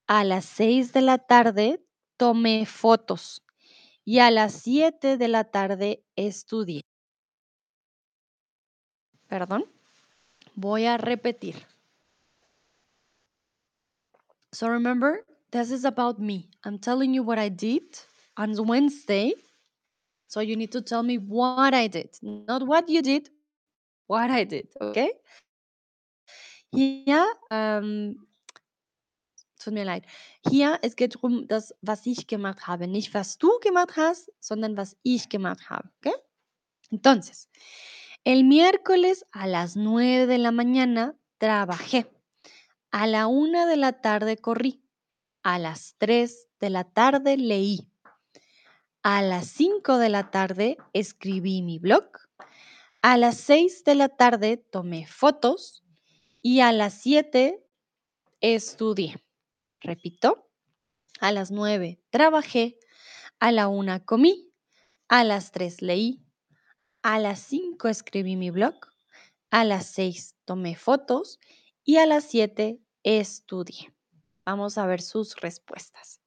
A 0.06 0.24
las 0.24 0.44
6 0.44 0.92
de 0.92 1.00
la 1.00 1.16
tarde 1.16 1.82
tomé 2.18 2.66
fotos 2.66 3.42
y 4.04 4.18
a 4.18 4.30
las 4.30 4.52
7 4.52 5.16
de 5.16 5.28
la 5.28 5.44
tarde 5.44 6.04
estudié. 6.16 6.82
Perdón, 9.26 9.64
voy 10.54 10.84
a 10.84 10.98
repetir. 10.98 11.66
So 14.52 14.68
remember, 14.68 15.24
this 15.52 15.70
is 15.70 15.84
about 15.84 16.18
me. 16.18 16.48
I'm 16.64 16.78
telling 16.78 17.14
you 17.14 17.22
what 17.22 17.38
I 17.38 17.48
did 17.48 17.84
on 18.36 18.54
Wednesday. 18.66 19.34
So 20.26 20.40
you 20.40 20.56
need 20.56 20.72
to 20.72 20.80
tell 20.80 21.02
me 21.02 21.18
what 21.18 21.74
I 21.74 21.88
did, 21.88 22.08
not 22.22 22.66
what 22.66 22.88
you 22.88 23.02
did, 23.02 23.28
what 24.06 24.30
I 24.30 24.44
did, 24.44 24.68
okay? 24.80 25.12
Hier, 26.72 27.26
ähm, 27.50 28.26
tut 29.62 29.74
mir 29.74 29.84
leid. 29.84 30.06
Hier, 30.48 30.78
es 30.80 30.96
geht 30.96 31.16
darum, 31.16 31.46
das, 31.48 31.74
was 31.82 32.06
ich 32.06 32.26
gemacht 32.26 32.66
habe. 32.66 32.88
Nicht, 32.88 33.12
was 33.12 33.36
du 33.36 33.58
gemacht 33.60 33.90
hast, 33.96 34.32
sondern 34.40 34.78
was 34.78 34.96
ich 35.02 35.28
gemacht 35.28 35.68
habe, 35.68 35.90
¿ok? 36.02 36.14
Entonces, 36.90 37.50
el 38.24 38.44
miércoles 38.44 39.26
a 39.32 39.46
las 39.46 39.76
9 39.76 40.26
de 40.26 40.38
la 40.38 40.50
mañana 40.50 41.14
trabajé. 41.36 42.06
A 42.90 43.06
la 43.06 43.26
1 43.26 43.66
de 43.66 43.76
la 43.76 44.00
tarde 44.00 44.38
corrí. 44.38 44.81
A 45.44 45.58
las 45.58 45.96
3 45.98 46.50
de 46.60 46.70
la 46.70 46.84
tarde 46.84 47.36
leí. 47.36 47.88
A 49.02 49.22
las 49.22 49.48
5 49.48 49.98
de 49.98 50.08
la 50.08 50.30
tarde 50.30 50.76
escribí 50.92 51.62
mi 51.62 51.80
blog. 51.80 52.12
A 53.02 53.16
las 53.16 53.38
6 53.38 53.82
de 53.82 53.96
la 53.96 54.08
tarde 54.08 54.56
tomé 54.56 55.04
fotos. 55.04 55.82
Y 56.42 56.60
a 56.60 56.70
las 56.70 56.94
7 56.94 57.60
estudié. 58.40 59.20
Repito. 59.80 60.48
A 61.18 61.32
las 61.32 61.50
9 61.50 62.00
trabajé. 62.10 62.78
A 63.40 63.50
la 63.50 63.66
1 63.66 64.04
comí. 64.04 64.52
A 65.08 65.24
las 65.24 65.50
3 65.50 65.82
leí. 65.82 66.24
A 67.02 67.18
las 67.18 67.40
5 67.40 67.88
escribí 67.88 68.36
mi 68.36 68.52
blog. 68.52 68.76
A 69.50 69.64
las 69.64 69.86
6 69.86 70.36
tomé 70.44 70.76
fotos. 70.76 71.40
Y 71.82 71.96
a 71.96 72.06
las 72.06 72.30
7 72.30 72.78
estudié. 73.02 73.92
Vamos 74.44 74.78
a 74.78 74.86
ver 74.86 75.00
sus 75.00 75.36
respuestas. 75.36 76.20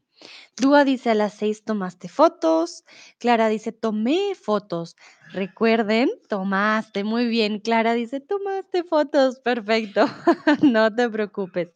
Dúa 0.58 0.86
dice 0.86 1.10
a 1.10 1.16
las 1.16 1.34
6 1.34 1.66
tomaste 1.66 2.08
fotos. 2.08 2.86
Clara 3.20 3.50
dice 3.50 3.72
tomé 3.72 4.36
fotos. 4.36 4.96
Recuerden, 5.32 6.10
tomaste. 6.30 7.04
Muy 7.04 7.28
bien. 7.28 7.60
Clara 7.60 7.94
dice 7.94 8.22
tomaste 8.22 8.84
fotos. 8.84 9.40
Perfecto. 9.40 10.06
no 10.62 10.94
te 10.94 11.10
preocupes. 11.10 11.74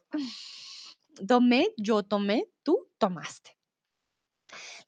Tomé, 1.27 1.69
yo 1.77 2.03
tomé, 2.03 2.47
tú 2.63 2.87
tomaste. 2.97 3.57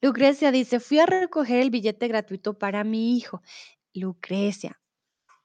Lucrecia 0.00 0.50
dice, 0.50 0.80
fui 0.80 0.98
a 0.98 1.06
recoger 1.06 1.60
el 1.60 1.70
billete 1.70 2.08
gratuito 2.08 2.58
para 2.58 2.82
mi 2.82 3.16
hijo. 3.16 3.40
Lucrecia, 3.94 4.80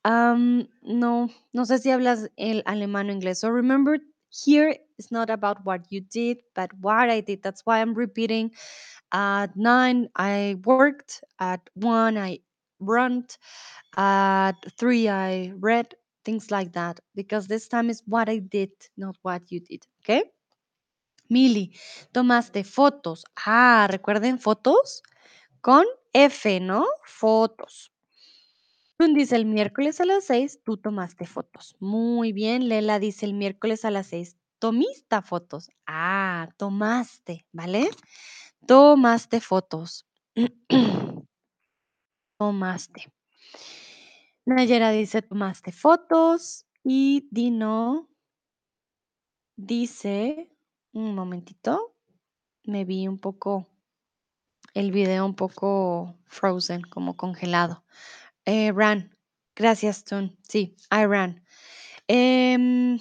no, 0.04 1.30
no 1.54 1.66
sé 1.66 1.78
si 1.80 1.92
hablas 1.92 2.32
el 2.38 2.64
alemán 2.66 3.10
o 3.10 3.12
inglés. 3.12 3.40
So 3.40 3.52
remember, 3.52 4.02
here 4.46 4.76
it's 4.98 5.12
not 5.12 5.30
about 5.30 5.66
what 5.66 5.86
you 5.90 6.02
did, 6.02 6.38
but 6.54 6.72
what 6.82 7.10
I 7.10 7.22
did. 7.22 7.44
That's 7.44 7.66
why 7.66 7.82
I'm 7.82 7.94
repeating. 7.94 8.52
At 9.12 9.56
nine, 9.56 10.10
I 10.16 10.58
worked. 10.66 11.24
At 11.40 11.62
one, 11.76 12.18
I 12.18 12.40
run. 12.80 13.26
At 13.96 14.56
three, 14.78 15.10
I 15.10 15.54
read. 15.60 15.94
things 16.28 16.52
like 16.52 16.74
that, 16.74 17.00
because 17.16 17.48
this 17.48 17.70
time 17.70 17.90
is 17.90 18.04
what 18.06 18.28
I 18.28 18.40
did, 18.40 18.72
not 18.98 19.16
what 19.22 19.50
you 19.50 19.62
did, 19.62 19.88
okay? 20.04 20.24
Mili, 21.32 21.72
tomaste 22.14 22.66
fotos. 22.66 23.24
Ah, 23.46 23.88
recuerden 23.90 24.38
fotos 24.38 25.02
con 25.62 25.86
F, 26.14 26.60
¿no? 26.60 26.86
Fotos. 27.06 27.92
Dice 29.00 29.36
el 29.36 29.46
miércoles 29.46 30.02
a 30.02 30.06
las 30.06 30.26
6, 30.26 30.62
tú 30.64 30.78
tomaste 30.78 31.28
fotos. 31.28 31.76
Muy 31.80 32.34
bien, 32.34 32.68
Lela 32.68 32.98
dice 32.98 33.28
el 33.28 33.34
miércoles 33.36 33.86
a 33.86 33.92
las 33.92 34.08
6, 34.08 34.38
tomista 34.58 35.22
fotos. 35.22 35.70
Ah, 35.86 36.50
tomaste, 36.58 37.46
¿vale? 37.52 37.90
Tomaste 38.66 39.40
fotos. 39.40 40.08
tomaste. 42.40 43.14
Nayera 44.46 44.92
dice 44.92 45.22
tomaste 45.22 45.72
fotos 45.72 46.66
y 46.84 47.28
Dino 47.32 48.10
dice, 49.58 50.50
un 50.94 51.14
momentito, 51.14 51.96
me 52.64 52.84
vi 52.84 53.08
un 53.08 53.20
poco, 53.20 53.68
el 54.74 54.92
video 54.92 55.26
un 55.26 55.36
poco 55.36 56.16
frozen, 56.26 56.82
como 56.82 57.16
congelado. 57.16 57.84
Eh, 58.48 58.72
ran. 58.72 59.14
Gracias, 59.58 60.06
Tun. 60.06 60.38
Sí, 60.48 60.78
I 60.90 61.06
ran. 61.06 61.44
Em, 62.08 62.98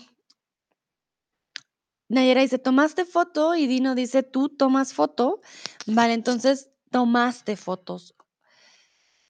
Nayera 2.09 2.41
dice, 2.41 2.59
tomaste 2.59 3.05
foto 3.05 3.55
y 3.55 3.69
Dino 3.69 3.95
dice, 3.95 4.25
tú 4.25 4.49
tomas 4.49 4.93
foto. 4.93 5.41
Vale, 5.87 6.15
entonces 6.15 6.73
tomaste 6.91 7.57
fotos. 7.57 8.17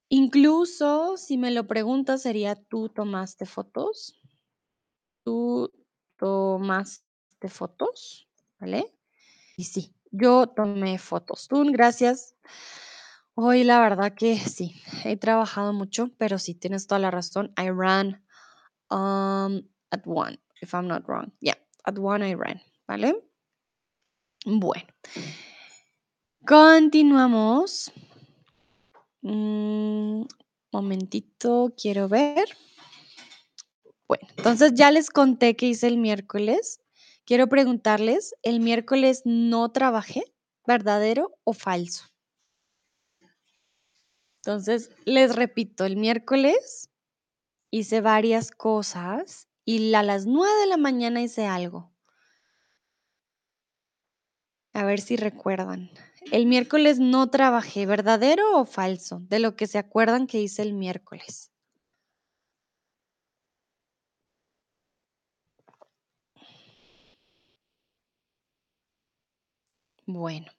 Incluso 0.09 1.19
si 1.19 1.37
me 1.37 1.51
lo 1.51 1.67
preguntas, 1.67 2.23
sería 2.23 2.55
tú 2.55 2.89
tomaste 2.89 3.45
fotos. 3.45 4.19
Tú 5.23 5.71
tomaste 6.17 7.49
fotos, 7.51 8.27
¿vale? 8.59 8.97
Y 9.59 9.65
sí, 9.65 9.95
yo 10.13 10.47
tomé 10.47 10.99
fotos. 10.99 11.47
Tun, 11.49 11.73
gracias. 11.73 12.37
Hoy 13.39 13.65
la 13.65 13.81
verdad 13.81 14.15
que 14.15 14.39
sí, 14.39 14.81
he 15.05 15.19
trabajado 15.19 15.75
mucho, 15.75 16.09
pero 16.17 16.39
sí, 16.39 16.55
tienes 16.55 16.87
toda 16.87 16.99
la 17.01 17.11
razón. 17.11 17.53
I 17.59 17.69
ran 17.69 18.25
um, 18.91 19.61
at 19.91 20.07
one, 20.07 20.41
if 20.63 20.73
I'm 20.73 20.89
not 20.89 21.05
wrong. 21.07 21.31
Yeah, 21.41 21.59
at 21.85 21.99
one 21.99 22.27
I 22.27 22.35
ran, 22.35 22.63
¿vale? 22.89 23.15
Bueno, 24.47 24.87
continuamos. 26.47 27.93
Mm, 29.21 30.23
momentito, 30.73 31.75
quiero 31.77 32.09
ver. 32.09 32.49
Bueno, 34.09 34.27
entonces 34.39 34.73
ya 34.73 34.91
les 34.91 35.11
conté 35.11 35.57
que 35.57 35.67
hice 35.67 35.89
el 35.89 35.99
miércoles. 35.99 36.81
Quiero 37.27 37.51
preguntarles, 37.51 38.35
¿el 38.43 38.61
miércoles 38.61 39.21
no 39.27 39.71
trabajé? 39.73 40.23
¿Verdadero 40.67 41.37
o 41.45 41.53
falso? 41.53 42.16
Entonces, 44.47 44.93
les 45.05 45.35
repito, 45.35 45.85
el 45.85 45.97
miércoles 45.97 46.89
hice 47.73 48.01
varias 48.01 48.53
cosas 48.53 49.49
y 49.65 49.93
a 49.93 50.05
las 50.05 50.27
9 50.27 50.55
de 50.61 50.67
la 50.69 50.77
mañana 50.77 51.21
hice 51.21 51.47
algo. 51.47 51.93
A 54.73 54.85
ver 54.85 55.01
si 55.01 55.17
recuerdan. 55.17 55.91
El 56.31 56.47
miércoles 56.47 57.01
no 57.01 57.29
trabajé, 57.29 57.87
¿verdadero 57.87 58.61
o 58.61 58.67
falso? 58.67 59.19
De 59.19 59.41
lo 59.41 59.57
que 59.57 59.67
se 59.67 59.79
acuerdan 59.79 60.29
que 60.29 60.41
hice 60.41 60.63
el 60.63 60.75
miércoles. 60.75 61.51
Bueno, 70.07 70.53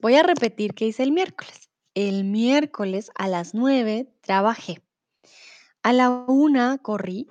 voy 0.00 0.16
a 0.16 0.24
repetir 0.24 0.74
qué 0.74 0.86
hice 0.86 1.04
el 1.04 1.12
miércoles. 1.12 1.69
El 1.94 2.22
miércoles 2.22 3.10
a 3.16 3.26
las 3.26 3.52
9 3.52 4.14
trabajé. 4.20 4.80
A 5.82 5.92
la 5.92 6.08
1 6.08 6.78
corrí. 6.82 7.26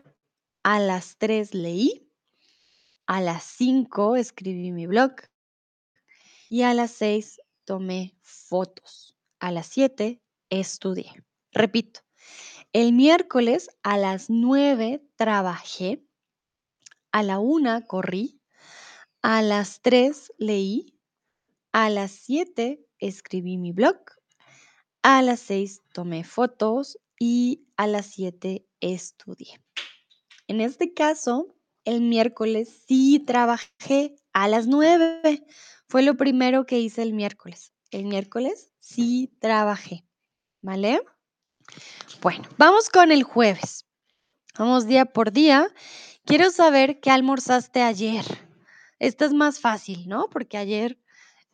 A 0.63 0.79
las 0.79 1.17
3 1.17 1.53
leí. 1.53 2.11
A 3.07 3.21
las 3.21 3.43
5 3.43 4.17
escribí 4.17 4.73
mi 4.73 4.85
blog. 4.85 5.13
Y 6.49 6.63
a 6.63 6.73
las 6.73 6.91
6 6.91 7.39
tomé 7.63 8.17
fotos. 8.21 9.15
A 9.39 9.53
las 9.53 9.67
7 9.67 10.21
estudié. 10.49 11.23
Repito, 11.53 12.01
el 12.73 12.91
miércoles 12.91 13.69
a 13.81 13.97
las 13.97 14.29
9 14.29 15.01
trabajé. 15.15 16.05
A 17.13 17.23
la 17.23 17.39
1 17.39 17.87
corrí. 17.87 18.41
A 19.21 19.41
las 19.41 19.79
3 19.81 20.33
leí. 20.37 20.99
A 21.71 21.89
las 21.89 22.11
7 22.11 22.85
escribí 22.97 23.57
mi 23.57 23.71
blog. 23.71 24.18
A 25.01 25.21
las 25.21 25.39
6 25.41 25.81
tomé 25.93 26.23
fotos 26.23 26.99
y 27.17 27.67
a 27.77 27.87
las 27.87 28.07
7 28.07 28.65
estudié. 28.81 29.61
En 30.47 30.61
este 30.61 30.93
caso, 30.93 31.55
el 31.85 32.01
miércoles 32.01 32.83
sí 32.87 33.19
trabajé 33.25 34.15
a 34.33 34.47
las 34.47 34.67
9. 34.67 35.45
Fue 35.87 36.03
lo 36.03 36.17
primero 36.17 36.65
que 36.65 36.79
hice 36.79 37.01
el 37.01 37.13
miércoles. 37.13 37.71
El 37.91 38.05
miércoles 38.05 38.73
sí 38.79 39.31
trabajé. 39.39 40.05
¿Vale? 40.61 41.01
Bueno, 42.21 42.43
vamos 42.57 42.89
con 42.89 43.11
el 43.11 43.23
jueves. 43.23 43.85
Vamos 44.57 44.85
día 44.85 45.05
por 45.05 45.31
día. 45.31 45.73
Quiero 46.25 46.51
saber 46.51 46.99
qué 46.99 47.11
almorzaste 47.11 47.81
ayer. 47.81 48.25
Esto 48.99 49.23
es 49.23 49.33
más 49.33 49.61
fácil, 49.61 50.09
¿no? 50.09 50.29
Porque 50.29 50.57
ayer 50.57 50.99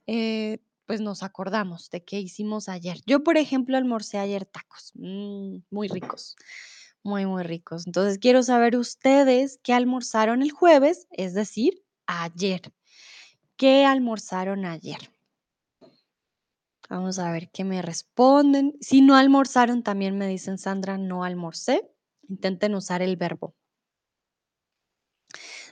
eh, 0.07 0.64
pues 0.85 1.01
nos 1.01 1.23
acordamos 1.23 1.89
de 1.89 2.03
qué 2.03 2.19
hicimos 2.19 2.69
ayer. 2.69 2.97
Yo, 3.05 3.23
por 3.23 3.37
ejemplo, 3.37 3.77
almorcé 3.77 4.17
ayer 4.17 4.45
tacos, 4.45 4.91
mm, 4.95 5.57
muy 5.69 5.87
ricos, 5.87 6.35
muy, 7.03 7.25
muy 7.25 7.43
ricos. 7.43 7.85
Entonces, 7.87 8.17
quiero 8.19 8.43
saber 8.43 8.77
ustedes 8.77 9.59
qué 9.63 9.73
almorzaron 9.73 10.41
el 10.41 10.51
jueves, 10.51 11.07
es 11.11 11.33
decir, 11.33 11.83
ayer. 12.05 12.61
¿Qué 13.57 13.85
almorzaron 13.85 14.65
ayer? 14.65 15.11
Vamos 16.89 17.17
a 17.19 17.31
ver 17.31 17.49
qué 17.51 17.63
me 17.63 17.81
responden. 17.81 18.75
Si 18.79 19.01
no 19.01 19.15
almorzaron, 19.15 19.81
también 19.81 20.17
me 20.17 20.27
dicen, 20.27 20.57
Sandra, 20.57 20.97
no 20.97 21.23
almorcé. 21.23 21.89
Intenten 22.27 22.75
usar 22.75 23.01
el 23.01 23.17
verbo. 23.17 23.55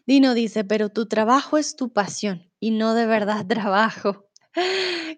Dino 0.05 0.34
dice, 0.34 0.64
pero 0.64 0.89
tu 0.89 1.07
trabajo 1.07 1.57
es 1.57 1.76
tu 1.76 1.93
pasión 1.93 2.51
y 2.59 2.72
no 2.72 2.93
de 2.93 3.05
verdad 3.05 3.45
trabajo. 3.47 4.28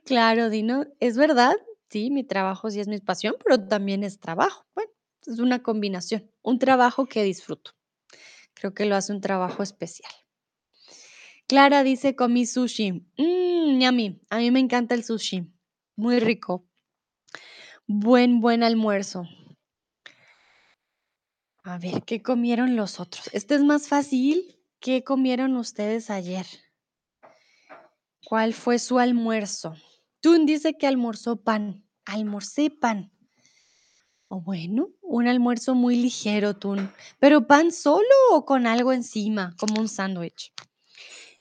Claro, 0.06 0.50
Dino, 0.50 0.86
es 1.00 1.18
verdad, 1.18 1.56
sí, 1.90 2.10
mi 2.12 2.24
trabajo 2.24 2.70
sí 2.70 2.80
es 2.80 2.88
mi 2.88 3.00
pasión, 3.00 3.36
pero 3.44 3.68
también 3.68 4.04
es 4.04 4.20
trabajo. 4.20 4.66
Bueno, 4.76 4.92
es 5.26 5.40
una 5.40 5.62
combinación, 5.64 6.30
un 6.42 6.60
trabajo 6.60 7.06
que 7.06 7.24
disfruto. 7.24 7.72
Creo 8.54 8.74
que 8.74 8.86
lo 8.86 8.96
hace 8.96 9.14
un 9.14 9.22
trabajo 9.22 9.64
especial. 9.64 10.12
Clara 11.48 11.84
dice, 11.84 12.16
comí 12.16 12.46
sushi. 12.46 12.92
Mmm, 13.18 13.80
yummy. 13.80 14.20
A 14.30 14.38
mí 14.38 14.50
me 14.52 14.60
encanta 14.60 14.96
el 14.96 15.04
sushi. 15.04 15.48
Muy 15.96 16.20
rico. 16.20 16.66
Buen, 17.88 18.42
buen 18.42 18.64
almuerzo. 18.64 19.28
A 21.64 21.78
ver, 21.78 22.04
¿qué 22.04 22.22
comieron 22.22 22.76
los 22.76 23.00
otros? 23.00 23.30
Este 23.34 23.56
es 23.56 23.64
más 23.64 23.88
fácil. 23.88 24.60
¿Qué 24.80 25.04
comieron 25.04 25.56
ustedes 25.58 26.10
ayer? 26.10 26.46
¿Cuál 28.26 28.56
fue 28.56 28.80
su 28.80 28.98
almuerzo? 28.98 29.76
Tun 30.20 30.48
dice 30.48 30.78
que 30.78 30.88
almorzó 30.88 31.44
pan. 31.44 31.86
Almorcé 32.06 32.72
pan. 32.72 33.12
O 34.28 34.42
bueno, 34.42 34.90
un 35.02 35.28
almuerzo 35.28 35.76
muy 35.76 35.96
ligero, 35.96 36.56
Tun. 36.56 36.92
¿Pero 37.20 37.46
pan 37.46 37.72
solo 37.72 38.04
o 38.32 38.44
con 38.44 38.66
algo 38.66 38.94
encima, 38.94 39.56
como 39.60 39.80
un 39.80 39.88
sándwich? 39.88 40.52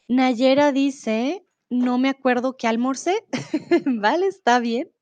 Nayera 0.09 0.73
dice, 0.73 1.47
no 1.71 1.97
me 1.97 2.11
acuerdo 2.11 2.59
qué 2.59 2.69
almorcé. 2.69 3.25
vale, 3.87 4.27
está 4.27 4.59
bien. 4.59 4.93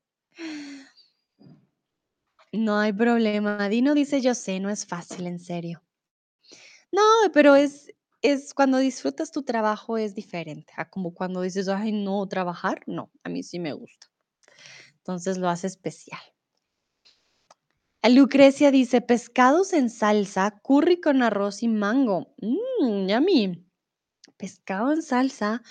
No 2.53 2.79
hay 2.79 2.93
problema. 2.93 3.67
Dino 3.67 3.93
dice, 3.93 4.21
yo 4.21 4.35
sé, 4.35 4.61
no 4.61 4.69
es 4.69 4.85
fácil, 4.85 5.27
en 5.27 5.39
serio. 5.39 5.83
No, 6.93 7.01
pero 7.33 7.55
es, 7.55 7.93
es 8.23 8.53
cuando 8.53 8.77
disfrutas 8.79 9.31
tu 9.31 9.43
trabajo 9.43 9.97
es 9.97 10.15
diferente 10.15 10.73
a 10.77 10.89
como 10.89 11.13
cuando 11.13 11.41
dices, 11.41 11.67
ay, 11.67 11.91
no, 11.91 12.25
trabajar, 12.27 12.81
no, 12.87 13.11
a 13.23 13.29
mí 13.29 13.43
sí 13.43 13.59
me 13.59 13.73
gusta. 13.73 14.07
Entonces 14.97 15.37
lo 15.37 15.49
hace 15.49 15.67
especial. 15.67 16.21
Lucrecia 18.09 18.71
dice, 18.71 19.01
pescados 19.01 19.73
en 19.73 19.89
salsa, 19.89 20.59
curry 20.63 20.99
con 20.99 21.21
arroz 21.21 21.63
y 21.63 21.67
mango. 21.67 22.33
Mmm, 22.41 23.07
yummy. 23.07 23.65
Pescado 24.37 24.91
en 24.91 25.01
salsa, 25.01 25.61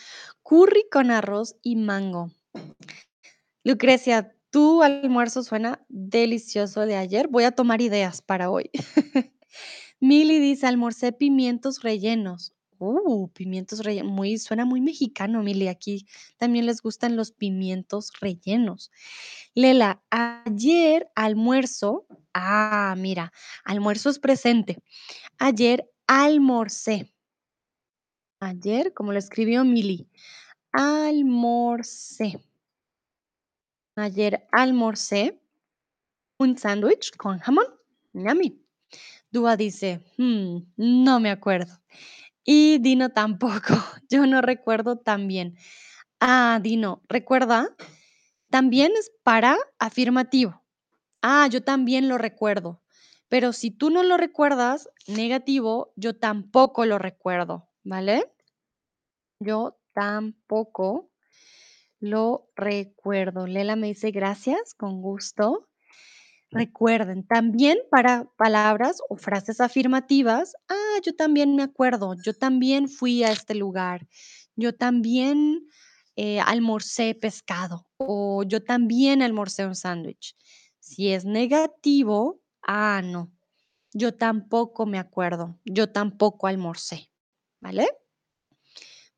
curry 0.43 0.87
con 0.91 1.11
arroz 1.11 1.57
y 1.63 1.77
mango. 1.77 2.31
Lucrecia, 3.65 4.35
tu 4.51 4.83
almuerzo 4.83 5.43
suena 5.43 5.85
delicioso 5.89 6.87
de 6.87 6.97
ayer. 6.97 7.29
Voy 7.29 7.45
a 7.45 7.53
tomar 7.53 7.81
ideas 7.81 8.23
para 8.23 8.51
hoy. 8.51 8.71
Mili 10.03 10.41
dice: 10.41 10.67
"Almorcé 10.67 11.13
pimientos 11.13 11.81
rellenos". 11.83 12.53
Uh, 12.79 13.29
pimientos 13.29 13.85
rellenos, 13.85 14.11
muy 14.11 14.37
suena 14.37 14.65
muy 14.65 14.81
mexicano, 14.81 15.45
Mili, 15.45 15.69
aquí 15.69 16.07
también 16.39 16.67
les 16.67 16.83
gustan 16.83 17.15
los 17.15 17.31
pimientos 17.31 18.11
rellenos. 18.21 18.91
Lela: 19.55 20.03
"Ayer 20.11 21.09
almuerzo" 21.15 22.05
ah, 22.35 22.97
mira, 22.99 23.33
almuerzo 23.65 24.11
es 24.11 24.19
presente. 24.19 24.79
Ayer 25.39 25.89
almorcé. 26.09 27.13
Ayer, 28.41 28.93
como 28.93 29.13
lo 29.13 29.19
escribió 29.21 29.65
Mili, 29.65 30.09
almorcé. 30.73 32.41
Ayer 33.97 34.49
almorcé 34.53 35.39
un 36.39 36.57
sándwich 36.57 37.15
con 37.17 37.39
jamón, 37.39 37.67
yummy. 38.15 38.62
Dúa 39.33 39.57
dice: 39.57 40.01
"Mm, 40.19 40.59
no 40.77 41.19
me 41.19 41.31
acuerdo". 41.31 41.81
Y 42.45 42.79
Dino 42.79 43.11
tampoco, 43.11 43.75
yo 44.11 44.27
no 44.27 44.43
recuerdo 44.43 44.97
también. 44.99 45.57
Ah, 46.21 46.61
Dino, 46.63 47.03
recuerda, 47.09 47.69
también 48.51 48.93
es 48.99 49.13
para 49.25 49.57
afirmativo. 49.79 50.63
Ah, 51.23 51.49
yo 51.51 51.63
también 51.65 52.09
lo 52.09 52.19
recuerdo. 52.19 52.83
Pero 53.29 53.53
si 53.53 53.71
tú 53.73 53.91
no 53.91 54.03
lo 54.05 54.17
recuerdas, 54.19 54.89
negativo, 55.09 55.93
yo 55.97 56.17
tampoco 56.17 56.87
lo 56.87 56.99
recuerdo, 56.99 57.69
¿vale? 57.85 58.33
Yo 59.41 59.79
tampoco 59.93 61.11
lo 62.01 62.49
recuerdo. 62.57 63.47
Lela 63.47 63.77
me 63.77 63.89
dice: 63.89 64.11
"Gracias, 64.13 64.75
con 64.75 65.03
gusto". 65.03 65.69
Recuerden, 66.55 67.27
también 67.27 67.79
para 67.91 68.27
palabras 68.37 68.99
o 69.09 69.17
frases 69.17 69.59
afirmativas, 69.59 70.53
ah, 70.69 71.01
yo 71.03 71.17
también 71.17 71.57
me 71.57 71.63
acuerdo, 71.63 72.15
yo 72.23 72.35
también 72.35 72.91
fui 72.91 73.25
a 73.25 73.33
este 73.33 73.55
lugar, 73.55 74.07
yo 74.55 74.75
también, 74.75 75.67
eh, 76.15 76.41
almorcé 76.41 77.15
pescado, 77.15 77.87
o 77.97 78.43
yo 78.43 78.63
también 78.63 79.23
almorcé 79.23 79.67
un 79.67 79.75
sándwich. 79.75 80.37
Si 80.79 81.09
es 81.11 81.25
negativo, 81.25 82.43
ah, 82.63 83.01
no, 83.03 83.33
yo 83.95 84.15
tampoco 84.15 84.85
me 84.85 84.99
acuerdo, 84.99 85.59
yo 85.65 85.91
tampoco 85.91 86.49
almorcé, 86.49 87.11
¿vale? 87.61 87.89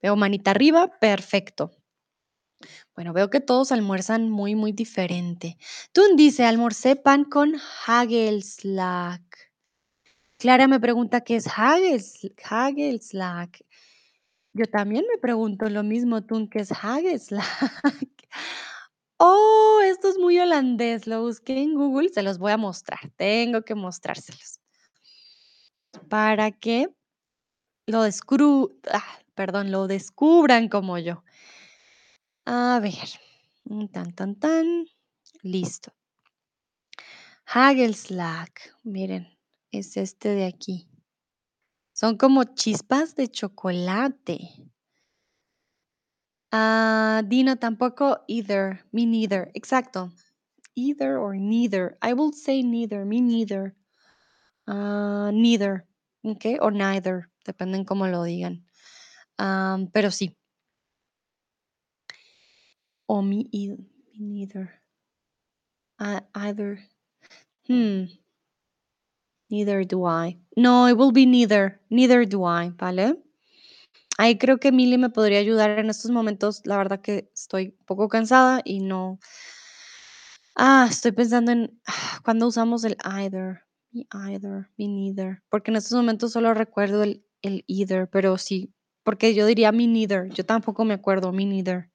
Veo 0.01 0.15
manita 0.15 0.53
arriba, 0.53 0.89
perfecto. 1.01 1.73
Bueno, 2.95 3.13
veo 3.13 3.31
que 3.31 3.41
todos 3.41 3.73
almuerzan 3.73 4.31
muy, 4.31 4.55
muy 4.55 4.73
diferente. 4.73 5.57
Tun 5.93 6.17
dice: 6.17 6.45
"Almorcé 6.45 6.97
pan 6.97 7.25
con 7.25 7.55
Hagelslag". 7.87 9.21
Clara 10.39 10.69
me 10.69 10.81
pregunta: 10.81 11.23
"¿Qué 11.23 11.37
es 11.37 11.47
Hagels 11.57 12.21
Hagelslag?". 12.45 13.51
Yo 14.55 14.67
también 14.67 15.05
me 15.13 15.19
pregunto 15.19 15.69
lo 15.71 15.83
mismo, 15.85 16.23
Tun, 16.25 16.49
¿qué 16.49 16.61
es 16.61 16.73
Hagelslag? 16.73 17.45
Oh, 19.21 19.81
esto 19.85 20.09
es 20.09 20.19
muy 20.19 20.39
holandés, 20.41 21.07
lo 21.07 21.23
busqué 21.23 21.63
en 21.63 21.75
Google, 21.75 22.09
se 22.11 22.23
los 22.23 22.39
voy 22.39 22.53
a 22.53 22.57
mostrar, 22.57 23.01
tengo 23.17 23.63
que 23.63 23.75
mostrárselos. 23.77 24.59
Para 26.09 26.51
que 26.51 26.89
lo 27.87 28.03
descru 28.03 28.79
ah, 28.93 29.05
perdón, 29.35 29.71
lo 29.73 29.89
descubran 29.89 30.69
como 30.69 30.99
yo. 30.99 31.25
A 32.47 32.79
ver, 32.81 33.09
tan, 33.93 34.13
tan, 34.13 34.35
tan, 34.37 34.87
listo. 35.43 35.91
Hagelslag, 37.47 38.49
miren, 38.83 39.29
es 39.71 39.97
este 39.97 40.31
de 40.31 40.47
aquí. 40.47 40.89
Son 41.97 42.17
como 42.17 42.43
chispas 42.43 43.15
de 43.15 43.29
chocolate. 43.29 44.51
Ah, 46.53 47.23
Dino 47.25 47.57
tampoco, 47.57 48.19
either, 48.27 48.85
me 48.93 49.07
neither, 49.07 49.51
exacto. 49.55 50.11
Either 50.75 51.19
or 51.19 51.37
neither. 51.37 51.97
I 52.03 52.13
will 52.15 52.33
say 52.33 52.63
neither, 52.63 53.05
me 53.05 53.21
neither. 53.21 53.77
Ah, 54.67 55.31
neither, 55.33 55.87
okey, 56.25 56.59
o 56.61 56.71
neither, 56.71 57.31
depende 57.45 57.79
en 57.79 57.85
cómo 57.85 58.07
lo 58.09 58.25
digan. 58.25 58.67
Am, 59.39 59.89
pero 59.93 60.11
sí. 60.11 60.37
O 63.09 63.23
me 63.23 63.45
ei 63.53 63.69
me 64.17 64.27
neither. 64.35 64.81
Ah, 65.99 66.23
either. 66.35 66.79
Hmm. 67.67 68.05
Neither 69.51 69.85
do 69.85 70.05
I. 70.05 70.39
No, 70.57 70.87
it 70.87 70.97
will 70.97 71.13
be 71.13 71.27
neither, 71.27 71.81
neither 71.91 72.25
do 72.25 72.45
I, 72.45 72.71
¿vale? 72.71 73.17
Ahí 74.19 74.39
creo 74.39 74.59
que 74.59 74.73
Mili 74.73 74.97
me 74.97 75.11
podría 75.11 75.41
ayudar 75.41 75.79
en 75.79 75.91
estos 75.91 76.11
momentos, 76.11 76.63
la 76.65 76.77
verdad 76.77 77.01
que 77.01 77.31
estoy 77.35 77.75
un 77.79 77.85
poco 77.87 78.09
cansada 78.09 78.63
y 78.65 78.81
no 78.81 79.19
ah, 80.57 80.87
estoy 80.91 81.13
pensando 81.13 81.53
en 81.53 81.81
cuándo 82.25 82.47
usamos 82.47 82.85
el 82.85 82.97
either, 83.05 83.63
me 83.93 84.07
either, 84.29 84.69
me 84.77 84.89
neither, 84.89 85.43
porque 85.51 85.71
en 85.71 85.77
estos 85.77 85.97
momentos 85.97 86.33
solo 86.33 86.55
recuerdo 86.55 87.03
el 87.03 87.25
el 87.43 87.63
either, 87.67 88.09
pero 88.09 88.39
sí, 88.39 88.73
porque 89.03 89.35
yo 89.35 89.45
diría 89.47 89.71
me 89.71 89.87
neither, 89.87 90.31
yo 90.31 90.47
tampoco 90.47 90.85
me 90.87 90.95
acuerdo, 90.95 91.31
me 91.33 91.45
neither. 91.45 91.91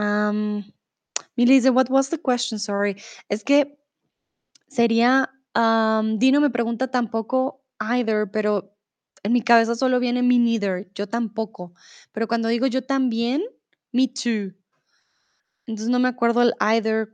Am, 0.00 0.64
dice: 1.36 1.70
"What 1.70 1.90
was 1.90 2.10
the 2.10 2.18
question? 2.18 2.58
Sorry". 2.58 2.96
Es 3.28 3.44
que 3.44 3.78
sería, 4.68 5.30
Dino 5.54 6.40
me 6.40 6.50
pregunta 6.50 6.90
tampoco 6.90 7.62
either, 7.80 8.30
pero 8.30 8.76
en 9.22 9.32
mi 9.32 9.42
cabeza 9.42 9.74
solo 9.76 10.00
viene 10.00 10.22
me 10.22 10.38
neither, 10.38 10.90
yo 10.94 11.06
tampoco. 11.08 11.74
Pero 12.12 12.28
cuando 12.28 12.48
digo 12.48 12.66
yo 12.66 12.82
también, 12.82 13.42
me 13.92 14.08
too. 14.08 14.54
Entonces, 15.66 15.88
no 15.90 15.98
me 15.98 16.08
acuerdo 16.08 16.42
el 16.42 16.54
either 16.60 17.08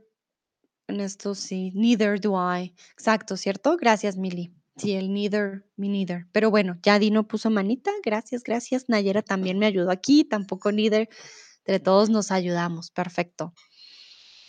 en 0.87 1.01
esto 1.01 1.35
sí, 1.35 1.71
neither 1.75 2.19
do 2.19 2.35
I. 2.35 2.73
Exacto, 2.93 3.37
¿cierto? 3.37 3.77
Gracias, 3.77 4.17
Mili. 4.17 4.53
Sí, 4.77 4.93
el 4.93 5.13
neither, 5.13 5.65
me 5.75 5.89
neither. 5.89 6.27
Pero 6.31 6.51
bueno, 6.51 6.77
ya 6.83 6.99
Dino 6.99 7.27
puso 7.27 7.49
manita, 7.49 7.91
gracias, 8.03 8.43
gracias. 8.43 8.89
Nayera 8.89 9.21
también 9.23 9.59
me 9.59 9.65
ayudó 9.65 9.91
aquí, 9.91 10.23
tampoco 10.23 10.71
neither. 10.71 11.09
Entre 11.67 11.81
todos 11.81 12.09
nos 12.09 12.31
ayudamos, 12.31 12.91
perfecto. 12.91 13.53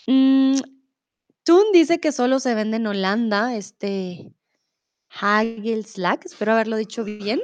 Mm, 0.06 0.60
Tun 1.42 1.64
dice 1.72 1.98
que 1.98 2.12
solo 2.12 2.38
se 2.38 2.54
vende 2.54 2.76
en 2.76 2.86
Holanda, 2.86 3.56
este 3.56 4.32
Hagelslag, 5.10 6.20
espero 6.24 6.52
haberlo 6.52 6.76
dicho 6.76 7.02
bien. 7.02 7.40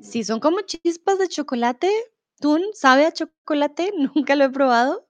Sí, 0.00 0.24
son 0.24 0.40
como 0.40 0.62
chispas 0.62 1.20
de 1.20 1.28
chocolate. 1.28 1.88
Tun, 2.40 2.60
¿sabe 2.74 3.06
a 3.06 3.12
chocolate? 3.12 3.92
Nunca 4.16 4.34
lo 4.34 4.46
he 4.46 4.50
probado, 4.50 5.06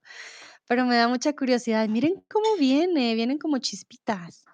pero 0.67 0.85
me 0.85 0.95
da 0.95 1.07
mucha 1.07 1.35
curiosidad. 1.35 1.89
Miren 1.89 2.23
cómo 2.29 2.55
viene, 2.59 3.15
vienen 3.15 3.39
como 3.39 3.57
chispitas 3.57 4.45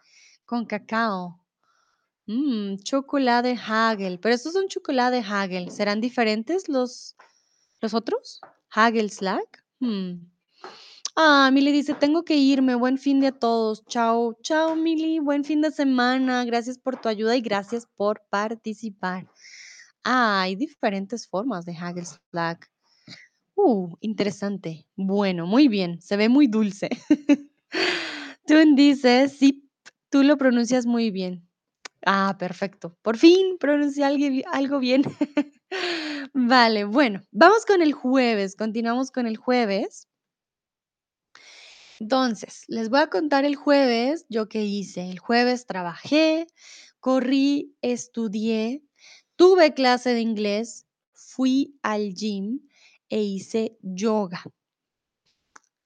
con 0.46 0.66
cacao. 0.66 1.44
Mm, 2.26 2.78
chocolate 2.84 3.60
Hagel, 3.68 4.18
pero 4.22 4.34
estos 4.34 4.54
son 4.54 4.70
chocolate 4.70 5.22
Hagel, 5.28 5.72
¿serán 5.72 6.00
diferentes 6.00 6.70
los 6.70 7.18
los 7.82 7.94
otros? 7.94 8.42
Hagelslag, 8.72 9.46
mm. 9.80 10.30
Ah, 11.16 11.50
Mili 11.52 11.72
dice: 11.72 11.94
"Tengo 11.96 12.24
que 12.24 12.36
irme, 12.38 12.76
buen 12.76 12.98
fin 12.98 13.20
de 13.20 13.28
a 13.28 13.32
todos. 13.32 13.84
Chao". 13.88 14.36
Chao, 14.44 14.76
Mili, 14.76 15.20
buen 15.20 15.44
fin 15.44 15.62
de 15.62 15.72
semana. 15.72 16.46
Gracias 16.46 16.78
por 16.78 16.98
tu 17.02 17.10
ayuda 17.10 17.36
y 17.36 17.42
gracias 17.42 17.88
por 17.98 18.22
participar. 18.30 19.28
Ah, 20.04 20.42
hay 20.44 20.56
diferentes 20.56 21.28
formas 21.28 21.66
de 21.66 21.74
Hagelslag. 21.76 22.60
Uh, 23.56 23.96
interesante. 24.02 24.88
Bueno, 24.96 25.48
muy 25.48 25.68
bien, 25.68 26.02
se 26.02 26.18
ve 26.18 26.30
muy 26.30 26.48
dulce. 26.48 26.90
Tun 28.48 28.76
dice: 28.76 29.30
"Sí, 29.30 29.70
tú 30.10 30.24
lo 30.24 30.38
pronuncias 30.38 30.86
muy 30.86 31.12
bien". 31.12 31.48
Ah, 32.06 32.38
perfecto. 32.40 32.98
Por 33.04 33.18
fin 33.18 33.58
pronuncié 33.60 34.06
algo 34.06 34.80
bien. 34.80 35.04
Vale, 36.34 36.84
bueno, 36.86 37.22
vamos 37.32 37.66
con 37.66 37.82
el 37.82 37.94
jueves, 37.94 38.56
continuamos 38.56 39.12
con 39.12 39.26
el 39.28 39.38
jueves. 39.38 40.08
Entonces, 42.00 42.64
les 42.68 42.90
voy 42.90 43.02
a 43.02 43.08
contar 43.08 43.46
el 43.46 43.56
jueves, 43.56 44.26
yo 44.30 44.48
qué 44.48 44.64
hice. 44.64 45.10
El 45.10 45.20
jueves 45.20 45.66
trabajé, 45.66 46.48
corrí, 47.00 47.76
estudié, 47.82 48.84
tuve 49.36 49.74
clase 49.74 50.14
de 50.14 50.22
inglés, 50.22 50.86
fui 51.14 51.78
al 51.82 52.14
gym 52.14 52.62
e 53.10 53.22
hice 53.22 53.78
yoga. 53.82 54.44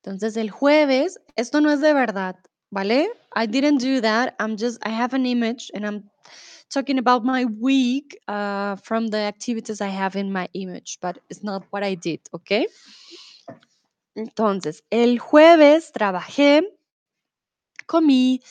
Entonces, 0.04 0.38
el 0.38 0.52
jueves, 0.52 1.20
esto 1.36 1.62
no 1.62 1.72
es 1.72 1.80
de 1.80 1.94
verdad, 1.94 2.36
¿vale? 2.70 3.10
I 3.36 3.48
didn't 3.48 3.82
do 3.82 4.02
that. 4.02 4.36
I'm 4.40 4.58
just 4.58 4.86
I 4.86 4.90
have 4.90 5.16
an 5.16 5.26
image 5.26 5.72
and 5.74 5.86
I'm 5.86 6.10
talking 6.74 6.98
about 6.98 7.24
my 7.24 7.46
week, 7.46 8.18
ah, 8.28 8.76
from 8.82 9.08
the 9.08 9.20
activities 9.20 9.80
I 9.80 9.90
have 9.90 10.16
in 10.16 10.34
my 10.34 10.50
image, 10.54 10.98
but 11.02 11.20
it's 11.30 11.44
not 11.44 11.64
what 11.70 11.84
I 11.84 11.96
did, 11.96 12.22
¿okey? 12.34 12.68
Entonces, 14.16 14.84
el 14.92 15.20
jueves 15.20 15.92
trabajé 15.92 16.64
comí, 17.86 18.42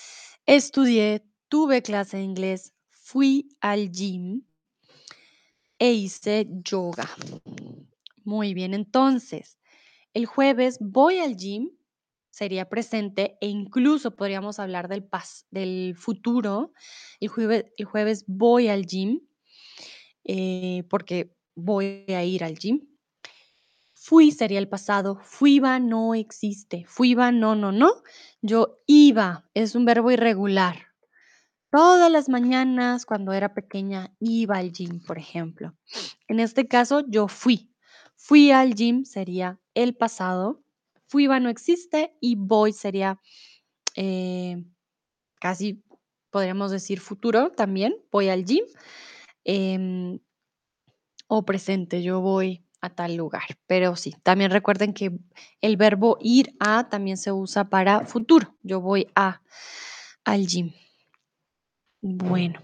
estudié, 0.47 1.23
tuve 1.49 1.83
clase 1.83 2.17
de 2.17 2.23
inglés, 2.23 2.73
fui 2.91 3.49
al 3.61 3.91
gym 3.91 4.43
e 5.79 5.93
hice 5.93 6.47
yoga. 6.65 7.09
Muy 8.25 8.55
bien, 8.55 8.73
entonces, 8.75 9.59
el 10.15 10.27
jueves 10.27 10.79
voy 10.81 11.19
al 11.19 11.37
gym, 11.37 11.71
sería 12.33 12.69
presente 12.69 13.37
e 13.41 13.47
incluso 13.47 14.17
podríamos 14.17 14.59
hablar 14.59 14.89
del 14.89 15.05
pas 15.05 15.47
del 15.51 15.95
futuro. 15.97 16.73
El 17.21 17.29
jueves 17.29 17.67
el 17.77 17.85
jueves 17.85 18.25
voy 18.27 18.69
al 18.69 18.87
gym, 18.87 19.21
eh, 20.25 20.83
porque 20.89 21.37
voy 21.55 22.05
a 22.09 22.25
ir 22.25 22.43
al 22.43 22.59
gym. 22.59 22.81
Fui 23.95 24.33
sería 24.33 24.59
el 24.59 24.69
pasado, 24.69 25.21
fuiba 25.23 25.79
no 25.79 26.15
existe, 26.15 26.85
fuiba 26.89 27.31
no, 27.31 27.55
no, 27.55 27.71
no. 27.71 28.03
Yo 28.41 28.81
iba, 28.87 29.49
es 29.55 29.77
un 29.77 29.85
verbo 29.85 30.11
irregular. 30.11 30.89
Todas 31.71 32.11
las 32.11 32.29
mañanas 32.29 33.07
cuando 33.07 33.33
era 33.33 33.55
pequeña 33.55 34.15
iba 34.19 34.57
al 34.57 34.73
gym, 34.73 35.01
por 35.07 35.19
ejemplo. 35.19 35.75
En 36.29 36.41
este 36.41 36.67
caso, 36.67 37.05
yo 37.07 37.29
fui. 37.29 37.73
Fui 38.17 38.51
al 38.51 38.75
gym 38.75 39.05
sería 39.05 39.61
el 39.75 39.95
pasado, 39.97 40.63
fuiba 41.13 41.39
no 41.41 41.51
existe 41.51 42.17
y 42.23 42.37
voy 42.37 42.73
sería 42.73 43.21
eh, 43.97 44.65
casi 45.39 45.85
podríamos 46.31 46.71
decir 46.71 47.01
futuro 47.01 47.51
también, 47.51 47.95
voy 48.11 48.31
al 48.31 48.47
gym. 48.47 48.65
em, 49.45 50.19
o 51.27 51.45
presente, 51.45 52.03
yo 52.03 52.21
voy 52.21 52.65
a 52.81 52.91
tal 52.91 53.17
lugar. 53.17 53.43
Pero 53.67 53.95
sí, 53.97 54.15
también 54.23 54.51
recuerden 54.51 54.95
que 54.95 55.13
el 55.61 55.77
verbo 55.77 56.17
ir 56.21 56.55
a 56.61 56.89
también 56.89 57.17
se 57.19 57.31
usa 57.33 57.69
para 57.69 58.07
futuro. 58.07 58.55
Yo 58.63 58.81
voy 58.81 59.07
a 59.15 59.43
al 60.25 60.47
gym. 60.47 60.73
Bueno. 62.01 62.61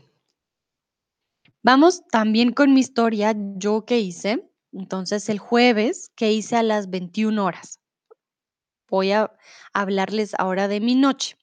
Vamos 1.62 2.02
también 2.10 2.52
con 2.52 2.72
mi 2.72 2.80
historia, 2.80 3.34
yo 3.56 3.84
qué 3.84 4.00
hice. 4.00 4.50
Entonces, 4.72 5.28
el 5.28 5.38
jueves, 5.38 6.10
¿qué 6.14 6.32
hice 6.32 6.56
a 6.56 6.62
las 6.62 6.88
21 6.88 7.38
horas? 7.38 7.80
Voy 8.88 9.12
a 9.12 9.36
hablarles 9.72 10.34
ahora 10.38 10.68
de 10.68 10.80
mi 10.80 10.94
noche. 10.94 11.36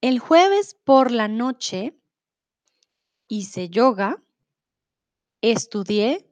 El 0.00 0.18
jueves 0.18 0.76
por 0.84 1.10
la 1.10 1.28
noche 1.28 1.96
hice 3.28 3.68
yoga, 3.68 4.22
estudié 5.40 6.28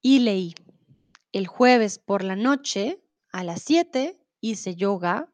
y 0.00 0.20
leí. 0.20 0.54
El 1.32 1.46
jueves 1.46 1.98
por 1.98 2.24
la 2.24 2.36
noche 2.36 3.02
a 3.32 3.44
las 3.44 3.62
7 3.62 4.18
hice 4.40 4.74
yoga, 4.74 5.30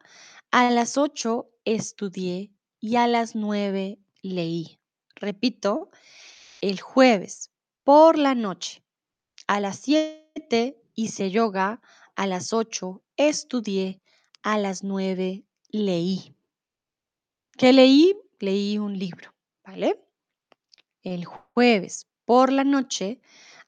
a 0.51 0.71
las 0.71 0.99
8 0.99 1.49
estudié 1.65 2.53
y 2.81 2.97
a 2.97 3.07
las 3.07 3.35
9 3.35 3.99
leí. 4.23 4.81
Repito, 5.15 5.91
el 6.61 6.81
jueves 6.81 7.51
por 7.85 8.19
la 8.19 8.35
noche 8.35 8.83
a 9.47 9.61
las 9.61 9.79
7 9.79 10.83
hice 10.95 11.31
yoga, 11.31 11.81
a 12.17 12.27
las 12.27 12.53
8 12.53 13.03
estudié, 13.17 14.01
a 14.43 14.59
las 14.59 14.83
9 14.83 15.45
leí. 15.71 16.35
¿Qué 17.57 17.73
leí? 17.73 18.17
Leí 18.39 18.79
un 18.79 18.99
libro, 18.99 19.33
¿vale? 19.65 20.03
El 21.03 21.25
jueves 21.25 22.07
por 22.25 22.53
la 22.53 22.65
noche 22.65 23.21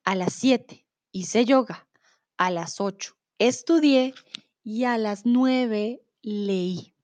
a 0.05 0.15
las 0.15 0.33
7 0.35 0.85
hice 1.13 1.45
yoga, 1.45 1.87
a 2.37 2.51
las 2.51 2.81
8 2.81 3.17
estudié 3.39 4.15
y 4.65 4.85
a 4.85 4.99
las 4.99 5.25
9 5.25 6.03
leí. 6.23 6.95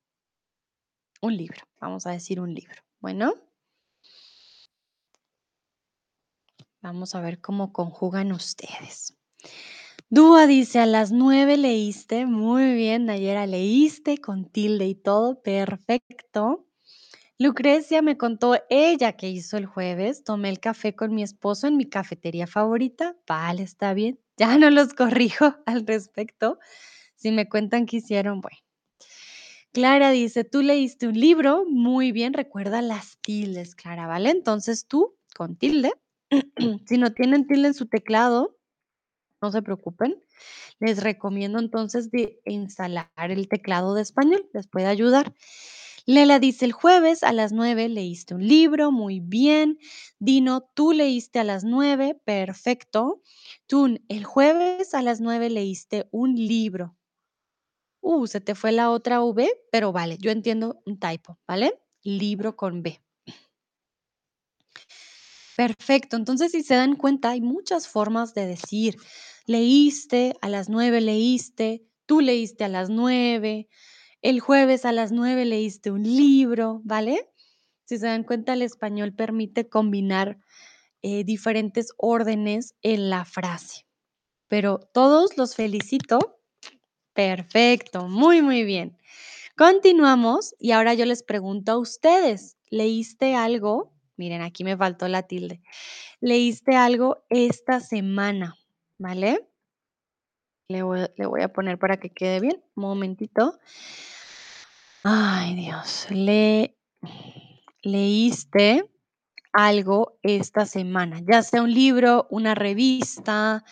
Un 1.21 1.37
libro, 1.37 1.63
vamos 1.81 2.07
a 2.07 2.11
decir 2.11 2.41
un 2.41 2.55
libro. 2.55 2.83
Bueno. 3.01 3.35
Vamos 6.83 7.15
a 7.15 7.21
ver 7.21 7.41
cómo 7.41 7.73
conjugan 7.73 8.33
ustedes. 8.33 9.15
Dúa 10.15 10.47
dice, 10.47 10.79
a 10.79 10.87
las 10.87 11.11
9 11.11 11.57
leíste. 11.57 12.25
Muy 12.25 12.73
bien, 12.75 13.07
Nayera, 13.07 13.49
leíste 13.49 14.19
con 14.19 14.45
tilde 14.49 14.87
y 14.87 14.95
todo. 14.95 15.43
Perfecto. 15.43 16.69
Lucrecia 17.37 18.01
me 18.01 18.17
contó 18.17 18.55
ella 18.71 19.15
que 19.15 19.29
hizo 19.29 19.57
el 19.57 19.67
jueves. 19.67 20.23
Tomé 20.23 20.51
el 20.51 20.61
café 20.61 20.95
con 20.95 21.13
mi 21.17 21.25
esposo 21.25 21.67
en 21.67 21.77
mi 21.77 21.89
cafetería 21.89 22.47
favorita. 22.47 23.17
Vale, 23.27 23.65
está 23.65 23.93
bien. 23.93 24.21
Ya 24.37 24.57
no 24.57 24.71
los 24.71 24.95
corrijo 24.95 25.57
al 25.67 25.85
respecto. 25.85 26.61
Si 27.17 27.33
me 27.33 27.49
cuentan 27.49 27.85
qué 27.85 27.97
hicieron, 27.97 28.41
bueno. 28.41 28.59
Clara 29.73 30.13
dice, 30.13 30.45
tú 30.45 30.63
leíste 30.63 31.09
un 31.09 31.19
libro. 31.19 31.65
Muy 31.69 32.13
bien, 32.13 32.35
recuerda 32.35 32.83
las 32.83 33.19
tildes, 33.21 33.75
Clara, 33.75 34.07
¿vale? 34.07 34.31
Entonces 34.31 34.87
tú, 34.87 35.17
con 35.35 35.57
tilde. 35.57 35.93
si 36.87 36.99
no 36.99 37.13
tienen 37.15 37.49
tilde 37.49 37.67
en 37.67 37.75
su 37.75 37.87
teclado, 37.87 38.57
no 39.45 39.53
se 39.53 39.63
preocupen. 39.63 40.17
Les 40.81 41.03
recomiendo 41.03 41.59
entonces 41.59 42.11
de 42.11 42.41
instalar 42.47 43.11
el 43.17 43.47
teclado 43.47 43.95
de 43.95 44.01
español, 44.01 44.49
les 44.55 44.67
puede 44.67 44.87
ayudar. 44.87 45.35
Lela 46.07 46.39
dice, 46.39 46.65
el 46.65 46.73
jueves 46.73 47.23
a 47.23 47.33
las 47.33 47.53
9 47.53 47.89
leíste 47.89 48.35
un 48.35 48.47
libro, 48.47 48.91
muy 48.91 49.21
bien. 49.21 49.79
Dino, 50.19 50.63
tú 50.75 50.93
leíste 50.93 51.39
a 51.41 51.45
las 51.45 51.65
9, 51.65 52.21
perfecto. 52.25 53.23
Tun, 53.67 54.03
el 54.09 54.25
jueves 54.25 54.95
a 54.95 55.03
las 55.03 55.21
9 55.21 55.51
leíste 55.51 56.09
un 56.11 56.35
libro. 56.35 56.97
Uh, 58.01 58.27
se 58.27 58.41
te 58.41 58.55
fue 58.55 58.73
la 58.73 58.91
otra 58.91 59.23
V, 59.23 59.49
pero 59.71 59.93
vale, 59.93 60.17
yo 60.19 60.31
entiendo 60.31 60.83
un 60.85 60.99
typo, 60.99 61.39
¿vale? 61.47 61.81
Libro 62.03 62.57
con 62.57 62.83
B. 62.83 63.01
Perfecto, 65.57 66.17
entonces 66.17 66.53
si 66.53 66.63
se 66.63 66.75
dan 66.75 66.97
cuenta, 66.97 67.31
hay 67.31 67.41
muchas 67.41 67.89
formas 67.89 68.35
de 68.35 68.47
decir, 68.47 68.97
leíste, 69.47 70.37
a 70.41 70.49
las 70.49 70.69
9 70.69 71.01
leíste, 71.01 71.85
tú 72.07 72.21
leíste 72.21 72.65
a 72.65 72.69
las 72.69 72.91
9, 72.91 73.69
el 74.23 74.41
jueves 74.41 74.85
a 74.85 74.93
las 74.93 75.13
9 75.13 75.45
leíste 75.45 75.91
un 75.91 76.03
libro, 76.03 76.81
¿vale? 76.85 77.29
Si 77.85 77.99
se 77.99 78.07
dan 78.07 78.25
cuenta, 78.25 78.55
el 78.55 78.63
español 78.63 79.13
permite 79.13 79.69
combinar 79.69 80.39
eh, 81.03 81.25
diferentes 81.25 81.89
órdenes 81.99 82.75
en 82.81 83.11
la 83.11 83.27
frase. 83.27 83.85
Pero 84.49 84.81
todos 84.93 85.37
los 85.37 85.55
felicito. 85.55 86.41
Perfecto, 87.13 88.09
muy, 88.09 88.41
muy 88.41 88.65
bien. 88.65 88.97
Continuamos 89.57 90.55
y 90.59 90.73
ahora 90.73 90.95
yo 90.95 91.05
les 91.05 91.23
pregunto 91.23 91.73
a 91.73 91.79
ustedes, 91.79 92.57
¿leíste 92.71 93.35
algo? 93.35 93.93
Miren, 94.17 94.43
aquí 94.43 94.65
me 94.65 94.77
faltó 94.77 95.07
la 95.09 95.25
tilde. 95.25 95.61
¿Leíste 96.21 96.77
algo 96.77 97.25
esta 97.29 97.81
semana? 97.81 98.57
¿Vale? 99.05 99.47
Le 100.69 100.83
voy, 100.83 101.43
a 101.43 101.53
poner 101.53 101.79
para 101.79 101.99
que 101.99 102.09
quede 102.09 102.41
bien. 102.41 102.65
Un 102.75 102.85
momentito. 102.85 103.59
Ay, 105.03 105.55
Dios. 105.57 106.07
Le, 106.09 106.79
¿Leíste 107.83 108.91
algo 109.53 110.19
esta 110.23 110.65
semana? 110.65 111.21
Ya 111.31 111.43
sea 111.43 111.61
un 111.61 111.75
libro, 111.75 112.27
una 112.31 112.55
revista, 112.55 113.63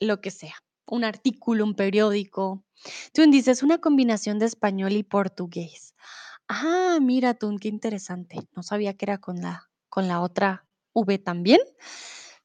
lo 0.00 0.20
que 0.20 0.32
sea. 0.32 0.56
Un 0.86 1.04
artículo, 1.04 1.62
un 1.62 1.76
periódico. 1.76 2.64
Tú 3.12 3.22
dices 3.30 3.62
una 3.62 3.78
combinación 3.78 4.40
de 4.40 4.46
español 4.46 4.90
y 4.94 5.04
portugués. 5.04 5.94
Ah, 6.48 6.98
mira, 7.00 7.34
tú, 7.34 7.56
qué 7.60 7.68
interesante. 7.68 8.40
No 8.56 8.64
sabía 8.64 8.94
que 8.94 9.04
era 9.04 9.18
con 9.18 9.40
la, 9.40 9.70
con 9.88 10.08
la 10.08 10.20
otra 10.20 10.66
V 10.94 11.16
también. 11.18 11.60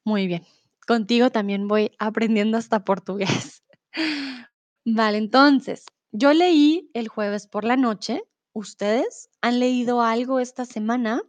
Muy 0.06 0.28
bien. 0.28 0.46
Contigo 0.86 1.30
también 1.30 1.66
voy 1.66 1.90
aprendiendo 1.98 2.56
hasta 2.56 2.84
portugués. 2.84 3.64
Vale, 4.84 5.18
entonces, 5.18 5.84
yo 6.12 6.32
leí 6.32 6.92
el 6.94 7.08
jueves 7.08 7.48
por 7.48 7.64
la 7.64 7.76
noche. 7.76 8.22
¿Ustedes 8.52 9.28
han 9.42 9.58
leído 9.58 10.02
algo 10.02 10.38
esta 10.38 10.64
semana? 10.64 11.22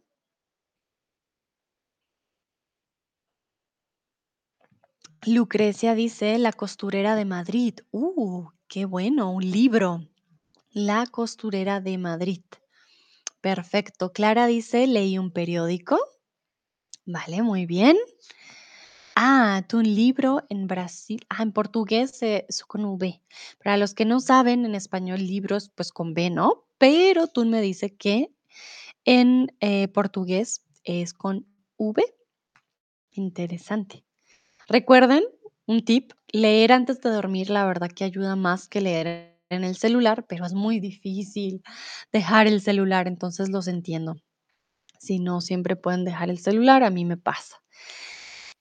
Lucrecia 5.25 5.95
dice 5.95 6.38
La 6.38 6.53
costurera 6.53 7.15
de 7.15 7.25
Madrid. 7.25 7.80
Uh, 7.89 8.49
qué 8.67 8.86
bueno, 8.86 9.32
un 9.32 9.49
libro. 9.49 10.07
La 10.69 11.07
costurera 11.07 11.82
de 11.82 11.97
Madrid. 11.97 12.43
Perfecto. 13.41 14.13
Clara 14.13 14.45
dice, 14.45 14.86
leí 14.86 15.17
un 15.17 15.32
periódico. 15.32 15.97
Vale, 17.05 17.41
muy 17.41 17.65
bien. 17.65 17.97
Ah, 19.20 19.63
tú 19.68 19.80
un 19.80 19.95
libro 19.95 20.45
en 20.47 20.68
Brasil. 20.68 21.26
Ah, 21.28 21.41
en 21.41 21.51
portugués 21.51 22.22
es 22.22 22.63
con 22.63 22.86
V. 22.86 23.20
Para 23.63 23.76
los 23.76 23.95
que 23.95 24.05
no 24.05 24.20
saben, 24.20 24.63
en 24.63 24.76
español 24.76 25.26
libros 25.26 25.72
pues 25.74 25.91
con 25.91 26.13
B, 26.13 26.30
¿no? 26.30 26.68
Pero 26.78 27.26
tú 27.26 27.43
me 27.43 27.59
dice 27.59 27.95
que 27.95 28.32
en 29.05 29.47
eh, 29.59 29.88
portugués 29.88 30.61
es 30.84 31.15
con 31.15 31.47
V. 31.78 32.03
Interesante. 33.09 34.05
Recuerden, 34.68 35.24
un 35.65 35.84
tip, 35.84 36.11
leer 36.32 36.72
antes 36.72 37.01
de 37.01 37.09
dormir, 37.09 37.49
la 37.49 37.65
verdad 37.65 37.89
que 37.89 38.03
ayuda 38.03 38.36
más 38.36 38.68
que 38.68 38.82
leer 38.82 39.41
en 39.49 39.63
el 39.63 39.78
celular, 39.78 40.28
pero 40.28 40.45
es 40.45 40.53
muy 40.53 40.80
difícil 40.80 41.63
dejar 42.11 42.45
el 42.45 42.61
celular, 42.61 43.07
entonces 43.07 43.49
los 43.49 43.68
entiendo. 43.68 44.18
Si 44.99 45.18
no 45.18 45.41
siempre 45.41 45.76
pueden 45.76 46.05
dejar 46.05 46.30
el 46.30 46.38
celular, 46.38 46.84
a 46.84 46.91
mí 46.91 47.03
me 47.03 47.18
pasa. 47.18 47.57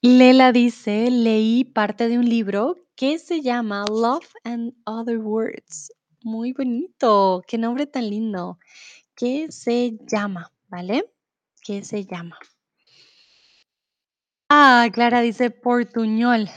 Lela 0.02 0.52
dice, 0.52 1.10
leí 1.10 1.64
parte 1.64 2.08
de 2.08 2.18
un 2.18 2.28
libro 2.28 2.76
que 2.96 3.18
se 3.18 3.40
llama 3.40 3.84
Love 3.88 4.28
and 4.44 4.74
Other 4.84 5.18
Words. 5.18 5.90
Muy 6.22 6.52
bonito, 6.52 7.42
qué 7.48 7.56
nombre 7.56 7.86
tan 7.86 8.10
lindo. 8.10 8.58
¿Qué 9.14 9.46
se 9.50 9.98
llama? 10.08 10.52
¿Vale? 10.68 11.04
¿Qué 11.62 11.84
se 11.84 12.04
llama? 12.04 12.38
Ah, 14.50 14.88
Clara 14.92 15.20
dice 15.22 15.50
portuñol. 15.50 16.48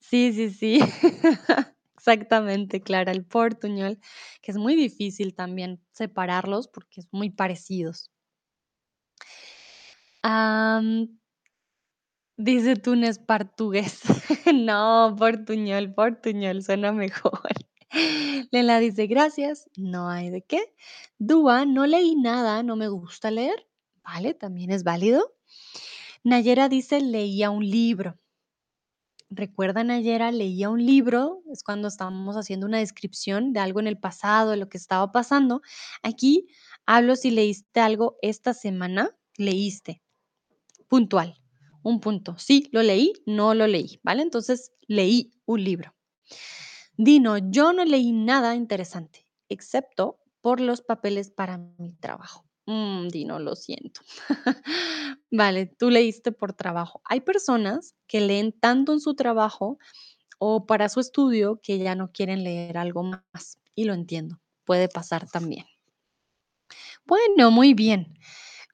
Sí, 0.00 0.32
sí, 0.34 0.50
sí. 0.50 0.80
Exactamente, 1.96 2.80
Clara, 2.82 3.12
el 3.12 3.24
portuñol, 3.24 3.98
que 4.42 4.50
es 4.50 4.58
muy 4.58 4.74
difícil 4.76 5.34
también 5.34 5.80
separarlos 5.92 6.68
porque 6.68 7.00
es 7.00 7.08
muy 7.12 7.30
parecidos. 7.30 8.10
Am, 10.24 11.08
dice 12.36 12.76
Túnez 12.76 13.18
portugués. 13.18 14.00
No, 14.54 15.14
portuñol, 15.18 15.94
portuñol, 15.94 16.62
suena 16.62 16.92
mejor. 16.92 17.40
Lela 18.50 18.78
dice, 18.78 19.06
gracias, 19.06 19.68
no 19.76 20.08
hay 20.08 20.30
de 20.30 20.42
qué. 20.42 20.74
Dúa, 21.18 21.64
no 21.64 21.86
leí 21.86 22.16
nada, 22.16 22.62
no 22.62 22.76
me 22.76 22.88
gusta 22.88 23.30
leer. 23.30 23.66
Vale, 24.02 24.34
también 24.34 24.70
es 24.70 24.82
válido. 24.84 25.34
Nayera 26.24 26.68
dice, 26.68 27.00
leía 27.00 27.50
un 27.50 27.68
libro. 27.68 28.18
Recuerda, 29.30 29.82
Nayera, 29.82 30.30
leía 30.30 30.68
un 30.68 30.84
libro, 30.84 31.42
es 31.50 31.62
cuando 31.64 31.88
estábamos 31.88 32.36
haciendo 32.36 32.66
una 32.66 32.78
descripción 32.78 33.52
de 33.52 33.60
algo 33.60 33.80
en 33.80 33.86
el 33.86 33.98
pasado, 33.98 34.50
de 34.50 34.58
lo 34.58 34.68
que 34.68 34.76
estaba 34.76 35.10
pasando. 35.10 35.62
Aquí 36.02 36.48
hablo 36.84 37.16
si 37.16 37.30
leíste 37.30 37.80
algo 37.80 38.16
esta 38.20 38.52
semana, 38.52 39.16
leíste, 39.36 40.02
puntual, 40.86 41.41
un 41.82 42.00
punto. 42.00 42.36
Sí, 42.38 42.68
lo 42.72 42.82
leí, 42.82 43.12
no 43.26 43.54
lo 43.54 43.66
leí, 43.66 44.00
¿vale? 44.02 44.22
Entonces, 44.22 44.72
leí 44.86 45.32
un 45.46 45.64
libro. 45.64 45.94
Dino, 46.96 47.38
yo 47.38 47.72
no 47.72 47.84
leí 47.84 48.12
nada 48.12 48.54
interesante, 48.54 49.26
excepto 49.48 50.20
por 50.40 50.60
los 50.60 50.82
papeles 50.82 51.30
para 51.30 51.58
mi 51.58 51.92
trabajo. 51.94 52.44
Mm, 52.66 53.08
Dino, 53.08 53.38
lo 53.38 53.56
siento. 53.56 54.02
Vale, 55.30 55.66
tú 55.66 55.90
leíste 55.90 56.32
por 56.32 56.52
trabajo. 56.52 57.00
Hay 57.04 57.20
personas 57.20 57.94
que 58.06 58.20
leen 58.20 58.52
tanto 58.52 58.92
en 58.92 59.00
su 59.00 59.14
trabajo 59.14 59.78
o 60.38 60.66
para 60.66 60.88
su 60.88 61.00
estudio 61.00 61.60
que 61.62 61.78
ya 61.78 61.94
no 61.94 62.12
quieren 62.12 62.44
leer 62.44 62.78
algo 62.78 63.02
más. 63.02 63.58
Y 63.74 63.84
lo 63.84 63.94
entiendo, 63.94 64.40
puede 64.64 64.88
pasar 64.88 65.28
también. 65.28 65.64
Bueno, 67.04 67.50
muy 67.50 67.74
bien. 67.74 68.14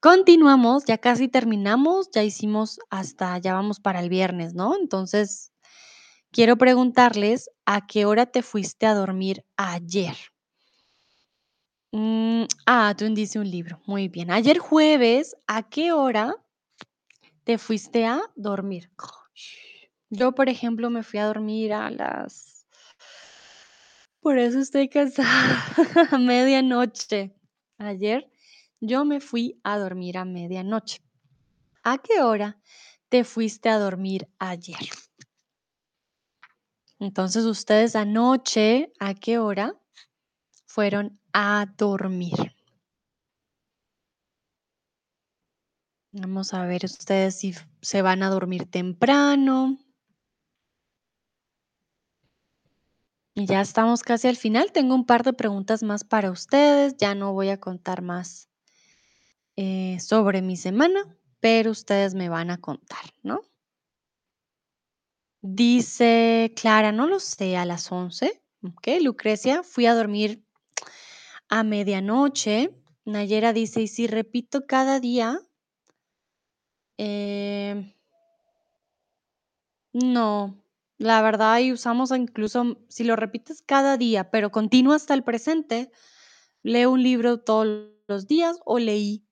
Continuamos, 0.00 0.84
ya 0.84 0.98
casi 0.98 1.26
terminamos, 1.26 2.10
ya 2.12 2.22
hicimos 2.22 2.78
hasta, 2.88 3.36
ya 3.38 3.54
vamos 3.54 3.80
para 3.80 3.98
el 3.98 4.08
viernes, 4.08 4.54
¿no? 4.54 4.76
Entonces, 4.76 5.52
quiero 6.30 6.56
preguntarles, 6.56 7.50
¿a 7.66 7.86
qué 7.86 8.04
hora 8.04 8.26
te 8.26 8.42
fuiste 8.42 8.86
a 8.86 8.94
dormir 8.94 9.44
ayer? 9.56 10.16
Mm, 11.90 12.44
ah, 12.66 12.94
tú 12.96 13.12
dice 13.12 13.40
un 13.40 13.50
libro, 13.50 13.80
muy 13.86 14.06
bien. 14.06 14.30
Ayer 14.30 14.58
jueves, 14.58 15.36
¿a 15.48 15.64
qué 15.64 15.90
hora 15.90 16.36
te 17.42 17.58
fuiste 17.58 18.06
a 18.06 18.20
dormir? 18.36 18.92
Yo, 20.10 20.32
por 20.32 20.48
ejemplo, 20.48 20.90
me 20.90 21.02
fui 21.02 21.18
a 21.18 21.26
dormir 21.26 21.72
a 21.72 21.90
las 21.90 22.58
por 24.20 24.38
eso 24.38 24.58
estoy 24.58 24.88
cansada, 24.88 25.64
medianoche. 26.20 27.32
Ayer 27.78 28.28
yo 28.80 29.04
me 29.04 29.20
fui 29.20 29.60
a 29.64 29.78
dormir 29.78 30.18
a 30.18 30.24
medianoche. 30.24 31.00
¿A 31.82 31.98
qué 31.98 32.22
hora 32.22 32.60
te 33.08 33.24
fuiste 33.24 33.68
a 33.68 33.78
dormir 33.78 34.28
ayer? 34.38 34.88
Entonces, 37.00 37.44
ustedes 37.44 37.94
anoche, 37.94 38.92
¿a 38.98 39.14
qué 39.14 39.38
hora 39.38 39.80
fueron 40.66 41.20
a 41.32 41.66
dormir? 41.76 42.54
Vamos 46.10 46.54
a 46.54 46.64
ver 46.66 46.84
ustedes 46.84 47.38
si 47.38 47.54
se 47.80 48.02
van 48.02 48.22
a 48.22 48.30
dormir 48.30 48.68
temprano. 48.68 49.78
Y 53.34 53.46
ya 53.46 53.60
estamos 53.60 54.02
casi 54.02 54.26
al 54.26 54.36
final. 54.36 54.72
Tengo 54.72 54.96
un 54.96 55.06
par 55.06 55.22
de 55.22 55.32
preguntas 55.32 55.84
más 55.84 56.02
para 56.02 56.32
ustedes. 56.32 56.96
Ya 56.96 57.14
no 57.14 57.32
voy 57.34 57.50
a 57.50 57.60
contar 57.60 58.02
más 58.02 58.48
eh, 59.60 59.98
sobre 59.98 60.40
mi 60.40 60.56
semana, 60.56 61.00
pero 61.40 61.72
ustedes 61.72 62.14
me 62.14 62.28
van 62.28 62.52
a 62.52 62.60
contar, 62.60 63.12
¿no? 63.24 63.40
Dice 65.42 66.52
Clara, 66.54 66.92
no 66.92 67.08
lo 67.08 67.18
sé, 67.18 67.56
a 67.56 67.64
las 67.64 67.90
11. 67.90 68.40
Ok, 68.62 68.86
Lucrecia, 69.02 69.64
fui 69.64 69.86
a 69.86 69.96
dormir 69.96 70.44
a 71.48 71.64
medianoche. 71.64 72.70
Nayera 73.04 73.52
dice, 73.52 73.82
y 73.82 73.88
si 73.88 74.06
repito 74.06 74.64
cada 74.68 75.00
día, 75.00 75.40
eh, 76.96 77.96
no, 79.92 80.62
la 80.98 81.20
verdad, 81.20 81.58
y 81.58 81.72
usamos 81.72 82.12
incluso, 82.12 82.78
si 82.88 83.02
lo 83.02 83.16
repites 83.16 83.62
cada 83.62 83.96
día, 83.96 84.30
pero 84.30 84.52
continúa 84.52 84.94
hasta 84.94 85.14
el 85.14 85.24
presente, 85.24 85.90
leo 86.62 86.92
un 86.92 87.02
libro 87.02 87.40
todos 87.40 87.88
los 88.06 88.28
días 88.28 88.60
o 88.64 88.78
leí, 88.78 89.27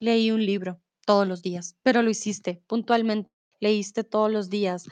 leí 0.00 0.30
un 0.30 0.44
libro 0.44 0.80
todos 1.06 1.26
los 1.26 1.42
días, 1.42 1.76
pero 1.82 2.02
lo 2.02 2.10
hiciste 2.10 2.62
puntualmente, 2.66 3.30
leíste 3.60 4.04
todos 4.04 4.30
los 4.30 4.50
días. 4.50 4.86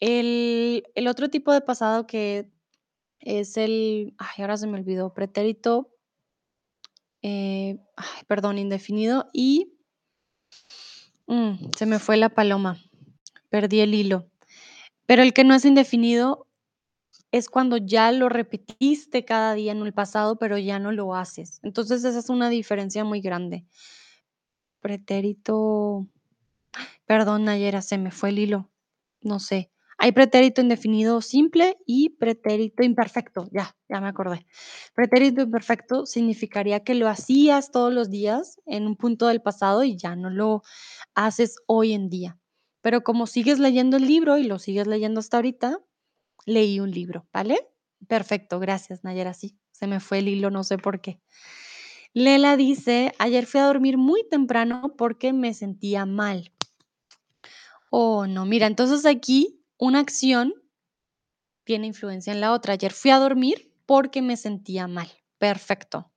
El, 0.00 0.84
el 0.94 1.08
otro 1.08 1.28
tipo 1.30 1.52
de 1.52 1.60
pasado 1.60 2.06
que 2.06 2.50
es 3.20 3.56
el, 3.56 4.14
ay, 4.18 4.42
ahora 4.42 4.56
se 4.56 4.66
me 4.66 4.78
olvidó, 4.78 5.14
pretérito, 5.14 5.90
eh, 7.22 7.78
perdón, 8.26 8.58
indefinido 8.58 9.30
y 9.32 9.72
mm, 11.26 11.70
se 11.76 11.86
me 11.86 11.98
fue 11.98 12.16
la 12.16 12.28
paloma, 12.28 12.78
perdí 13.48 13.80
el 13.80 13.94
hilo. 13.94 14.28
Pero 15.06 15.22
el 15.22 15.32
que 15.32 15.44
no 15.44 15.54
es 15.54 15.64
indefinido 15.64 16.46
es 17.32 17.48
cuando 17.48 17.78
ya 17.78 18.12
lo 18.12 18.28
repetiste 18.28 19.24
cada 19.24 19.54
día 19.54 19.72
en 19.72 19.82
el 19.82 19.92
pasado, 19.92 20.38
pero 20.38 20.56
ya 20.56 20.78
no 20.78 20.92
lo 20.92 21.14
haces. 21.14 21.60
Entonces, 21.62 22.04
esa 22.04 22.18
es 22.18 22.28
una 22.28 22.48
diferencia 22.48 23.04
muy 23.04 23.20
grande. 23.20 23.64
Pretérito, 24.84 26.06
perdón, 27.06 27.44
Nayera, 27.44 27.80
se 27.80 27.96
me 27.96 28.10
fue 28.10 28.28
el 28.28 28.38
hilo. 28.38 28.70
No 29.22 29.40
sé. 29.40 29.70
Hay 29.96 30.12
pretérito 30.12 30.60
indefinido 30.60 31.22
simple 31.22 31.78
y 31.86 32.10
pretérito 32.10 32.82
imperfecto. 32.82 33.48
Ya, 33.50 33.74
ya 33.88 34.02
me 34.02 34.08
acordé. 34.08 34.44
Pretérito 34.94 35.40
imperfecto 35.40 36.04
significaría 36.04 36.84
que 36.84 36.94
lo 36.94 37.08
hacías 37.08 37.70
todos 37.70 37.94
los 37.94 38.10
días 38.10 38.60
en 38.66 38.86
un 38.86 38.96
punto 38.96 39.26
del 39.28 39.40
pasado 39.40 39.84
y 39.84 39.96
ya 39.96 40.16
no 40.16 40.28
lo 40.28 40.60
haces 41.14 41.56
hoy 41.66 41.94
en 41.94 42.10
día. 42.10 42.38
Pero 42.82 43.02
como 43.04 43.26
sigues 43.26 43.58
leyendo 43.58 43.96
el 43.96 44.06
libro 44.06 44.36
y 44.36 44.44
lo 44.44 44.58
sigues 44.58 44.86
leyendo 44.86 45.20
hasta 45.20 45.38
ahorita, 45.38 45.78
leí 46.44 46.78
un 46.78 46.90
libro, 46.90 47.26
¿vale? 47.32 47.58
Perfecto, 48.06 48.60
gracias, 48.60 49.02
Nayera. 49.02 49.32
Sí, 49.32 49.56
se 49.72 49.86
me 49.86 49.98
fue 49.98 50.18
el 50.18 50.28
hilo, 50.28 50.50
no 50.50 50.62
sé 50.62 50.76
por 50.76 51.00
qué. 51.00 51.22
Lela 52.14 52.56
dice, 52.56 53.12
ayer 53.18 53.44
fui 53.44 53.60
a 53.60 53.66
dormir 53.66 53.98
muy 53.98 54.22
temprano 54.28 54.94
porque 54.96 55.32
me 55.32 55.52
sentía 55.52 56.06
mal. 56.06 56.52
Oh, 57.90 58.28
no, 58.28 58.46
mira, 58.46 58.68
entonces 58.68 59.04
aquí 59.04 59.60
una 59.78 59.98
acción 59.98 60.54
tiene 61.64 61.88
influencia 61.88 62.32
en 62.32 62.40
la 62.40 62.52
otra. 62.52 62.74
Ayer 62.74 62.92
fui 62.92 63.10
a 63.10 63.18
dormir 63.18 63.72
porque 63.84 64.22
me 64.22 64.36
sentía 64.36 64.86
mal. 64.86 65.08
Perfecto. 65.38 66.12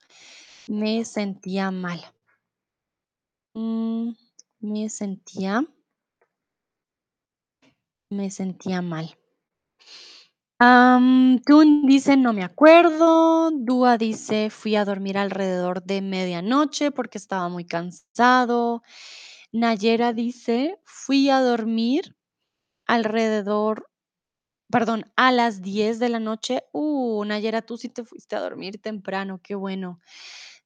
Me 0.68 1.04
sentía 1.04 1.72
mal. 1.72 2.00
Mm, 3.56 4.12
me 4.60 4.90
sentía, 4.90 5.66
me 8.12 8.30
sentía 8.30 8.84
mal. 8.84 9.18
Am, 10.60 11.40
Tun 11.46 11.86
dice, 11.86 12.18
no 12.18 12.34
me 12.34 12.44
acuerdo. 12.44 13.52
Dúa 13.54 13.98
dice, 13.98 14.50
fui 14.50 14.76
a 14.76 14.86
dormir 14.86 15.18
alrededor 15.18 15.84
de 15.84 16.02
medianoche 16.02 16.90
porque 16.92 17.20
estaba 17.20 17.48
muy 17.48 17.64
cansado. 17.66 18.82
Nayera 19.52 20.14
dice, 20.14 20.80
fui 20.84 21.30
a 21.30 21.42
dormir 21.42 22.16
alrededor, 22.88 23.90
perdón, 24.72 25.12
a 25.18 25.32
las 25.32 25.62
10 25.62 26.00
de 26.00 26.10
la 26.10 26.20
noche. 26.20 26.64
Uh, 26.74 27.26
Nayera, 27.26 27.62
tú 27.64 27.78
sí 27.78 27.90
te 27.90 28.04
fuiste 28.06 28.36
a 28.36 28.42
dormir 28.42 28.82
temprano, 28.82 29.42
qué 29.44 29.56
bueno. 29.56 30.00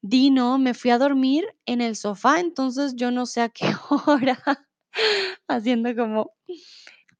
Dino, 0.01 0.57
me 0.59 0.73
fui 0.75 0.91
a 0.91 0.99
dormir 0.99 1.45
en 1.65 1.81
el 1.81 1.95
sofá, 1.97 2.39
entonces 2.41 2.95
yo 2.95 3.11
no 3.11 3.25
sé 3.27 3.41
a 3.41 3.49
qué 3.49 3.65
hora. 4.07 4.39
Haciendo 5.49 5.95
como, 5.95 6.33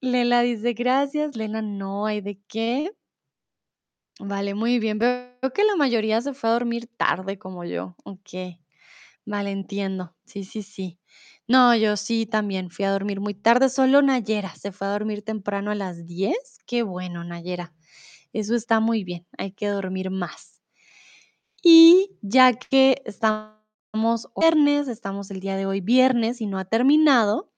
Lela 0.04 0.42
dice, 0.42 0.74
gracias. 0.74 1.36
Lela, 1.36 1.62
no 1.62 2.06
hay 2.08 2.22
de 2.22 2.40
qué. 2.48 2.92
Vale, 4.20 4.54
muy 4.56 4.80
bien. 4.80 5.00
Veo 5.00 5.52
que 5.54 5.64
la 5.64 5.76
mayoría 5.76 6.22
se 6.22 6.34
fue 6.34 6.50
a 6.50 6.54
dormir 6.54 6.88
tarde 6.98 7.38
como 7.40 7.64
yo. 7.64 7.96
Okey. 8.04 8.60
Vale, 9.26 9.52
entiendo. 9.52 10.16
Sí, 10.26 10.44
sí, 10.44 10.64
sí. 10.64 11.00
No, 11.48 11.76
yo 11.76 11.98
sí 11.98 12.26
también 12.26 12.70
fui 12.72 12.86
a 12.86 12.92
dormir 12.92 13.20
muy 13.22 13.34
tarde, 13.36 13.70
solo 13.70 14.02
Nayera 14.02 14.56
se 14.56 14.72
fue 14.72 14.88
a 14.88 14.92
dormir 14.92 15.24
temprano 15.24 15.72
a 15.72 15.76
las 15.76 16.06
10. 16.08 16.60
Qué 16.66 16.84
bueno, 16.84 17.24
Nayera. 17.24 17.74
Eso 18.34 18.56
está 18.56 18.80
muy 18.82 19.04
bien, 19.04 19.28
hay 19.38 19.52
que 19.54 19.68
dormir 19.70 20.12
más. 20.12 20.62
Y 21.64 22.18
ya 22.22 22.54
que 22.54 23.02
estamos 23.06 24.30
viernes, 24.40 24.88
estamos 24.88 25.30
el 25.30 25.40
día 25.40 25.56
de 25.56 25.66
hoy 25.68 25.80
viernes 25.82 26.42
y 26.42 26.48
no 26.48 26.58
ha 26.58 26.66
terminado, 26.66 27.51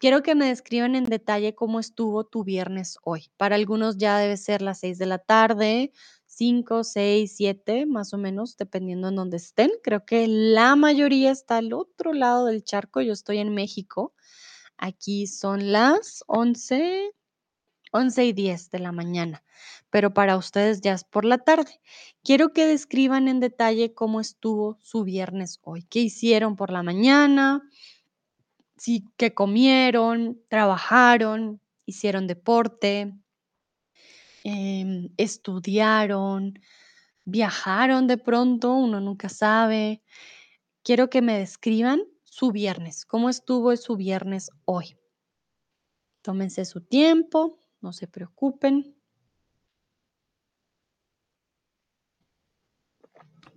quiero 0.00 0.22
que 0.22 0.34
me 0.34 0.46
describan 0.46 0.96
en 0.96 1.04
detalle 1.04 1.54
cómo 1.54 1.78
estuvo 1.78 2.24
tu 2.24 2.42
viernes 2.42 2.98
hoy. 3.04 3.30
Para 3.36 3.54
algunos 3.54 3.98
ya 3.98 4.18
debe 4.18 4.36
ser 4.38 4.62
las 4.62 4.80
6 4.80 4.98
de 4.98 5.06
la 5.06 5.18
tarde, 5.18 5.92
5, 6.26 6.82
6, 6.82 7.32
7, 7.36 7.86
más 7.86 8.14
o 8.14 8.18
menos, 8.18 8.56
dependiendo 8.56 9.08
en 9.08 9.16
dónde 9.16 9.36
estén. 9.36 9.70
Creo 9.84 10.06
que 10.06 10.26
la 10.26 10.74
mayoría 10.74 11.30
está 11.30 11.58
al 11.58 11.74
otro 11.74 12.14
lado 12.14 12.46
del 12.46 12.64
charco. 12.64 13.02
Yo 13.02 13.12
estoy 13.12 13.38
en 13.38 13.54
México. 13.54 14.14
Aquí 14.78 15.26
son 15.26 15.70
las 15.70 16.24
11, 16.26 17.12
11 17.92 18.24
y 18.24 18.32
10 18.32 18.70
de 18.70 18.78
la 18.78 18.92
mañana, 18.92 19.44
pero 19.90 20.14
para 20.14 20.38
ustedes 20.38 20.80
ya 20.80 20.94
es 20.94 21.04
por 21.04 21.26
la 21.26 21.36
tarde. 21.36 21.80
Quiero 22.24 22.54
que 22.54 22.66
describan 22.66 23.28
en 23.28 23.40
detalle 23.40 23.92
cómo 23.92 24.20
estuvo 24.20 24.78
su 24.80 25.04
viernes 25.04 25.60
hoy. 25.62 25.82
¿Qué 25.82 26.00
hicieron 26.00 26.56
por 26.56 26.70
la 26.70 26.82
mañana? 26.82 27.62
Sí, 28.80 29.04
¿qué 29.18 29.34
comieron? 29.34 30.40
¿Trabajaron? 30.48 31.60
¿Hicieron 31.84 32.26
deporte? 32.26 33.12
Em, 34.42 35.10
¿estudiaron? 35.18 36.58
¿Viajaron 37.26 38.06
de 38.06 38.16
pronto? 38.16 38.72
Uno 38.72 38.98
nunca 38.98 39.28
sabe. 39.28 40.02
Quiero 40.82 41.10
que 41.10 41.20
me 41.20 41.38
describan 41.38 42.00
su 42.24 42.52
viernes. 42.52 43.04
¿Cómo 43.04 43.28
estuvo 43.28 43.76
su 43.76 43.96
viernes 43.96 44.48
hoy? 44.64 44.96
Tómense 46.22 46.64
su 46.64 46.80
tiempo, 46.80 47.58
no 47.82 47.92
se 47.92 48.06
preocupen. 48.06 48.96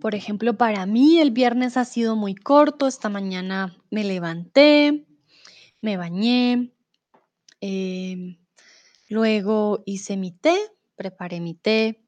Por 0.02 0.16
ejemplo, 0.16 0.58
para 0.58 0.86
mí 0.86 1.20
el 1.20 1.32
viernes 1.32 1.78
ha 1.78 1.86
sido 1.86 2.18
muy 2.18 2.36
corto. 2.36 2.88
Esta 2.88 3.08
mañana 3.08 3.74
me 3.90 4.04
levanté, 4.04 5.08
me 5.84 5.98
bañé, 5.98 6.72
em, 7.60 8.38
luego 9.10 9.84
hice 9.86 10.16
mi 10.16 10.32
té, 10.32 10.56
preparé 10.96 11.42
mi 11.42 11.56
té, 11.56 12.02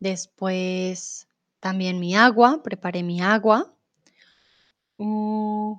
después 0.00 1.28
también 1.60 2.00
mi 2.00 2.16
agua, 2.16 2.60
preparé 2.62 3.04
mi 3.04 3.20
agua. 3.20 3.72
Mm. 4.98 5.74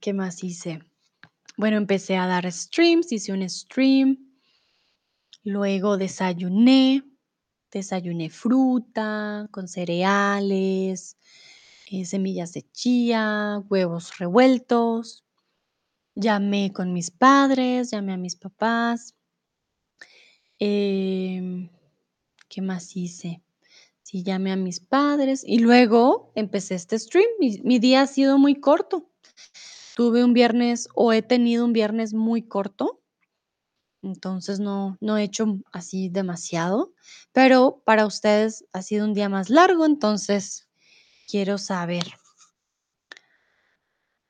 ¿Qué 0.00 0.12
más 0.12 0.42
hice? 0.42 0.80
Bueno, 1.56 1.76
empecé 1.76 2.16
a 2.16 2.26
dar 2.26 2.50
streams, 2.50 3.12
hice 3.12 3.32
un 3.32 3.48
stream. 3.48 4.18
Luego 5.44 5.98
desayuné, 5.98 7.04
desayuné 7.70 8.28
fruta 8.28 9.46
con 9.52 9.68
cereales, 9.68 11.16
eh, 11.90 12.04
semillas 12.04 12.52
de 12.52 12.62
chía, 12.70 13.62
huevos 13.68 14.16
revueltos. 14.18 15.24
Llamé 16.14 16.72
con 16.72 16.92
mis 16.92 17.10
padres, 17.10 17.90
llamé 17.90 18.12
a 18.12 18.16
mis 18.16 18.36
papás. 18.36 19.16
Em, 20.60 21.68
¿qué 22.48 22.62
más 22.62 22.96
hice? 22.96 23.42
Sí, 24.02 24.22
llamé 24.22 24.52
a 24.52 24.56
mis 24.56 24.80
padres 24.80 25.42
y 25.44 25.58
luego 25.58 26.32
empecé 26.36 26.76
este 26.76 26.98
stream. 26.98 27.26
Mi 27.40 27.58
mi 27.64 27.78
día 27.80 28.02
ha 28.02 28.06
sido 28.06 28.38
muy 28.38 28.54
corto. 28.60 29.10
Tuve 29.96 30.24
un 30.24 30.32
viernes, 30.32 30.88
o 30.94 31.12
he 31.12 31.22
tenido 31.22 31.64
un 31.64 31.72
viernes 31.72 32.14
muy 32.14 32.42
corto. 32.42 33.00
Entonces 34.02 34.60
no 34.60 34.96
no 35.00 35.18
he 35.18 35.24
hecho 35.24 35.58
así 35.72 36.08
demasiado, 36.08 36.94
pero 37.32 37.82
para 37.84 38.06
ustedes 38.06 38.64
ha 38.72 38.82
sido 38.82 39.06
un 39.06 39.14
día 39.14 39.28
más 39.28 39.50
largo, 39.50 39.86
entonces 39.86 40.69
quiero 41.30 41.58
saber. 41.58 42.04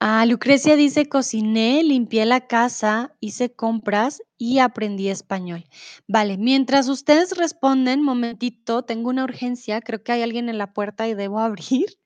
Ah, 0.03 0.25
Lucrecia 0.25 0.77
dice: 0.77 1.09
"Cociné, 1.09 1.83
limpié 1.83 2.25
la 2.25 2.47
casa, 2.47 3.15
hice 3.21 3.53
compras 3.55 4.23
y 4.39 4.59
aprendí 4.59 5.09
español". 5.09 5.65
Vale, 6.09 6.39
mientras 6.39 6.89
ustedes 6.89 7.37
responden, 7.37 8.03
momentito, 8.03 8.83
tengo 8.83 9.11
una 9.11 9.25
urgencia, 9.25 9.83
creo 9.83 10.03
que 10.03 10.13
hay 10.13 10.23
alguien 10.23 10.49
en 10.49 10.57
la 10.59 10.73
puerta 10.73 11.07
y 11.07 11.15
debo 11.15 11.39
abrir. 11.41 11.99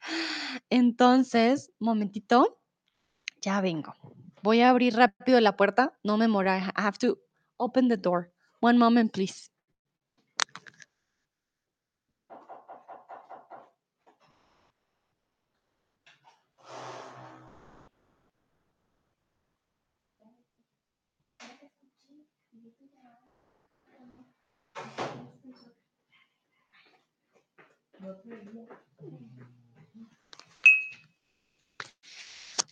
Entonces, 0.70 1.70
momentito, 1.78 2.58
ya 3.42 3.60
vengo. 3.60 3.94
Voy 4.42 4.60
a 4.62 4.70
abrir 4.70 4.96
rápido 4.96 5.40
la 5.40 5.56
puerta, 5.56 5.98
no 6.02 6.16
me 6.18 6.24
demora, 6.24 6.58
I 6.58 6.72
have 6.76 6.98
to 6.98 7.18
open 7.58 7.88
the 7.88 7.96
door. 7.96 8.32
One 8.60 8.78
moment, 8.78 9.12
please. 9.12 9.53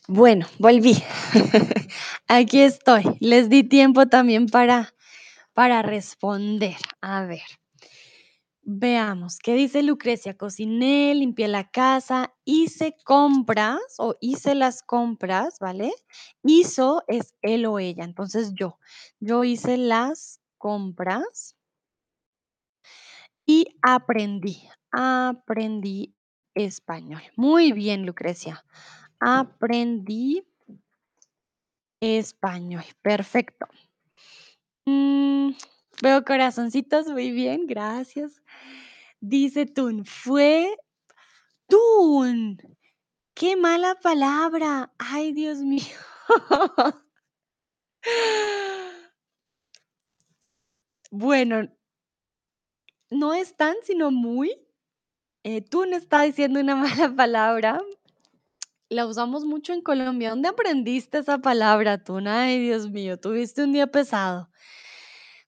Bueno, 0.09 0.47
volví. 0.59 1.03
Aquí 2.29 2.61
estoy. 2.61 3.05
Les 3.21 3.49
di 3.49 3.63
tiempo 3.63 4.07
también 4.07 4.47
para 4.47 4.93
para 5.55 5.83
responder. 5.83 6.77
A 7.01 7.25
ver. 7.25 7.43
Veamos, 8.65 9.39
¿qué 9.39 9.55
dice 9.55 9.83
Lucrecia? 9.83 10.37
Cociné, 10.37 11.15
limpié 11.17 11.49
la 11.49 11.69
casa, 11.69 12.33
hice 12.45 12.95
compras 13.05 13.81
o 13.99 14.15
hice 14.21 14.55
las 14.55 14.85
compras, 14.85 15.59
¿vale? 15.59 15.93
Hizo 16.45 17.03
es 17.09 17.35
él 17.43 17.67
o 17.67 17.81
ella, 17.81 18.05
entonces 18.05 18.53
yo. 18.55 18.79
Yo 19.19 19.43
hice 19.43 19.77
las 19.79 20.41
compras 20.59 21.57
y 23.45 23.67
aprendí, 23.83 24.63
aprendí 24.93 26.15
español. 26.55 27.23
Muy 27.37 27.73
bien, 27.73 28.07
Lucrecia. 28.07 28.65
Aprendí 29.19 30.47
español, 32.01 32.85
perfecto. 33.01 33.67
Mm, 34.85 35.53
veo 36.03 36.25
corazoncitos, 36.25 37.07
muy 37.09 37.31
bien, 37.31 37.67
gracias. 37.67 38.43
Dice 39.21 39.67
Tun, 39.67 40.05
fue 40.05 40.77
¡Tun! 41.69 42.59
¡Qué 43.35 43.57
mala 43.57 43.95
palabra! 44.03 44.93
Ay, 44.99 45.33
Dios 45.33 45.59
mío. 45.59 45.97
Bueno 51.15 51.69
no 53.13 53.35
es 53.35 53.57
tan, 53.57 53.77
sino 53.85 54.11
muy. 54.11 54.62
Eh, 55.45 55.61
Tun 55.61 55.93
está 55.93 56.23
diciendo 56.23 56.61
una 56.61 56.77
mala 56.77 57.15
palabra. 57.15 57.81
La 58.89 59.07
usamos 59.07 59.45
mucho 59.45 59.73
en 59.73 59.83
Colombia. 59.83 60.31
¿Dónde 60.31 60.49
aprendiste 60.49 61.19
esa 61.19 61.39
palabra, 61.39 62.03
Tun? 62.05 62.29
Ay, 62.29 62.61
Dios 62.61 62.91
mío, 62.91 63.19
tuviste 63.19 63.65
un 63.65 63.73
día 63.73 63.87
pesado. 63.89 64.51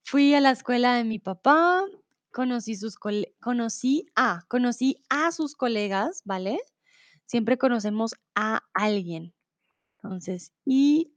Fui 0.03 0.35
a 0.35 0.41
la 0.41 0.51
escuela 0.51 0.95
de 0.97 1.05
mi 1.05 1.19
papá, 1.19 1.85
conocí 2.33 2.77
sus 2.77 2.97
conocí 3.41 4.07
a 4.17 4.45
conocí 4.49 5.03
a 5.09 5.31
sus 5.33 5.55
colegas, 5.55 6.23
¿vale? 6.25 6.59
Siempre 7.27 7.57
conocemos 7.59 8.15
a 8.35 8.63
alguien. 8.75 9.33
Entonces, 10.03 10.53
y 10.65 11.15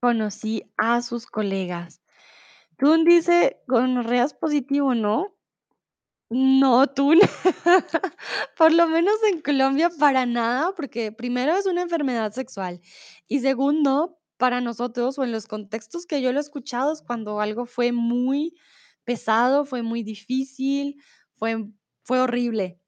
conocí 0.00 0.72
a 0.76 1.02
sus 1.02 1.26
colegas. 1.26 2.00
Tun 2.78 3.04
dice 3.04 3.62
gonorrea 3.66 4.24
es 4.24 4.34
positivo, 4.34 4.94
¿no? 4.94 5.34
No, 6.34 6.86
Tun. 6.86 7.18
Por 8.56 8.72
lo 8.72 8.86
menos 8.88 9.14
en 9.30 9.42
Colombia 9.42 9.90
para 9.98 10.24
nada, 10.24 10.72
porque 10.74 11.12
primero 11.12 11.52
es 11.54 11.66
una 11.66 11.82
enfermedad 11.82 12.32
sexual 12.32 12.80
y 13.28 13.40
segundo, 13.40 14.18
para 14.38 14.62
nosotros, 14.62 15.18
o 15.18 15.24
en 15.24 15.30
los 15.30 15.46
contextos 15.46 16.06
que 16.06 16.22
yo 16.22 16.32
lo 16.32 16.38
he 16.38 16.40
escuchado, 16.40 16.94
es 16.94 17.02
cuando 17.02 17.38
algo 17.40 17.66
fue 17.66 17.92
muy 17.92 18.54
pesado, 19.04 19.66
fue 19.66 19.82
muy 19.82 20.02
difícil, 20.02 20.96
fue 21.36 21.66
fue 22.02 22.20
horrible. 22.20 22.80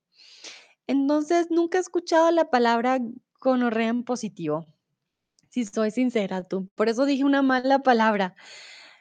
Entonces, 0.86 1.48
nunca 1.50 1.78
he 1.78 1.80
escuchado 1.82 2.30
la 2.30 2.50
palabra 2.50 2.98
gonorrea 3.40 3.88
en 3.88 4.04
positivo, 4.04 4.66
si 5.50 5.64
soy 5.66 5.90
sincera, 5.90 6.44
Tun. 6.44 6.70
Por 6.76 6.88
eso 6.88 7.06
dije 7.06 7.24
una 7.24 7.42
mala 7.42 7.80
palabra. 7.80 8.34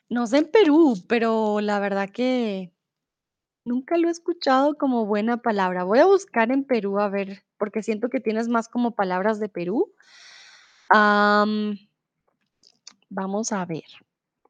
No 0.10 0.28
sé 0.28 0.40
en 0.40 0.52
Perú, 0.52 0.96
pero 1.08 1.62
la 1.62 1.80
verdad 1.80 2.10
que 2.10 2.73
Nunca 3.66 3.98
lo 3.98 4.10
he 4.10 4.12
escuchado 4.12 4.78
como 4.78 5.06
buena 5.06 5.38
palabra. 5.38 5.86
Voy 5.86 6.00
a 6.00 6.06
buscar 6.06 6.52
en 6.52 6.66
Perú 6.66 7.00
a 7.00 7.08
ver, 7.08 7.44
porque 7.58 7.82
siento 7.82 8.10
que 8.10 8.20
tienes 8.20 8.50
más 8.50 8.68
como 8.68 8.92
palabras 8.92 9.40
de 9.40 9.48
Perú. 9.48 9.94
Am, 10.90 11.78
vamos 13.10 13.54
a 13.54 13.66
ver. 13.66 13.86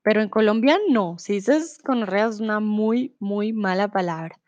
Pero 0.02 0.22
en 0.22 0.30
Colombia 0.30 0.80
no. 0.90 1.18
Si 1.20 1.34
dices 1.34 1.80
gonorrea 1.84 2.28
es 2.28 2.40
una 2.40 2.60
muy, 2.60 3.16
muy 3.20 3.54
mala 3.54 3.90
palabra. 3.90 4.40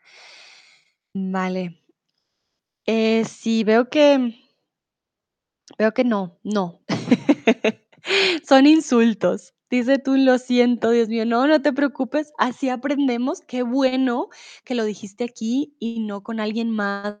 Vale. 1.14 1.80
Eh, 2.86 3.24
sí, 3.24 3.64
veo 3.64 3.88
que 3.88 4.34
veo 5.78 5.92
que 5.92 6.04
no, 6.04 6.38
no. 6.42 6.80
Son 8.48 8.66
insultos. 8.66 9.55
Dice 9.70 9.98
tú: 9.98 10.16
"Lo 10.16 10.38
siento, 10.38 10.90
Dios 10.90 11.08
mío". 11.08 11.26
No, 11.26 11.46
no 11.48 11.60
te 11.60 11.72
preocupes, 11.72 12.32
así 12.38 12.68
aprendemos. 12.68 13.40
Qué 13.40 13.62
bueno 13.62 14.28
que 14.64 14.74
lo 14.76 14.84
dijiste 14.84 15.24
aquí 15.24 15.74
y 15.80 16.00
no 16.00 16.22
con 16.22 16.38
alguien 16.40 16.70
más 16.70 17.18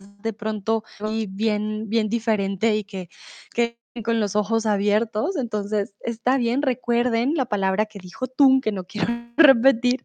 de 0.00 0.32
pronto, 0.34 0.84
y 1.10 1.26
bien 1.26 1.88
bien 1.88 2.08
diferente 2.08 2.76
y 2.76 2.84
que 2.84 3.08
que 3.54 3.78
con 4.04 4.20
los 4.20 4.36
ojos 4.36 4.66
abiertos. 4.66 5.36
Entonces, 5.36 5.94
está 6.00 6.36
bien, 6.36 6.60
recuerden 6.62 7.32
la 7.34 7.46
palabra 7.46 7.86
que 7.86 7.98
dijo 7.98 8.26
Tun, 8.26 8.60
que 8.60 8.72
no 8.72 8.84
quiero 9.08 9.08
repetir, 9.38 10.04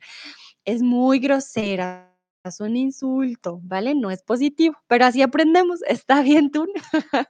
es 0.66 0.82
muy 0.84 1.20
grosera, 1.20 2.16
es 2.46 2.60
un 2.62 2.78
insulto, 2.78 3.60
¿vale? 3.64 3.96
No 3.96 4.12
es 4.12 4.24
positivo, 4.24 4.78
pero 4.88 5.06
así 5.06 5.22
aprendemos. 5.24 5.82
Está 5.88 6.22
bien, 6.24 6.52
Tun. 6.52 6.70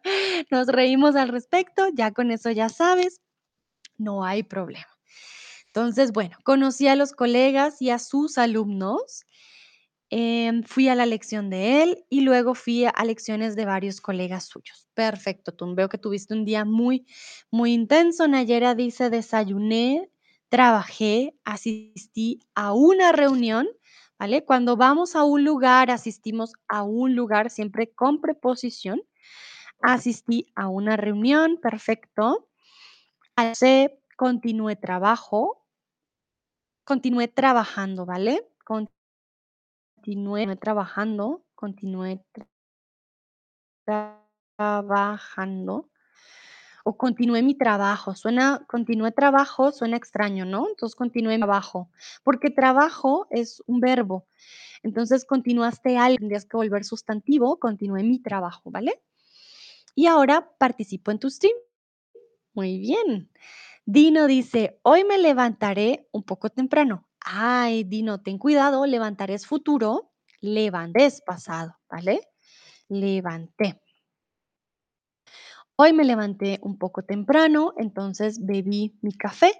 Nos 0.51 0.67
reímos 0.67 1.15
al 1.15 1.29
respecto, 1.29 1.87
ya 1.95 2.11
con 2.13 2.31
eso 2.31 2.51
ya 2.51 2.69
sabes, 2.69 3.21
no 4.01 4.23
hay 4.25 4.43
problema. 4.43 4.87
Entonces, 5.67 6.11
bueno, 6.13 6.37
conocí 6.43 6.87
a 6.87 6.95
los 6.95 7.13
colegas 7.13 7.81
y 7.81 7.89
a 7.91 7.99
sus 7.99 8.37
alumnos, 8.37 9.25
em, 10.09 10.63
fui 10.63 10.89
a 10.89 10.95
la 10.95 11.05
lección 11.05 11.49
de 11.49 11.83
él 11.83 12.05
y 12.09 12.21
luego 12.21 12.55
fui 12.55 12.85
a 12.85 12.93
lecciones 13.05 13.55
de 13.55 13.65
varios 13.65 14.01
colegas 14.01 14.45
suyos. 14.45 14.89
Perfecto, 14.93 15.53
Tun, 15.53 15.75
veo 15.75 15.89
que 15.89 15.97
tuviste 15.97 16.33
un 16.33 16.45
día 16.45 16.65
muy, 16.65 17.05
muy 17.51 17.73
intenso. 17.73 18.27
Nayera 18.27 18.75
dice: 18.75 19.09
"Desayuné, 19.09 20.09
trabajé, 20.49 21.35
asistí 21.45 22.39
a 22.55 22.73
una 22.73 23.11
reunión", 23.13 23.67
¿vale? 24.19 24.43
Cuando 24.45 24.77
vamos 24.77 25.15
a 25.15 25.23
un 25.23 25.45
lugar, 25.45 25.91
asistimos 25.91 26.53
a 26.67 26.83
un 26.83 27.15
lugar 27.15 27.49
siempre 27.49 27.91
con 27.93 28.21
preposición. 28.21 29.01
Asistí 29.81 30.47
a 30.55 30.69
una 30.69 30.97
reunión, 30.97 31.57
perfecto. 31.61 32.49
Almorcé, 33.41 33.99
continué 34.17 34.75
trabajo 34.75 35.61
continué 36.83 37.27
trabajando, 37.27 38.05
¿vale? 38.05 38.45
Continué 39.95 40.55
trabajando, 40.57 41.43
continué 41.55 42.21
trabajando 44.57 45.89
o 46.83 46.97
continué 46.97 47.43
mi 47.43 47.55
trabajo. 47.55 48.13
Suena 48.15 48.65
continué 48.67 49.11
trabajo, 49.11 49.71
suena 49.71 49.95
extraño, 49.95 50.43
¿no? 50.43 50.67
Entonces, 50.67 50.95
continué 50.95 51.35
mi 51.35 51.39
trabajo, 51.39 51.89
porque 52.23 52.49
trabajo 52.49 53.27
es 53.29 53.63
un 53.67 53.79
verbo. 53.79 54.27
Entonces, 54.83 55.23
continuaste 55.25 55.97
algo, 55.97 56.17
tendrías 56.17 56.45
que 56.45 56.57
volver 56.57 56.83
sustantivo, 56.83 57.57
continué 57.57 58.03
mi 58.03 58.19
trabajo, 58.19 58.69
¿vale? 58.69 59.01
Y 59.95 60.07
ahora 60.07 60.51
participo 60.57 61.11
en 61.11 61.19
tu 61.19 61.29
stream. 61.29 61.55
Muy 62.55 62.79
bien. 62.79 63.29
Dino 63.85 64.27
dice: 64.27 64.79
"Hoy 64.83 65.03
me 65.05 65.17
levantaré 65.17 66.07
un 66.11 66.23
poco 66.23 66.49
temprano". 66.49 67.07
Ay, 67.21 67.83
Dino, 67.85 68.21
ten 68.21 68.37
cuidado, 68.37 68.85
levantaré 68.85 69.35
es 69.35 69.45
futuro, 69.47 70.11
levanté 70.41 71.05
es 71.05 71.21
pasado, 71.21 71.77
¿vale? 71.89 72.21
Levanté. 72.89 73.81
Hoy 75.79 75.93
me 75.93 76.03
levanté 76.03 76.59
un 76.61 76.77
poco 76.77 77.03
temprano, 77.03 77.73
entonces 77.77 78.45
bebí 78.45 78.97
mi 79.01 79.13
café 79.13 79.51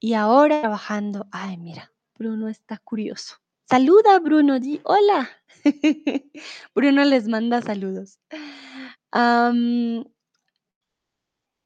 y 0.00 0.14
ahora 0.14 0.60
trabajando. 0.60 1.26
Ay, 1.32 1.56
mira, 1.58 1.92
Bruno 2.18 2.48
está 2.48 2.78
curioso. 2.78 3.36
Saluda, 3.68 4.18
Bruno, 4.20 4.60
di 4.60 4.80
hola. 4.84 5.30
Bruno 6.74 7.04
les 7.04 7.28
manda 7.28 7.62
saludos. 7.62 8.18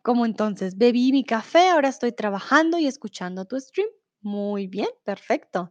¿Cómo 0.06 0.24
entonces? 0.24 0.78
Bebí 0.78 1.10
mi 1.10 1.24
café, 1.24 1.68
ahora 1.70 1.88
estoy 1.88 2.12
trabajando 2.12 2.78
y 2.78 2.86
escuchando 2.86 3.44
tu 3.44 3.58
stream. 3.58 3.88
Muy 4.20 4.68
bien, 4.68 4.86
perfecto. 5.02 5.68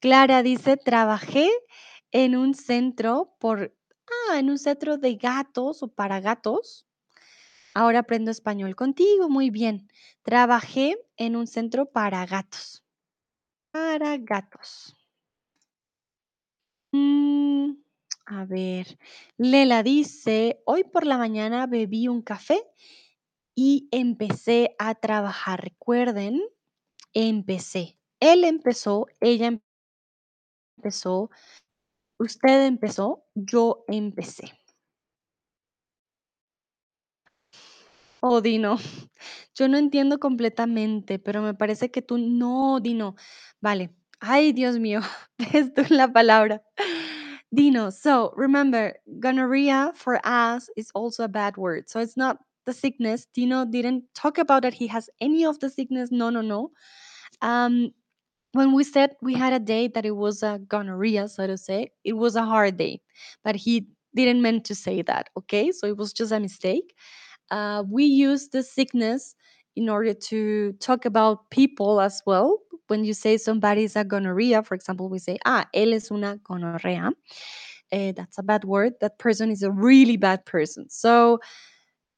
Clara 0.00 0.42
dice: 0.42 0.78
"Trabajé 0.78 1.50
en 2.10 2.36
un 2.36 2.54
centro 2.54 3.36
por 3.38 3.74
ah, 4.30 4.38
en 4.38 4.48
un 4.48 4.58
centro 4.58 4.96
de 4.98 5.16
gatos 5.16 5.82
o 5.82 5.88
para 5.88 6.20
gatos. 6.20 6.86
Ahora 7.74 8.00
aprendo 8.00 8.30
español 8.30 8.76
contigo, 8.76 9.28
muy 9.28 9.50
bien. 9.50 9.88
Trabajé 10.22 10.96
en 11.18 11.36
un 11.36 11.46
centro 11.46 11.86
para 11.86 12.26
gatos". 12.26 12.82
Para 13.72 14.16
gatos. 14.18 14.94
Mm, 16.92 17.72
a 18.26 18.44
ver, 18.44 18.98
Lela 19.38 19.82
dice: 19.82 20.60
"Hoy 20.66 20.84
por 20.84 21.06
la 21.06 21.18
mañana 21.18 21.66
bebí 21.66 22.08
un 22.08 22.22
café 22.22 22.60
y 23.56 23.88
empecé 23.92 24.76
a 24.80 24.94
trabajar". 24.96 25.62
Recuerden, 25.64 26.42
empecé. 27.14 27.98
Él 28.20 28.44
empezó, 28.44 29.06
ella 29.20 29.48
empezó, 30.78 31.30
usted 32.18 32.66
empezó, 32.66 33.24
yo 33.34 33.84
empecé. 33.88 34.52
Oh, 38.22 38.40
Dino, 38.40 38.76
yo 39.54 39.68
no 39.68 39.76
entiendo 39.78 40.18
completamente, 40.18 41.18
pero 41.18 41.42
me 41.42 41.54
parece 41.54 41.90
que 41.90 42.02
tú 42.02 42.18
no, 42.18 42.80
Dino. 42.80 43.14
Vale. 43.60 43.94
Ay, 44.20 44.52
Dios 44.52 44.78
mío, 44.78 45.00
esto 45.54 45.82
es 45.82 45.90
la 45.90 46.12
palabra. 46.12 46.62
Dino, 47.50 47.90
so 47.92 48.32
remember, 48.36 48.98
gonorrhea 49.06 49.92
for 49.94 50.16
us 50.26 50.70
is 50.76 50.90
also 50.94 51.24
a 51.24 51.28
bad 51.28 51.56
word. 51.58 51.84
So 51.88 52.00
it's 52.00 52.16
not 52.16 52.38
the 52.66 52.72
sickness. 52.72 53.26
Dino 53.34 53.64
didn't 53.64 54.04
talk 54.14 54.38
about 54.38 54.62
that 54.62 54.74
he 54.74 54.86
has 54.88 55.08
any 55.20 55.44
of 55.44 55.58
the 55.60 55.70
sickness. 55.70 56.10
No, 56.12 56.30
no, 56.30 56.40
no. 56.42 56.70
Um, 57.40 57.92
when 58.52 58.72
we 58.74 58.84
said 58.84 59.10
we 59.22 59.34
had 59.34 59.52
a 59.52 59.58
day 59.58 59.88
that 59.88 60.06
it 60.06 60.16
was 60.16 60.42
a 60.42 60.60
gonorrhea, 60.68 61.28
so 61.28 61.46
to 61.46 61.56
say, 61.58 61.90
it 62.04 62.14
was 62.14 62.36
a 62.36 62.44
hard 62.44 62.76
day, 62.76 63.00
but 63.44 63.56
he 63.56 63.86
didn't 64.14 64.42
meant 64.42 64.64
to 64.64 64.74
say 64.74 65.02
that. 65.02 65.28
Okay, 65.36 65.72
so 65.72 65.86
it 65.86 65.96
was 65.96 66.12
just 66.12 66.32
a 66.32 66.40
mistake. 66.40 66.94
Uh, 67.50 67.84
we 67.88 68.04
use 68.04 68.48
the 68.48 68.62
sickness 68.62 69.34
in 69.76 69.88
order 69.88 70.14
to 70.14 70.72
talk 70.80 71.04
about 71.04 71.50
people 71.50 72.00
as 72.00 72.22
well. 72.26 72.58
When 72.88 73.04
you 73.04 73.12
say 73.14 73.36
somebody 73.36 73.84
is 73.84 73.96
a 73.96 74.04
gonorrhea, 74.04 74.62
for 74.62 74.74
example, 74.74 75.08
we 75.08 75.18
say, 75.18 75.38
ah, 75.44 75.66
él 75.74 75.92
es 75.92 76.10
una 76.10 76.38
gonorrea. 76.38 77.12
Uh, 77.92 78.12
that's 78.16 78.38
a 78.38 78.42
bad 78.42 78.64
word. 78.64 78.94
That 79.00 79.18
person 79.18 79.50
is 79.50 79.62
a 79.62 79.70
really 79.70 80.16
bad 80.16 80.44
person. 80.46 80.88
So 80.88 81.40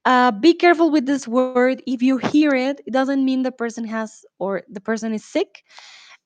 uh, 0.08 0.30
be 0.30 0.54
careful 0.54 0.90
with 0.90 1.04
this 1.04 1.28
word. 1.28 1.82
If 1.86 2.00
you 2.02 2.16
hear 2.16 2.54
it, 2.54 2.80
it 2.86 2.92
doesn't 2.92 3.22
mean 3.22 3.42
the 3.42 3.52
person 3.52 3.84
has 3.84 4.24
or 4.38 4.62
the 4.70 4.80
person 4.80 5.12
is 5.12 5.22
sick. 5.22 5.64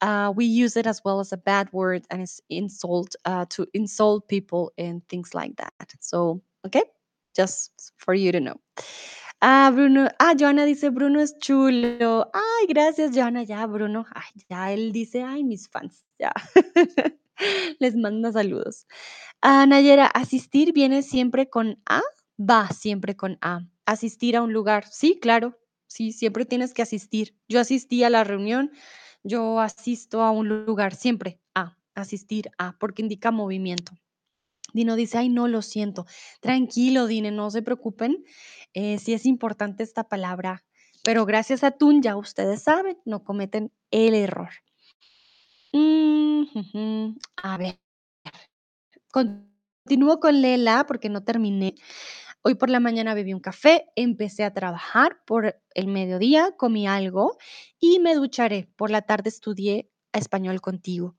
Uh, 0.01 0.33
we 0.35 0.45
use 0.45 0.77
it 0.77 0.87
as 0.87 1.03
well 1.05 1.19
as 1.19 1.33
a 1.33 1.37
bad 1.37 1.69
word 1.73 2.05
and 2.11 2.23
it's 2.23 2.41
insult 2.49 3.17
uh, 3.25 3.45
to 3.51 3.67
insult 3.75 4.29
people 4.29 4.73
and 4.79 5.03
things 5.09 5.35
like 5.35 5.57
that. 5.57 5.73
So, 5.99 6.43
okay, 6.65 6.85
just 7.35 7.93
for 7.97 8.15
you 8.15 8.31
to 8.31 8.39
know. 8.39 8.55
Ah, 9.41 9.73
Bruno, 9.75 10.09
ah, 10.21 10.35
Joana 10.35 10.65
dice, 10.65 10.89
Bruno 10.95 11.19
es 11.19 11.35
chulo. 11.41 12.31
Ay, 12.33 12.67
gracias, 12.69 13.11
Joana. 13.11 13.43
Ya, 13.43 13.67
Bruno, 13.67 14.07
ay, 14.15 14.45
ya 14.49 14.71
él 14.71 14.93
dice, 14.93 15.25
ay, 15.25 15.43
mis 15.43 15.67
fans, 15.67 16.05
ya. 16.21 16.31
Les 17.81 17.97
manda 17.97 18.31
saludos. 18.31 18.87
Ah, 19.41 19.67
Nayera, 19.67 20.07
asistir 20.07 20.73
viene 20.73 21.03
siempre 21.03 21.51
con 21.51 21.81
A, 21.87 22.03
va 22.39 22.69
siempre 22.69 23.17
con 23.17 23.39
A. 23.41 23.67
Asistir 23.87 24.37
a 24.37 24.43
un 24.43 24.53
lugar, 24.53 24.87
sí, 24.89 25.19
claro, 25.21 25.59
sí, 25.87 26.13
siempre 26.13 26.45
tienes 26.45 26.75
que 26.75 26.83
asistir. 26.83 27.37
Yo 27.49 27.61
asistí 27.61 28.05
a 28.05 28.11
la 28.11 28.25
reunión, 28.25 28.71
yo 29.23 29.61
asisto 29.61 30.23
a 30.23 30.31
un 30.31 30.65
lugar, 30.65 30.95
siempre 30.95 31.41
a, 31.55 31.77
asistir 31.95 32.51
a, 32.59 32.79
porque 32.79 33.03
indica 33.03 33.31
movimiento. 33.31 33.93
Dino 34.73 34.97
dice, 34.97 35.19
ay, 35.19 35.29
no, 35.29 35.49
lo 35.49 35.63
siento. 35.63 36.07
Tranquilo, 36.41 37.07
Dine, 37.07 37.31
no 37.31 37.51
se 37.51 37.63
preocupen. 37.63 38.25
Eh, 38.73 38.99
sí 38.99 39.13
es 39.13 39.27
importante 39.27 39.83
esta 39.83 40.05
palabra, 40.05 40.65
pero 41.05 41.27
gracias 41.27 41.63
a 41.63 41.73
Tun 41.73 42.01
ya 42.01 42.17
ustedes 42.17 42.63
saben, 42.63 42.97
no 43.05 43.23
cometen 43.23 43.71
el 43.91 44.15
error. 44.15 44.51
Mm, 45.73 47.17
A 47.43 47.57
ver, 47.59 47.79
continúo 49.11 50.21
con 50.21 50.41
Lela 50.41 50.87
porque 50.87 51.09
no 51.09 51.23
terminé. 51.23 51.75
Hoy 52.44 52.56
por 52.56 52.70
la 52.70 52.81
mañana 52.81 53.14
bebí 53.14 53.32
un 53.35 53.40
café, 53.40 53.86
empecé 53.94 54.43
a 54.43 54.52
trabajar 54.52 55.19
por 55.27 55.56
el 55.74 55.86
mediodía, 55.86 56.51
comí 56.56 56.89
algo 56.89 57.36
y 57.78 58.01
me 58.01 58.14
ducharé. 58.16 58.69
Por 58.77 58.90
la 58.90 59.02
tarde 59.02 59.28
estudié 59.28 59.89
español 60.12 60.60
contigo. 60.60 61.16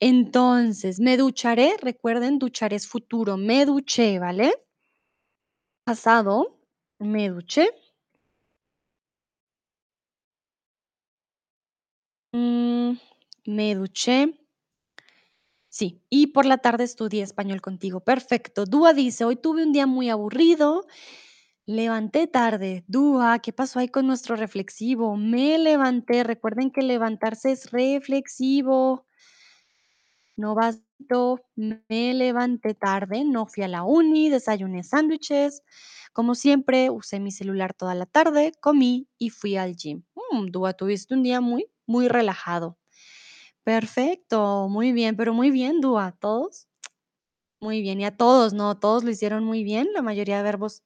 Entonces, 0.00 1.00
me 1.00 1.16
ducharé, 1.18 1.76
recuerden, 1.82 2.38
ducharé 2.38 2.76
es 2.76 2.88
futuro, 2.88 3.36
me 3.38 3.66
duché, 3.66 4.18
¿vale? 4.20 4.54
Pasado, 5.86 6.58
me 6.98 7.28
duché. 7.30 7.70
Mm, 12.34 12.98
me 13.46 13.74
duché. 13.74 14.34
Sí, 15.76 16.04
y 16.08 16.28
por 16.28 16.46
la 16.46 16.58
tarde 16.58 16.84
estudié 16.84 17.24
español 17.24 17.60
contigo. 17.60 17.98
Perfecto. 17.98 18.64
Dúa 18.64 18.92
dice, 18.94 19.24
hoy 19.24 19.34
tuve 19.34 19.64
un 19.64 19.72
día 19.72 19.88
muy 19.88 20.08
aburrido, 20.08 20.86
levanté 21.66 22.26
tarde. 22.28 22.84
Dúa, 22.88 23.40
¿qué 23.40 23.52
pasó 23.52 23.80
ahí 23.80 23.88
con 23.88 24.06
nuestro 24.06 24.36
reflexivo? 24.36 25.16
Me 25.16 25.58
levanté. 25.58 26.24
Recuerden 26.24 26.70
que 26.70 26.82
levantarse 26.82 27.52
es 27.52 27.72
reflexivo. 27.72 29.06
No 30.36 30.54
bastó, 30.54 31.40
me 31.56 32.14
levanté 32.14 32.74
tarde, 32.74 33.24
no 33.24 33.46
fui 33.46 33.62
a 33.64 33.68
la 33.68 33.82
uni, 33.84 34.28
desayuné 34.30 34.82
sándwiches. 34.84 35.62
Como 36.12 36.34
siempre, 36.36 36.90
usé 36.90 37.18
mi 37.20 37.32
celular 37.32 37.74
toda 37.74 37.94
la 37.96 38.06
tarde, 38.06 38.52
comí 38.60 39.08
y 39.18 39.30
fui 39.30 39.56
al 39.56 39.74
gym. 39.76 40.04
Mm, 40.32 40.46
Dúa, 40.52 40.72
tuviste 40.74 41.14
un 41.14 41.22
día 41.24 41.40
muy, 41.40 41.66
muy 41.86 42.06
relajado. 42.08 42.78
Perfecto, 43.66 44.68
muy 44.68 44.92
bien, 44.92 45.16
pero 45.16 45.32
muy 45.32 45.50
bien, 45.50 45.80
Dúa. 45.80 46.12
¿Todos? 46.20 46.68
Muy 47.60 47.82
bien, 47.82 48.00
y 48.00 48.04
a 48.04 48.16
todos, 48.16 48.52
no, 48.52 48.78
todos 48.78 49.04
lo 49.04 49.10
hicieron 49.10 49.44
muy 49.44 49.64
bien, 49.64 49.88
la 49.94 50.02
mayoría 50.02 50.36
de 50.38 50.42
verbos 50.44 50.82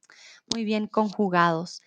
muy 0.55 0.65
bien 0.65 0.87
conjugados. 0.87 1.83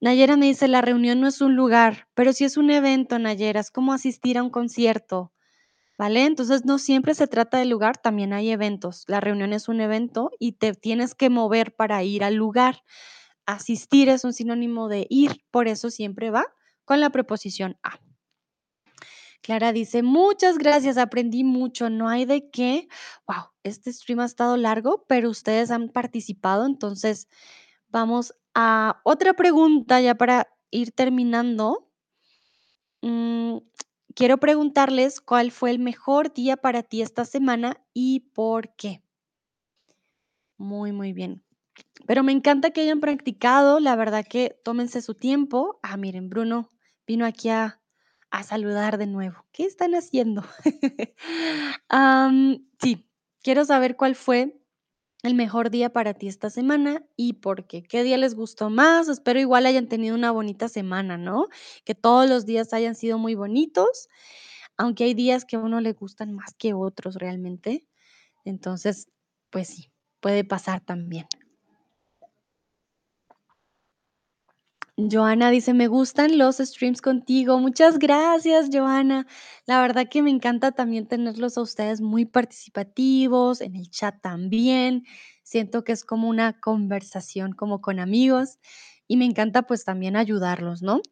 Nayera 0.00 0.36
me 0.36 0.46
dice, 0.46 0.68
la 0.68 0.82
reunión 0.82 1.20
no 1.20 1.28
es 1.28 1.40
un 1.40 1.56
lugar, 1.56 2.08
pero 2.14 2.32
sí 2.34 2.44
es 2.44 2.56
un 2.58 2.70
evento, 2.70 3.18
Nayera, 3.18 3.60
es 3.60 3.70
como 3.70 3.92
asistir 3.94 4.38
a 4.38 4.42
un 4.42 4.50
concierto. 4.50 5.32
¿Vale? 5.98 6.24
Entonces, 6.26 6.64
no 6.64 6.78
siempre 6.78 7.14
se 7.14 7.28
trata 7.28 7.58
del 7.58 7.70
lugar, 7.70 7.98
también 7.98 8.32
hay 8.32 8.50
eventos. 8.50 9.04
La 9.08 9.20
reunión 9.20 9.52
es 9.52 9.68
un 9.68 9.80
evento 9.80 10.30
y 10.40 10.52
te 10.52 10.74
tienes 10.74 11.14
que 11.14 11.30
mover 11.30 11.74
para 11.76 12.02
ir 12.04 12.24
al 12.24 12.34
lugar. 12.36 12.82
Asistir 13.46 14.08
es 14.10 14.24
un 14.24 14.32
sinónimo 14.34 14.88
de 14.88 15.06
ir, 15.10 15.44
por 15.52 15.68
eso 15.68 15.90
siempre 15.90 16.30
va 16.30 16.46
con 16.84 17.00
la 17.00 17.10
preposición 17.10 17.78
a. 17.82 18.00
Clara 19.46 19.72
dice, 19.72 20.02
muchas 20.02 20.58
gracias, 20.58 20.98
aprendí 20.98 21.44
mucho, 21.44 21.88
no 21.88 22.08
hay 22.08 22.24
de 22.24 22.50
qué. 22.50 22.88
Wow, 23.28 23.44
este 23.62 23.92
stream 23.92 24.18
ha 24.18 24.24
estado 24.24 24.56
largo, 24.56 25.04
pero 25.06 25.30
ustedes 25.30 25.70
han 25.70 25.88
participado, 25.88 26.66
entonces 26.66 27.28
vamos 27.86 28.34
a 28.54 29.00
otra 29.04 29.34
pregunta 29.34 30.00
ya 30.00 30.16
para 30.16 30.48
ir 30.72 30.90
terminando. 30.90 31.88
Mm, 33.02 33.58
quiero 34.16 34.38
preguntarles 34.38 35.20
cuál 35.20 35.52
fue 35.52 35.70
el 35.70 35.78
mejor 35.78 36.34
día 36.34 36.56
para 36.56 36.82
ti 36.82 37.00
esta 37.00 37.24
semana 37.24 37.80
y 37.94 38.28
por 38.34 38.74
qué. 38.74 39.04
Muy, 40.56 40.90
muy 40.90 41.12
bien. 41.12 41.44
Pero 42.08 42.24
me 42.24 42.32
encanta 42.32 42.70
que 42.70 42.80
hayan 42.80 42.98
practicado, 42.98 43.78
la 43.78 43.94
verdad 43.94 44.26
que 44.28 44.58
tómense 44.64 45.02
su 45.02 45.14
tiempo. 45.14 45.78
Ah, 45.84 45.96
miren, 45.96 46.30
Bruno 46.30 46.72
vino 47.06 47.24
aquí 47.24 47.48
a, 47.50 47.80
a 48.38 48.42
saludar 48.42 48.98
de 48.98 49.06
nuevo. 49.06 49.44
¿Qué 49.52 49.64
están 49.64 49.94
haciendo? 49.94 50.44
Sí, 52.78 53.08
quiero 53.42 53.64
saber 53.64 53.96
cuál 53.96 54.14
fue 54.14 54.60
el 55.22 55.34
mejor 55.34 55.70
día 55.70 55.92
para 55.92 56.14
ti 56.14 56.28
esta 56.28 56.50
semana 56.50 57.04
y 57.16 57.34
por 57.34 57.66
qué. 57.66 57.82
¿Qué 57.82 58.02
día 58.02 58.18
les 58.18 58.34
gustó 58.34 58.68
más? 58.70 59.08
Espero 59.08 59.40
igual 59.40 59.66
hayan 59.66 59.88
tenido 59.88 60.14
una 60.14 60.30
bonita 60.30 60.68
semana, 60.68 61.16
¿no? 61.16 61.48
Que 61.84 61.94
todos 61.94 62.28
los 62.28 62.44
días 62.44 62.72
hayan 62.72 62.94
sido 62.94 63.18
muy 63.18 63.34
bonitos, 63.34 64.08
aunque 64.76 65.04
hay 65.04 65.14
días 65.14 65.44
que 65.44 65.56
a 65.56 65.60
uno 65.60 65.80
le 65.80 65.92
gustan 65.94 66.34
más 66.34 66.54
que 66.54 66.74
otros 66.74 67.14
realmente. 67.16 67.88
Entonces, 68.44 69.08
pues 69.50 69.68
sí, 69.68 69.90
puede 70.20 70.44
pasar 70.44 70.80
también. 70.84 71.26
Joana 74.98 75.50
dice, 75.50 75.74
me 75.74 75.88
gustan 75.88 76.38
los 76.38 76.56
streams 76.56 77.02
contigo. 77.02 77.58
Muchas 77.60 77.98
gracias, 77.98 78.70
Joana. 78.72 79.26
La 79.66 79.80
verdad 79.82 80.08
que 80.10 80.22
me 80.22 80.30
encanta 80.30 80.72
también 80.72 81.06
tenerlos 81.06 81.58
a 81.58 81.60
ustedes 81.62 82.00
muy 82.00 82.24
participativos, 82.24 83.60
en 83.60 83.76
el 83.76 83.90
chat 83.90 84.20
también. 84.22 85.04
Siento 85.42 85.84
que 85.84 85.92
es 85.92 86.02
como 86.04 86.28
una 86.28 86.58
conversación 86.60 87.52
como 87.52 87.82
con 87.82 87.98
amigos 88.00 88.58
y 89.06 89.18
me 89.18 89.26
encanta 89.26 89.62
pues 89.62 89.84
también 89.84 90.16
ayudarlos, 90.16 90.80
¿no? 90.82 91.02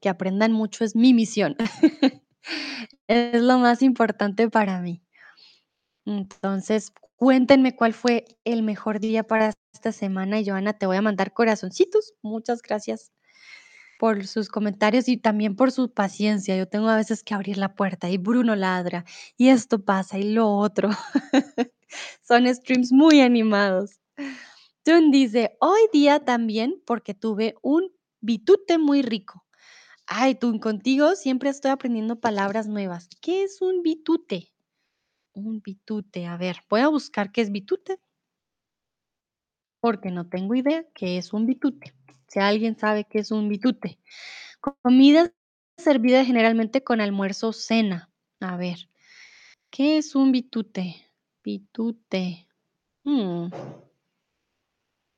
Que 0.00 0.08
aprendan 0.08 0.52
mucho 0.52 0.84
es 0.84 0.96
mi 0.96 1.14
misión. 1.14 1.56
es 3.08 3.42
lo 3.42 3.58
más 3.58 3.82
importante 3.82 4.48
para 4.50 4.80
mí. 4.80 5.02
Entonces, 6.10 6.92
cuéntenme 7.16 7.76
cuál 7.76 7.92
fue 7.92 8.24
el 8.44 8.62
mejor 8.62 8.98
día 9.00 9.22
para 9.22 9.52
esta 9.72 9.92
semana 9.92 10.40
y 10.40 10.48
Joana, 10.48 10.72
te 10.72 10.86
voy 10.86 10.96
a 10.96 11.02
mandar 11.02 11.32
corazoncitos. 11.32 12.14
Muchas 12.22 12.62
gracias 12.62 13.12
por 13.98 14.26
sus 14.26 14.48
comentarios 14.48 15.08
y 15.08 15.18
también 15.18 15.54
por 15.56 15.70
su 15.72 15.92
paciencia. 15.92 16.56
Yo 16.56 16.66
tengo 16.66 16.88
a 16.88 16.96
veces 16.96 17.22
que 17.22 17.34
abrir 17.34 17.58
la 17.58 17.74
puerta 17.74 18.08
y 18.10 18.18
Bruno 18.18 18.56
ladra 18.56 19.04
y 19.36 19.48
esto 19.48 19.84
pasa 19.84 20.18
y 20.18 20.32
lo 20.32 20.48
otro. 20.48 20.90
Son 22.22 22.52
streams 22.52 22.92
muy 22.92 23.20
animados. 23.20 24.00
Tun 24.82 25.10
dice, 25.10 25.56
hoy 25.60 25.80
día 25.92 26.24
también 26.24 26.82
porque 26.86 27.14
tuve 27.14 27.54
un 27.62 27.92
bitute 28.20 28.78
muy 28.78 29.02
rico. 29.02 29.44
Ay, 30.06 30.34
Tun, 30.34 30.58
contigo 30.58 31.14
siempre 31.14 31.50
estoy 31.50 31.70
aprendiendo 31.70 32.20
palabras 32.20 32.66
nuevas. 32.66 33.08
¿Qué 33.20 33.44
es 33.44 33.62
un 33.62 33.82
bitute? 33.82 34.50
Un 35.34 35.60
bitute. 35.60 36.26
A 36.26 36.36
ver, 36.36 36.58
voy 36.68 36.80
a 36.80 36.88
buscar 36.88 37.32
qué 37.32 37.40
es 37.40 37.50
bitute. 37.52 38.00
Porque 39.80 40.10
no 40.10 40.28
tengo 40.28 40.54
idea 40.54 40.84
qué 40.94 41.18
es 41.18 41.32
un 41.32 41.46
bitute. 41.46 41.94
Si 42.28 42.38
alguien 42.38 42.78
sabe 42.78 43.06
qué 43.08 43.20
es 43.20 43.30
un 43.30 43.48
bitute. 43.48 43.98
Comida 44.60 45.32
servida 45.78 46.24
generalmente 46.24 46.84
con 46.84 47.00
almuerzo 47.00 47.48
o 47.48 47.52
cena. 47.52 48.10
A 48.40 48.56
ver, 48.56 48.88
¿qué 49.70 49.98
es 49.98 50.14
un 50.14 50.32
bitute? 50.32 50.96
Bitute. 51.42 52.46
Mm. 53.04 53.48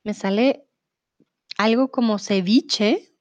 Me 0.04 0.14
sale 0.14 0.66
algo 1.58 1.90
como 1.90 2.18
ceviche. 2.18 3.11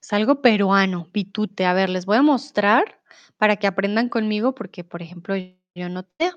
Es 0.00 0.12
algo 0.12 0.40
peruano, 0.40 1.08
bitute. 1.12 1.66
A 1.66 1.74
ver, 1.74 1.90
les 1.90 2.06
voy 2.06 2.16
a 2.16 2.22
mostrar 2.22 3.00
para 3.36 3.56
que 3.56 3.66
aprendan 3.66 4.08
conmigo 4.08 4.54
porque, 4.54 4.84
por 4.84 5.02
ejemplo, 5.02 5.34
yo 5.36 5.88
no 5.88 6.04
te... 6.04 6.30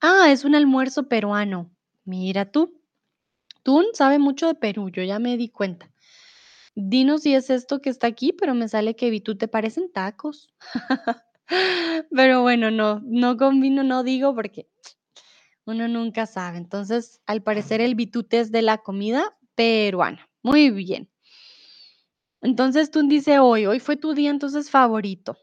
Ah, 0.00 0.30
es 0.30 0.44
un 0.44 0.54
almuerzo 0.54 1.08
peruano. 1.08 1.70
Mira 2.04 2.50
tú. 2.50 2.80
Tun 3.62 3.86
sabe 3.94 4.18
mucho 4.18 4.46
de 4.46 4.54
Perú, 4.54 4.90
yo 4.90 5.02
ya 5.02 5.18
me 5.18 5.38
di 5.38 5.48
cuenta. 5.48 5.90
Dinos 6.74 7.22
si 7.22 7.34
es 7.34 7.48
esto 7.50 7.80
que 7.80 7.88
está 7.88 8.06
aquí, 8.08 8.32
pero 8.32 8.54
me 8.54 8.68
sale 8.68 8.96
que 8.96 9.08
bitute 9.08 9.48
parecen 9.48 9.90
tacos. 9.92 10.48
Pero 12.10 12.42
bueno, 12.42 12.70
no, 12.70 13.00
no 13.04 13.36
combino, 13.36 13.82
no 13.84 14.02
digo 14.02 14.34
porque 14.34 14.66
uno 15.66 15.88
nunca 15.88 16.26
sabe. 16.26 16.58
Entonces, 16.58 17.20
al 17.26 17.42
parecer 17.42 17.80
el 17.80 17.94
bitute 17.94 18.40
es 18.40 18.50
de 18.50 18.62
la 18.62 18.78
comida 18.78 19.36
peruana. 19.54 20.28
Muy 20.42 20.70
bien. 20.70 21.08
Entonces 22.44 22.90
tú 22.90 23.02
dice 23.08 23.38
hoy, 23.38 23.64
hoy 23.64 23.80
fue 23.80 23.96
tu 23.96 24.12
día 24.12 24.28
entonces 24.28 24.70
favorito. 24.70 25.38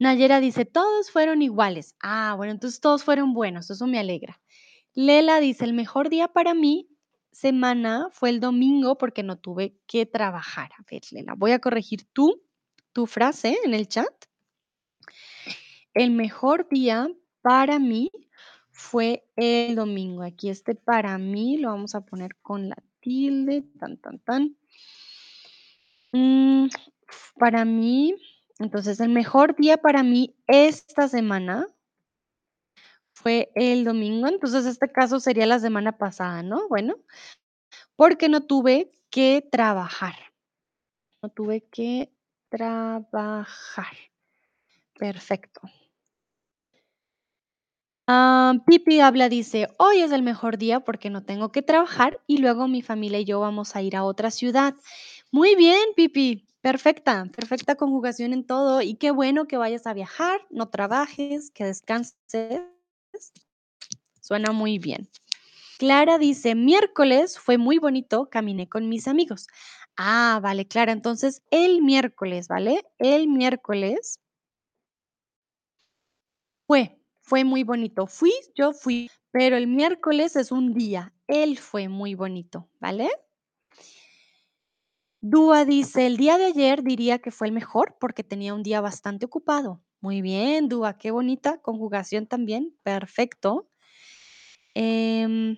Nayera 0.00 0.40
dice, 0.40 0.64
todos 0.64 1.08
fueron 1.12 1.40
iguales. 1.40 1.94
Ah, 2.02 2.34
bueno, 2.36 2.52
entonces 2.52 2.80
todos 2.80 3.04
fueron 3.04 3.32
buenos, 3.32 3.70
eso 3.70 3.86
me 3.86 4.00
alegra. 4.00 4.40
Lela 4.92 5.38
dice, 5.38 5.64
el 5.64 5.72
mejor 5.72 6.08
día 6.08 6.26
para 6.26 6.52
mí 6.52 6.88
semana 7.30 8.08
fue 8.10 8.30
el 8.30 8.40
domingo 8.40 8.98
porque 8.98 9.22
no 9.22 9.38
tuve 9.38 9.78
que 9.86 10.04
trabajar. 10.04 10.72
A 10.76 10.84
ver, 10.90 11.02
Lela, 11.12 11.34
voy 11.36 11.52
a 11.52 11.60
corregir 11.60 12.08
tú, 12.12 12.42
tu 12.92 13.06
frase 13.06 13.56
en 13.64 13.72
el 13.72 13.86
chat. 13.86 14.12
El 15.94 16.10
mejor 16.10 16.68
día 16.68 17.08
para 17.40 17.78
mí 17.78 18.10
fue 18.72 19.24
el 19.36 19.76
domingo. 19.76 20.24
Aquí 20.24 20.48
este 20.48 20.74
para 20.74 21.16
mí 21.18 21.58
lo 21.58 21.68
vamos 21.68 21.94
a 21.94 22.00
poner 22.00 22.34
con 22.42 22.68
la 22.68 22.82
tilde, 22.98 23.62
tan, 23.78 23.96
tan, 23.98 24.18
tan. 24.18 24.56
Mm, 26.12 26.68
para 27.38 27.64
mí, 27.64 28.14
entonces 28.58 29.00
el 29.00 29.10
mejor 29.10 29.56
día 29.56 29.78
para 29.78 30.02
mí 30.02 30.34
esta 30.46 31.08
semana 31.08 31.66
fue 33.14 33.50
el 33.54 33.84
domingo. 33.84 34.26
Entonces 34.28 34.66
este 34.66 34.90
caso 34.90 35.20
sería 35.20 35.46
la 35.46 35.58
semana 35.58 35.96
pasada, 35.96 36.42
¿no? 36.42 36.68
Bueno, 36.68 36.96
porque 37.96 38.28
no 38.28 38.42
tuve 38.42 38.92
que 39.10 39.46
trabajar. 39.50 40.14
No 41.22 41.30
tuve 41.30 41.62
que 41.70 42.12
trabajar. 42.48 43.96
Perfecto. 44.98 45.60
Ah, 48.08 48.54
Pipi 48.66 49.00
habla, 49.00 49.28
dice, 49.28 49.68
hoy 49.78 50.00
es 50.02 50.10
el 50.10 50.22
mejor 50.22 50.58
día 50.58 50.80
porque 50.80 51.08
no 51.08 51.22
tengo 51.24 51.52
que 51.52 51.62
trabajar 51.62 52.20
y 52.26 52.38
luego 52.38 52.66
mi 52.66 52.82
familia 52.82 53.20
y 53.20 53.24
yo 53.24 53.38
vamos 53.40 53.76
a 53.76 53.82
ir 53.82 53.96
a 53.96 54.04
otra 54.04 54.30
ciudad. 54.30 54.74
Muy 55.34 55.56
bien, 55.56 55.80
Pipi. 55.96 56.46
Perfecta, 56.60 57.24
perfecta 57.34 57.74
conjugación 57.74 58.34
en 58.34 58.44
todo, 58.46 58.82
y 58.82 58.94
qué 58.96 59.10
bueno 59.10 59.46
que 59.48 59.56
vayas 59.56 59.86
a 59.86 59.94
viajar, 59.94 60.40
no 60.50 60.68
trabajes, 60.68 61.50
que 61.50 61.64
descanses. 61.64 62.14
Suena 64.20 64.52
muy 64.52 64.78
bien. 64.78 65.08
Clara 65.78 66.18
dice: 66.18 66.54
"Miércoles 66.56 67.38
fue 67.38 67.58
muy 67.58 67.78
bonito, 67.78 68.30
caminé 68.30 68.68
con 68.68 68.88
mis 68.88 69.08
amigos". 69.08 69.48
Ah, 69.96 70.40
vale, 70.42 70.68
Clara, 70.68 70.92
entonces 70.92 71.42
el 71.50 71.82
miércoles, 71.82 72.48
¿vale? 72.48 72.84
El 72.98 73.28
miércoles 73.28 74.16
fue, 76.68 76.98
fue 77.20 77.44
muy 77.44 77.62
bonito. 77.64 78.06
Fui, 78.06 78.32
yo 78.54 78.72
fui, 78.72 79.10
pero 79.30 79.56
el 79.56 79.66
miércoles 79.66 80.36
es 80.36 80.52
un 80.52 80.74
día, 80.74 81.12
él 81.26 81.58
fue 81.58 81.88
muy 81.88 82.14
bonito, 82.14 82.68
¿vale? 82.80 83.10
Dúa 85.24 85.64
dice: 85.64 86.06
"El 86.08 86.16
día 86.16 86.36
de 86.36 86.46
ayer 86.46 86.82
diría 86.82 87.20
que 87.20 87.30
fue 87.30 87.46
el 87.46 87.52
mejor 87.52 87.96
porque 88.00 88.24
tenía 88.24 88.54
un 88.54 88.64
día 88.64 88.80
bastante 88.80 89.24
ocupado". 89.26 89.80
Muy 90.00 90.20
bien, 90.20 90.68
Dúa, 90.68 90.98
qué 90.98 91.12
bonita 91.12 91.58
conjugación 91.62 92.26
también, 92.26 92.74
perfecto. 92.82 93.68
Em 94.74 95.56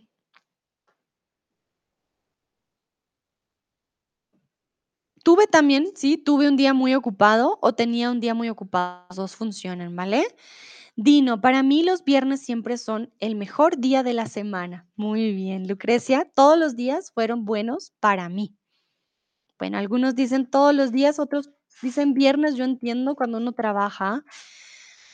Tuve 5.23 5.47
también, 5.47 5.89
sí, 5.95 6.19
tuve 6.19 6.49
un 6.49 6.57
día 6.57 6.75
muy 6.75 6.95
ocupado 6.95 7.59
o 7.63 7.75
tenía 7.75 8.11
un 8.11 8.21
día 8.21 8.35
muy 8.35 8.49
ocupado, 8.51 9.07
los 9.09 9.17
2 9.17 9.37
funcionan, 9.37 9.95
¿vale? 9.97 10.27
Dino, 10.97 11.41
para 11.41 11.63
mí 11.63 11.83
los 11.85 12.05
viernes 12.05 12.43
siempre 12.43 12.79
son 12.79 13.13
el 13.21 13.37
mejor 13.37 13.79
día 13.79 14.03
de 14.03 14.15
la 14.15 14.27
semana. 14.27 14.89
Muy 14.97 15.33
bien, 15.35 15.69
Lucrecia, 15.69 16.31
todos 16.35 16.59
los 16.59 16.77
días 16.77 17.13
fueron 17.13 17.45
buenos 17.47 17.93
para 18.01 18.29
mí. 18.29 18.57
Bueno, 19.59 19.79
algunos 19.79 20.15
dicen 20.15 20.51
todos 20.51 20.75
los 20.75 20.93
días, 20.93 21.19
otros 21.19 21.51
dicen 21.83 22.15
viernes, 22.15 22.57
yo 22.57 22.65
entiendo 22.65 23.15
cuando 23.15 23.39
uno 23.39 23.53
trabaja, 23.53 24.25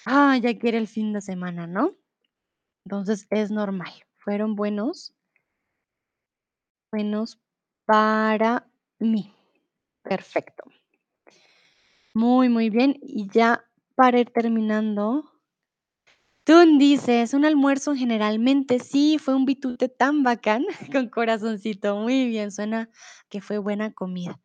ah, 0.07 0.37
ya 0.39 0.59
quiere 0.59 0.79
el 0.79 0.89
fin 0.89 1.12
de 1.12 1.21
semana, 1.21 1.67
¿no? 1.67 1.97
Entonces 2.85 3.27
es 3.31 3.51
normal, 3.51 3.93
fueron 4.19 4.57
buenos 4.57 5.15
buenos 6.93 7.39
para 7.87 8.67
mí. 8.99 9.33
Perfecto. 10.03 10.65
Muy, 12.15 12.49
muy 12.49 12.71
bien. 12.71 12.99
Y 13.01 13.29
ya 13.29 13.65
para 13.95 14.19
ir 14.21 14.31
terminando 14.31 15.30
Tun 16.51 16.78
dice: 16.78 17.22
"Es 17.22 17.32
un 17.32 17.44
almuerzo 17.44 17.94
generalmente". 17.94 18.81
Sí, 18.81 19.18
fue 19.18 19.36
un 19.36 19.44
bitute 19.44 19.89
tan 19.89 20.24
bacán 20.24 20.66
con 20.93 21.09
corazoncito. 21.09 21.94
Muy 21.98 22.27
bien, 22.27 22.51
suena 22.51 22.90
que 23.28 23.40
fue 23.40 23.59
buena 23.59 23.93
comida. 23.93 24.40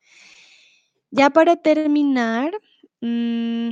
Ya 1.10 1.32
para 1.32 1.56
terminar, 1.56 2.52
mm, 3.02 3.72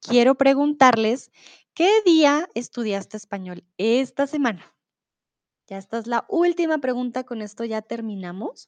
quiero 0.00 0.34
preguntarles, 0.34 1.30
¿qué 1.74 1.90
día 2.06 2.48
estudiaste 2.54 3.18
español 3.18 3.64
esta 3.76 4.26
semana? 4.26 4.64
Ya 5.66 5.76
esta 5.76 5.98
es 5.98 6.06
la 6.06 6.24
última 6.30 6.78
pregunta, 6.78 7.24
con 7.24 7.42
esto 7.42 7.66
ya 7.66 7.82
terminamos. 7.82 8.66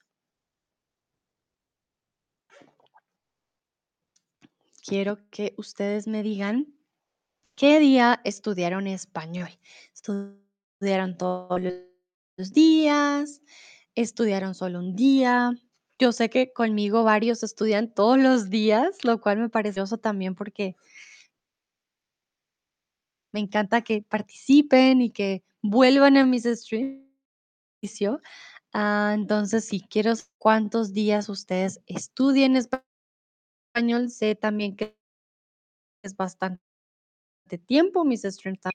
Quiero 4.87 5.31
que 5.31 5.55
ustedes 5.57 6.07
me 6.07 6.23
digan, 6.23 6.75
¿qué 7.57 7.79
día 7.81 8.21
estudiaron 8.25 8.87
español? 8.87 9.51
¿Estudiaron 9.95 11.17
todos 11.17 11.61
los 11.61 12.53
días? 12.53 13.43
¿Estudiaron 13.95 14.55
solo 14.55 14.79
un 14.81 14.97
día? 14.97 15.53
Yo 15.99 16.13
sé 16.13 16.29
que 16.31 16.53
conmigo 16.53 17.05
varios 17.05 17.43
estudian 17.43 17.93
todos 17.95 18.19
los 18.19 18.51
días, 18.51 19.05
lo 19.05 19.21
cual 19.21 19.39
me 19.39 19.49
parece 19.49 19.81
también 20.03 20.35
porque 20.35 20.77
me 23.33 23.41
encanta 23.41 23.83
que 23.83 24.03
participen 24.03 25.03
y 25.03 25.11
que 25.11 25.43
vuelvan 25.63 26.17
a 26.17 26.25
mis 26.25 26.45
streams. 26.45 27.05
Ah, 28.73 29.13
entonces, 29.15 29.65
sí, 29.67 29.85
quiero 29.89 30.13
cuántos 30.39 30.93
días 30.93 31.29
ustedes 31.29 31.81
estudian 31.87 32.57
español. 32.57 34.11
Sé 34.11 34.35
también 34.37 34.77
que 34.77 34.97
es 36.03 36.17
bastante 36.17 36.63
tiempo, 37.59 38.05
mis 38.05 38.23
streams 38.23 38.61
ta 38.61 38.71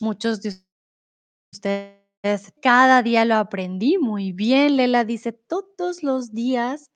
Muchos 0.00 0.40
de 0.42 0.52
ustedes 1.52 2.52
cada 2.62 3.02
día 3.02 3.24
lo 3.24 3.36
aprendí. 3.36 3.98
Muy 3.98 4.32
bien, 4.32 4.76
Lela 4.76 5.04
dice: 5.04 5.32
"Todos 5.32 6.02
los 6.02 6.32
días". 6.34 6.92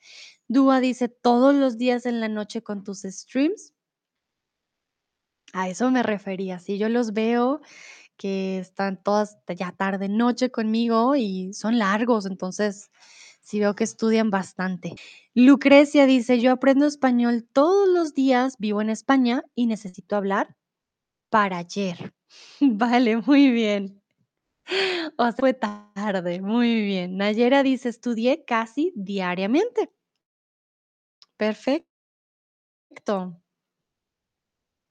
Dúa 0.48 0.80
dice: 0.80 1.08
"Todos 1.08 1.54
los 1.54 1.78
días 1.78 2.06
en 2.06 2.20
la 2.20 2.28
noche 2.28 2.62
con 2.62 2.84
tus 2.84 3.02
streams". 3.02 3.72
A 5.52 5.68
eso 5.68 5.90
me 5.90 6.02
refería. 6.02 6.58
Sí, 6.58 6.78
yo 6.78 6.88
los 6.88 7.12
veo 7.12 7.60
que 8.16 8.58
están 8.60 9.02
todas 9.02 9.38
ya 9.56 9.72
tarde 9.72 10.08
noche 10.08 10.50
conmigo 10.50 11.16
y 11.16 11.52
son 11.54 11.78
largos, 11.78 12.26
entonces 12.26 12.90
sí 13.46 13.60
veo 13.60 13.74
que 13.76 13.84
estudian 13.84 14.30
bastante. 14.30 14.94
Lucrecia 15.34 16.06
dice: 16.06 16.40
"Yo 16.40 16.52
aprendo 16.52 16.86
español 16.86 17.48
todos 17.52 17.88
los 17.88 18.14
días, 18.14 18.56
vivo 18.58 18.82
en 18.82 18.90
España 18.90 19.44
y 19.56 19.66
necesito 19.68 20.16
hablar 20.16 20.56
para 21.30 21.58
ayer". 21.58 22.14
Vale, 22.60 23.18
muy 23.18 23.50
bien. 23.50 24.02
O 25.18 25.24
sea, 25.24 25.32
fue 25.32 25.54
tarde, 25.54 26.40
muy 26.42 26.82
bien. 26.82 27.16
Nayera 27.16 27.62
dice: 27.62 27.88
"Estudié 27.88 28.44
casi 28.44 28.92
diariamente". 28.96 29.90
Perfecto. 31.40 31.86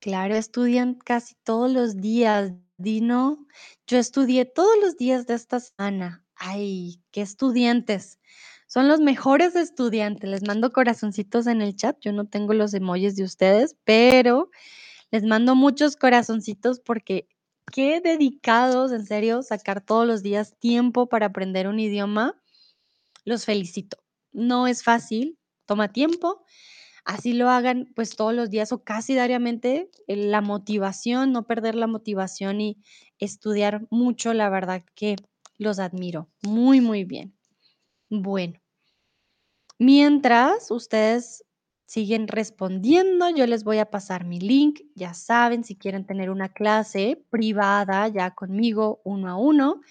Claro, 0.02 0.36
estudian 0.36 0.96
casi 0.96 1.36
todos 1.44 1.72
los 1.72 1.98
días. 1.98 2.54
Dino, 2.78 3.48
yo 3.88 3.98
estudié 3.98 4.44
todos 4.46 4.76
los 4.82 4.98
días 4.98 5.26
de 5.28 5.34
esta 5.36 5.60
semana. 5.62 6.25
Ay, 6.38 7.02
qué 7.12 7.22
estudiantes. 7.22 8.20
Son 8.68 8.88
los 8.88 9.00
mejores 9.00 9.56
estudiantes. 9.56 10.30
Les 10.30 10.44
mando 10.48 10.72
corazoncitos 10.72 11.48
en 11.48 11.62
el 11.62 11.76
chat. 11.76 11.98
Yo 12.02 12.12
no 12.12 12.26
tengo 12.28 12.54
los 12.54 12.74
emojis 12.74 13.16
de 13.16 13.24
ustedes, 13.24 13.76
pero 13.86 14.50
les 15.12 15.24
mando 15.24 15.56
muchos 15.56 15.96
corazoncitos 15.98 16.80
porque 16.80 17.28
qué 17.74 18.02
dedicados, 18.02 18.92
en 18.92 19.06
serio, 19.06 19.44
sacar 19.44 19.82
todos 19.82 20.08
los 20.08 20.24
días 20.24 20.56
tiempo 20.60 21.08
para 21.10 21.28
aprender 21.28 21.68
un 21.68 21.80
idioma. 21.80 22.42
Los 23.26 23.46
felicito. 23.46 23.98
No 24.34 24.68
es 24.68 24.84
fácil, 24.84 25.40
toma 25.66 25.92
tiempo. 25.94 26.44
Así 27.06 27.34
lo 27.34 27.50
hagan, 27.50 27.92
pues, 27.96 28.16
todos 28.16 28.34
los 28.34 28.50
días 28.52 28.72
o 28.74 28.84
casi 28.84 29.14
diariamente, 29.14 29.90
eh, 30.08 30.16
la 30.18 30.42
motivación, 30.42 31.34
no 31.34 31.48
perder 31.48 31.76
la 31.76 31.88
motivación 31.88 32.62
y 32.62 32.78
estudiar 33.20 33.88
mucho, 33.92 34.34
la 34.34 34.50
verdad 34.50 34.84
que 34.96 35.18
los 35.58 35.80
admiro. 35.80 36.30
Muy, 36.44 36.82
muy 36.82 37.04
bien. 37.04 37.36
Bueno. 38.10 38.60
Mientras 39.78 40.72
ustedes 40.72 41.44
siguen 41.86 42.28
respondiendo, 42.28 43.30
yo 43.30 43.46
les 43.46 43.64
voy 43.64 43.80
a 43.80 43.90
pasar 43.90 44.26
mi 44.26 44.40
link. 44.40 44.82
Ya 44.96 45.14
saben, 45.14 45.64
si 45.64 45.76
quieren 45.76 46.06
tener 46.06 46.30
una 46.30 46.50
clase 46.50 47.24
privada 47.30 48.08
ya 48.08 48.32
conmigo, 48.32 49.02
uno 49.04 49.30
a 49.30 49.36
uno, 49.38 49.82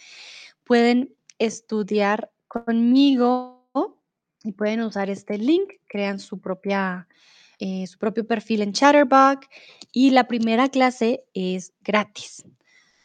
pueden 0.65 1.15
estudiar 1.39 2.31
conmigo 2.49 3.55
y 4.43 4.53
pueden 4.53 4.83
usar 4.83 5.11
este 5.11 5.39
link, 5.39 5.73
crean 5.87 6.19
su 6.19 6.41
propia, 6.41 7.09
eh, 7.59 7.87
su 7.87 7.99
propio 7.99 8.27
perfil 8.27 8.63
en 8.63 8.73
Chatterbox 8.73 9.49
y 9.93 10.11
la 10.11 10.29
primera 10.29 10.69
clase 10.69 11.25
es 11.35 11.73
gratis. 11.83 12.45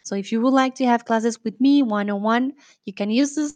So, 0.09 0.15
if 0.15 0.31
you 0.31 0.41
would 0.41 0.53
like 0.53 0.73
to 0.75 0.85
have 0.87 1.05
classes 1.05 1.37
with 1.43 1.61
me 1.61 1.83
one-on-one, 1.83 2.53
you 2.85 2.93
can 2.93 3.11
use 3.11 3.35
this 3.35 3.55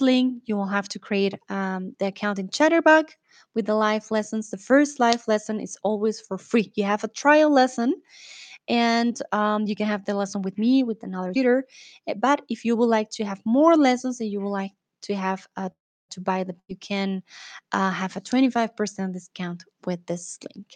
link. 0.00 0.42
You 0.46 0.56
will 0.56 0.66
have 0.68 0.88
to 0.90 0.98
create, 1.00 1.34
um, 1.50 1.94
the 1.98 2.06
account 2.06 2.38
in 2.38 2.48
Chatterbox 2.50 3.16
with 3.54 3.66
the 3.66 3.74
live 3.74 4.10
lessons. 4.12 4.50
The 4.50 4.58
first 4.58 5.00
live 5.00 5.24
lesson 5.28 5.60
is 5.60 5.76
always 5.82 6.20
for 6.20 6.38
free. 6.38 6.72
You 6.76 6.84
have 6.84 7.04
a 7.04 7.08
trial 7.08 7.50
lesson, 7.52 7.94
and, 8.68 9.16
um, 9.32 9.66
you 9.66 9.76
can 9.76 9.86
have 9.88 10.04
the 10.06 10.14
lesson 10.14 10.42
with 10.42 10.58
me, 10.58 10.84
with 10.84 11.02
another 11.02 11.32
tutor. 11.32 11.64
Eh, 12.08 12.14
but 12.18 12.42
if 12.48 12.64
you 12.64 12.76
would 12.76 12.88
like 12.90 13.10
to 13.12 13.24
have 13.24 13.42
more 13.46 13.76
lessons 13.76 14.20
and 14.20 14.30
you 14.30 14.40
would 14.42 14.50
like 14.50 14.72
to 15.04 15.14
have, 15.16 15.48
uh, 15.56 15.70
to 16.10 16.20
buy 16.22 16.44
them 16.44 16.56
you 16.68 16.76
can, 16.76 17.22
uh, 17.72 17.90
have 17.92 18.16
a 18.16 18.20
25% 18.22 19.14
discount 19.14 19.64
with 19.86 20.06
this 20.06 20.38
link. 20.54 20.68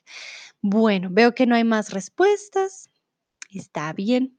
Bueno, 0.62 1.10
veo 1.12 1.32
que 1.32 1.46
no 1.46 1.56
hay 1.56 1.64
más 1.64 1.92
respuestas. 1.94 2.88
Está 3.54 3.94
bien. 3.96 4.35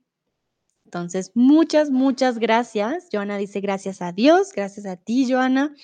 Entonces, 0.87 1.31
muchas, 1.35 1.89
muchas 1.89 2.39
gracias. 2.39 3.09
Joana 3.11 3.37
dice: 3.37 3.59
"Gracias 3.59 4.01
a 4.01 4.13
Dios". 4.13 4.53
Gracias 4.55 4.85
a 4.85 4.95
ti, 4.95 5.29
Joana. 5.29 5.75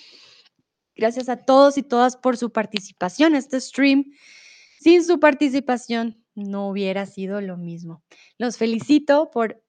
Gracias 0.95 1.27
a 1.27 1.35
todos 1.43 1.77
y 1.77 1.83
todas 1.83 2.15
por 2.15 2.37
su 2.37 2.53
participación. 2.53 3.35
Este 3.35 3.59
stream, 3.59 4.05
sin 4.79 5.03
su 5.03 5.19
participación, 5.19 6.23
no 6.35 6.69
hubiera 6.69 7.05
sido 7.05 7.41
lo 7.41 7.57
mismo. 7.57 8.01
Los 8.37 8.55
felicito 8.57 9.29
por 9.29 9.61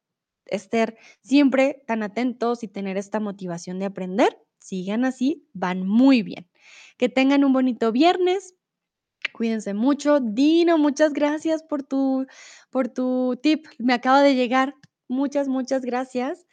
estar 0.46 0.96
siempre 1.20 1.82
tan 1.88 2.04
atentos 2.04 2.62
y 2.62 2.68
tener 2.68 2.96
esta 2.96 3.18
motivación 3.18 3.80
de 3.80 3.86
aprender. 3.86 4.38
Sigan 4.60 5.04
así, 5.04 5.48
van 5.52 5.84
muy 5.84 6.22
bien. 6.22 6.48
Que 6.96 7.08
tengan 7.08 7.42
un 7.42 7.52
bonito 7.52 7.90
viernes. 7.90 8.54
Cuídense 9.32 9.74
mucho. 9.74 10.20
Dino, 10.20 10.78
muchas 10.78 11.12
gracias 11.12 11.64
por 11.64 11.82
tu 11.82 12.24
por 12.70 12.88
tu 12.88 13.36
tip. 13.42 13.66
Me 13.78 13.94
acaba 13.94 14.22
de 14.22 14.36
llegar. 14.36 14.74
Muchas, 15.08 15.48
muchas 15.48 15.82
gracias. 15.82 16.46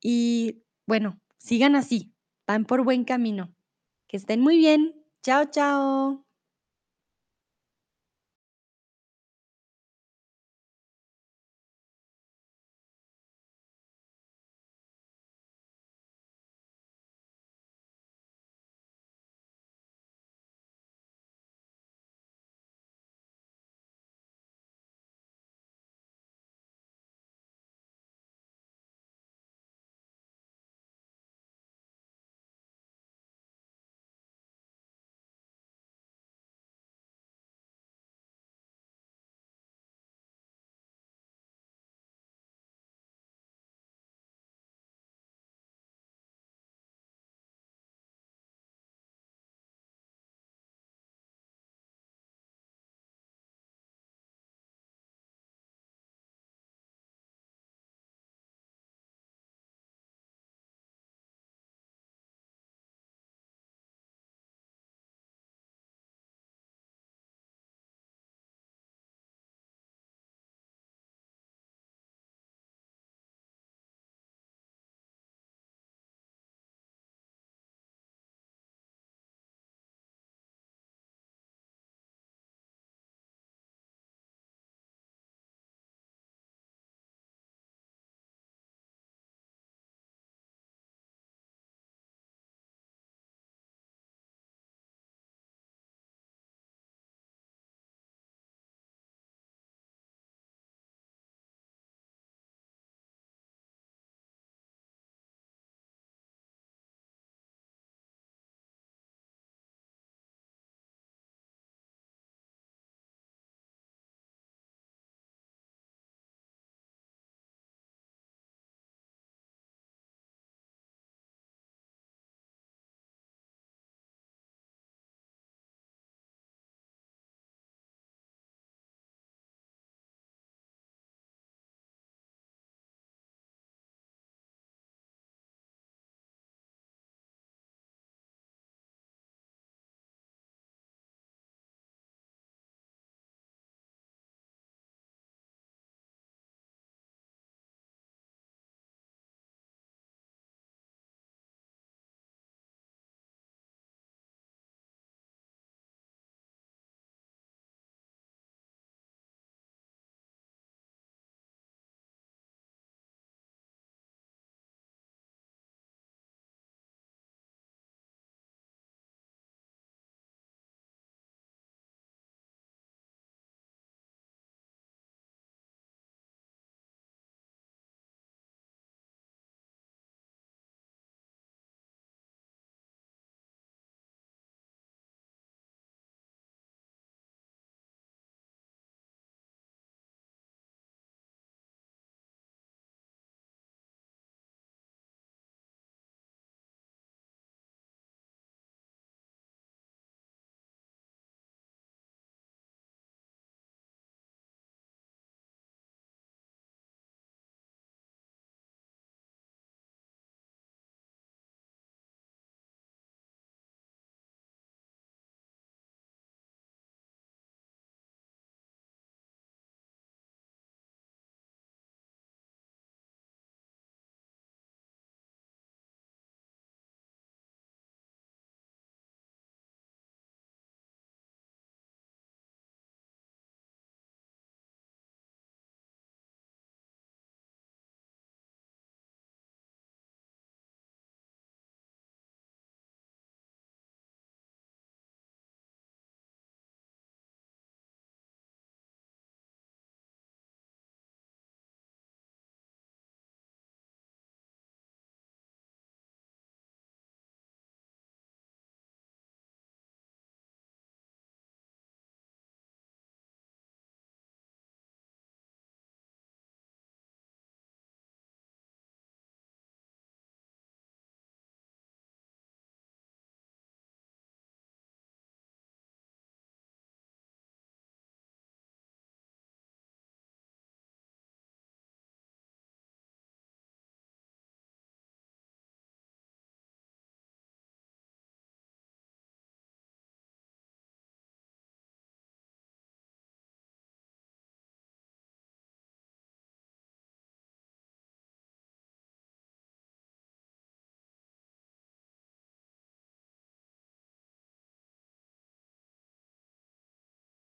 Y 0.00 0.62
bueno, 0.86 1.20
sigan 1.38 1.76
así. 1.76 2.12
Van 2.46 2.64
por 2.64 2.84
buen 2.84 3.04
camino. 3.04 3.54
Que 4.08 4.16
estén 4.16 4.40
muy 4.40 4.56
bien. 4.56 4.94
Chao, 5.22 5.44
chao. 5.46 6.29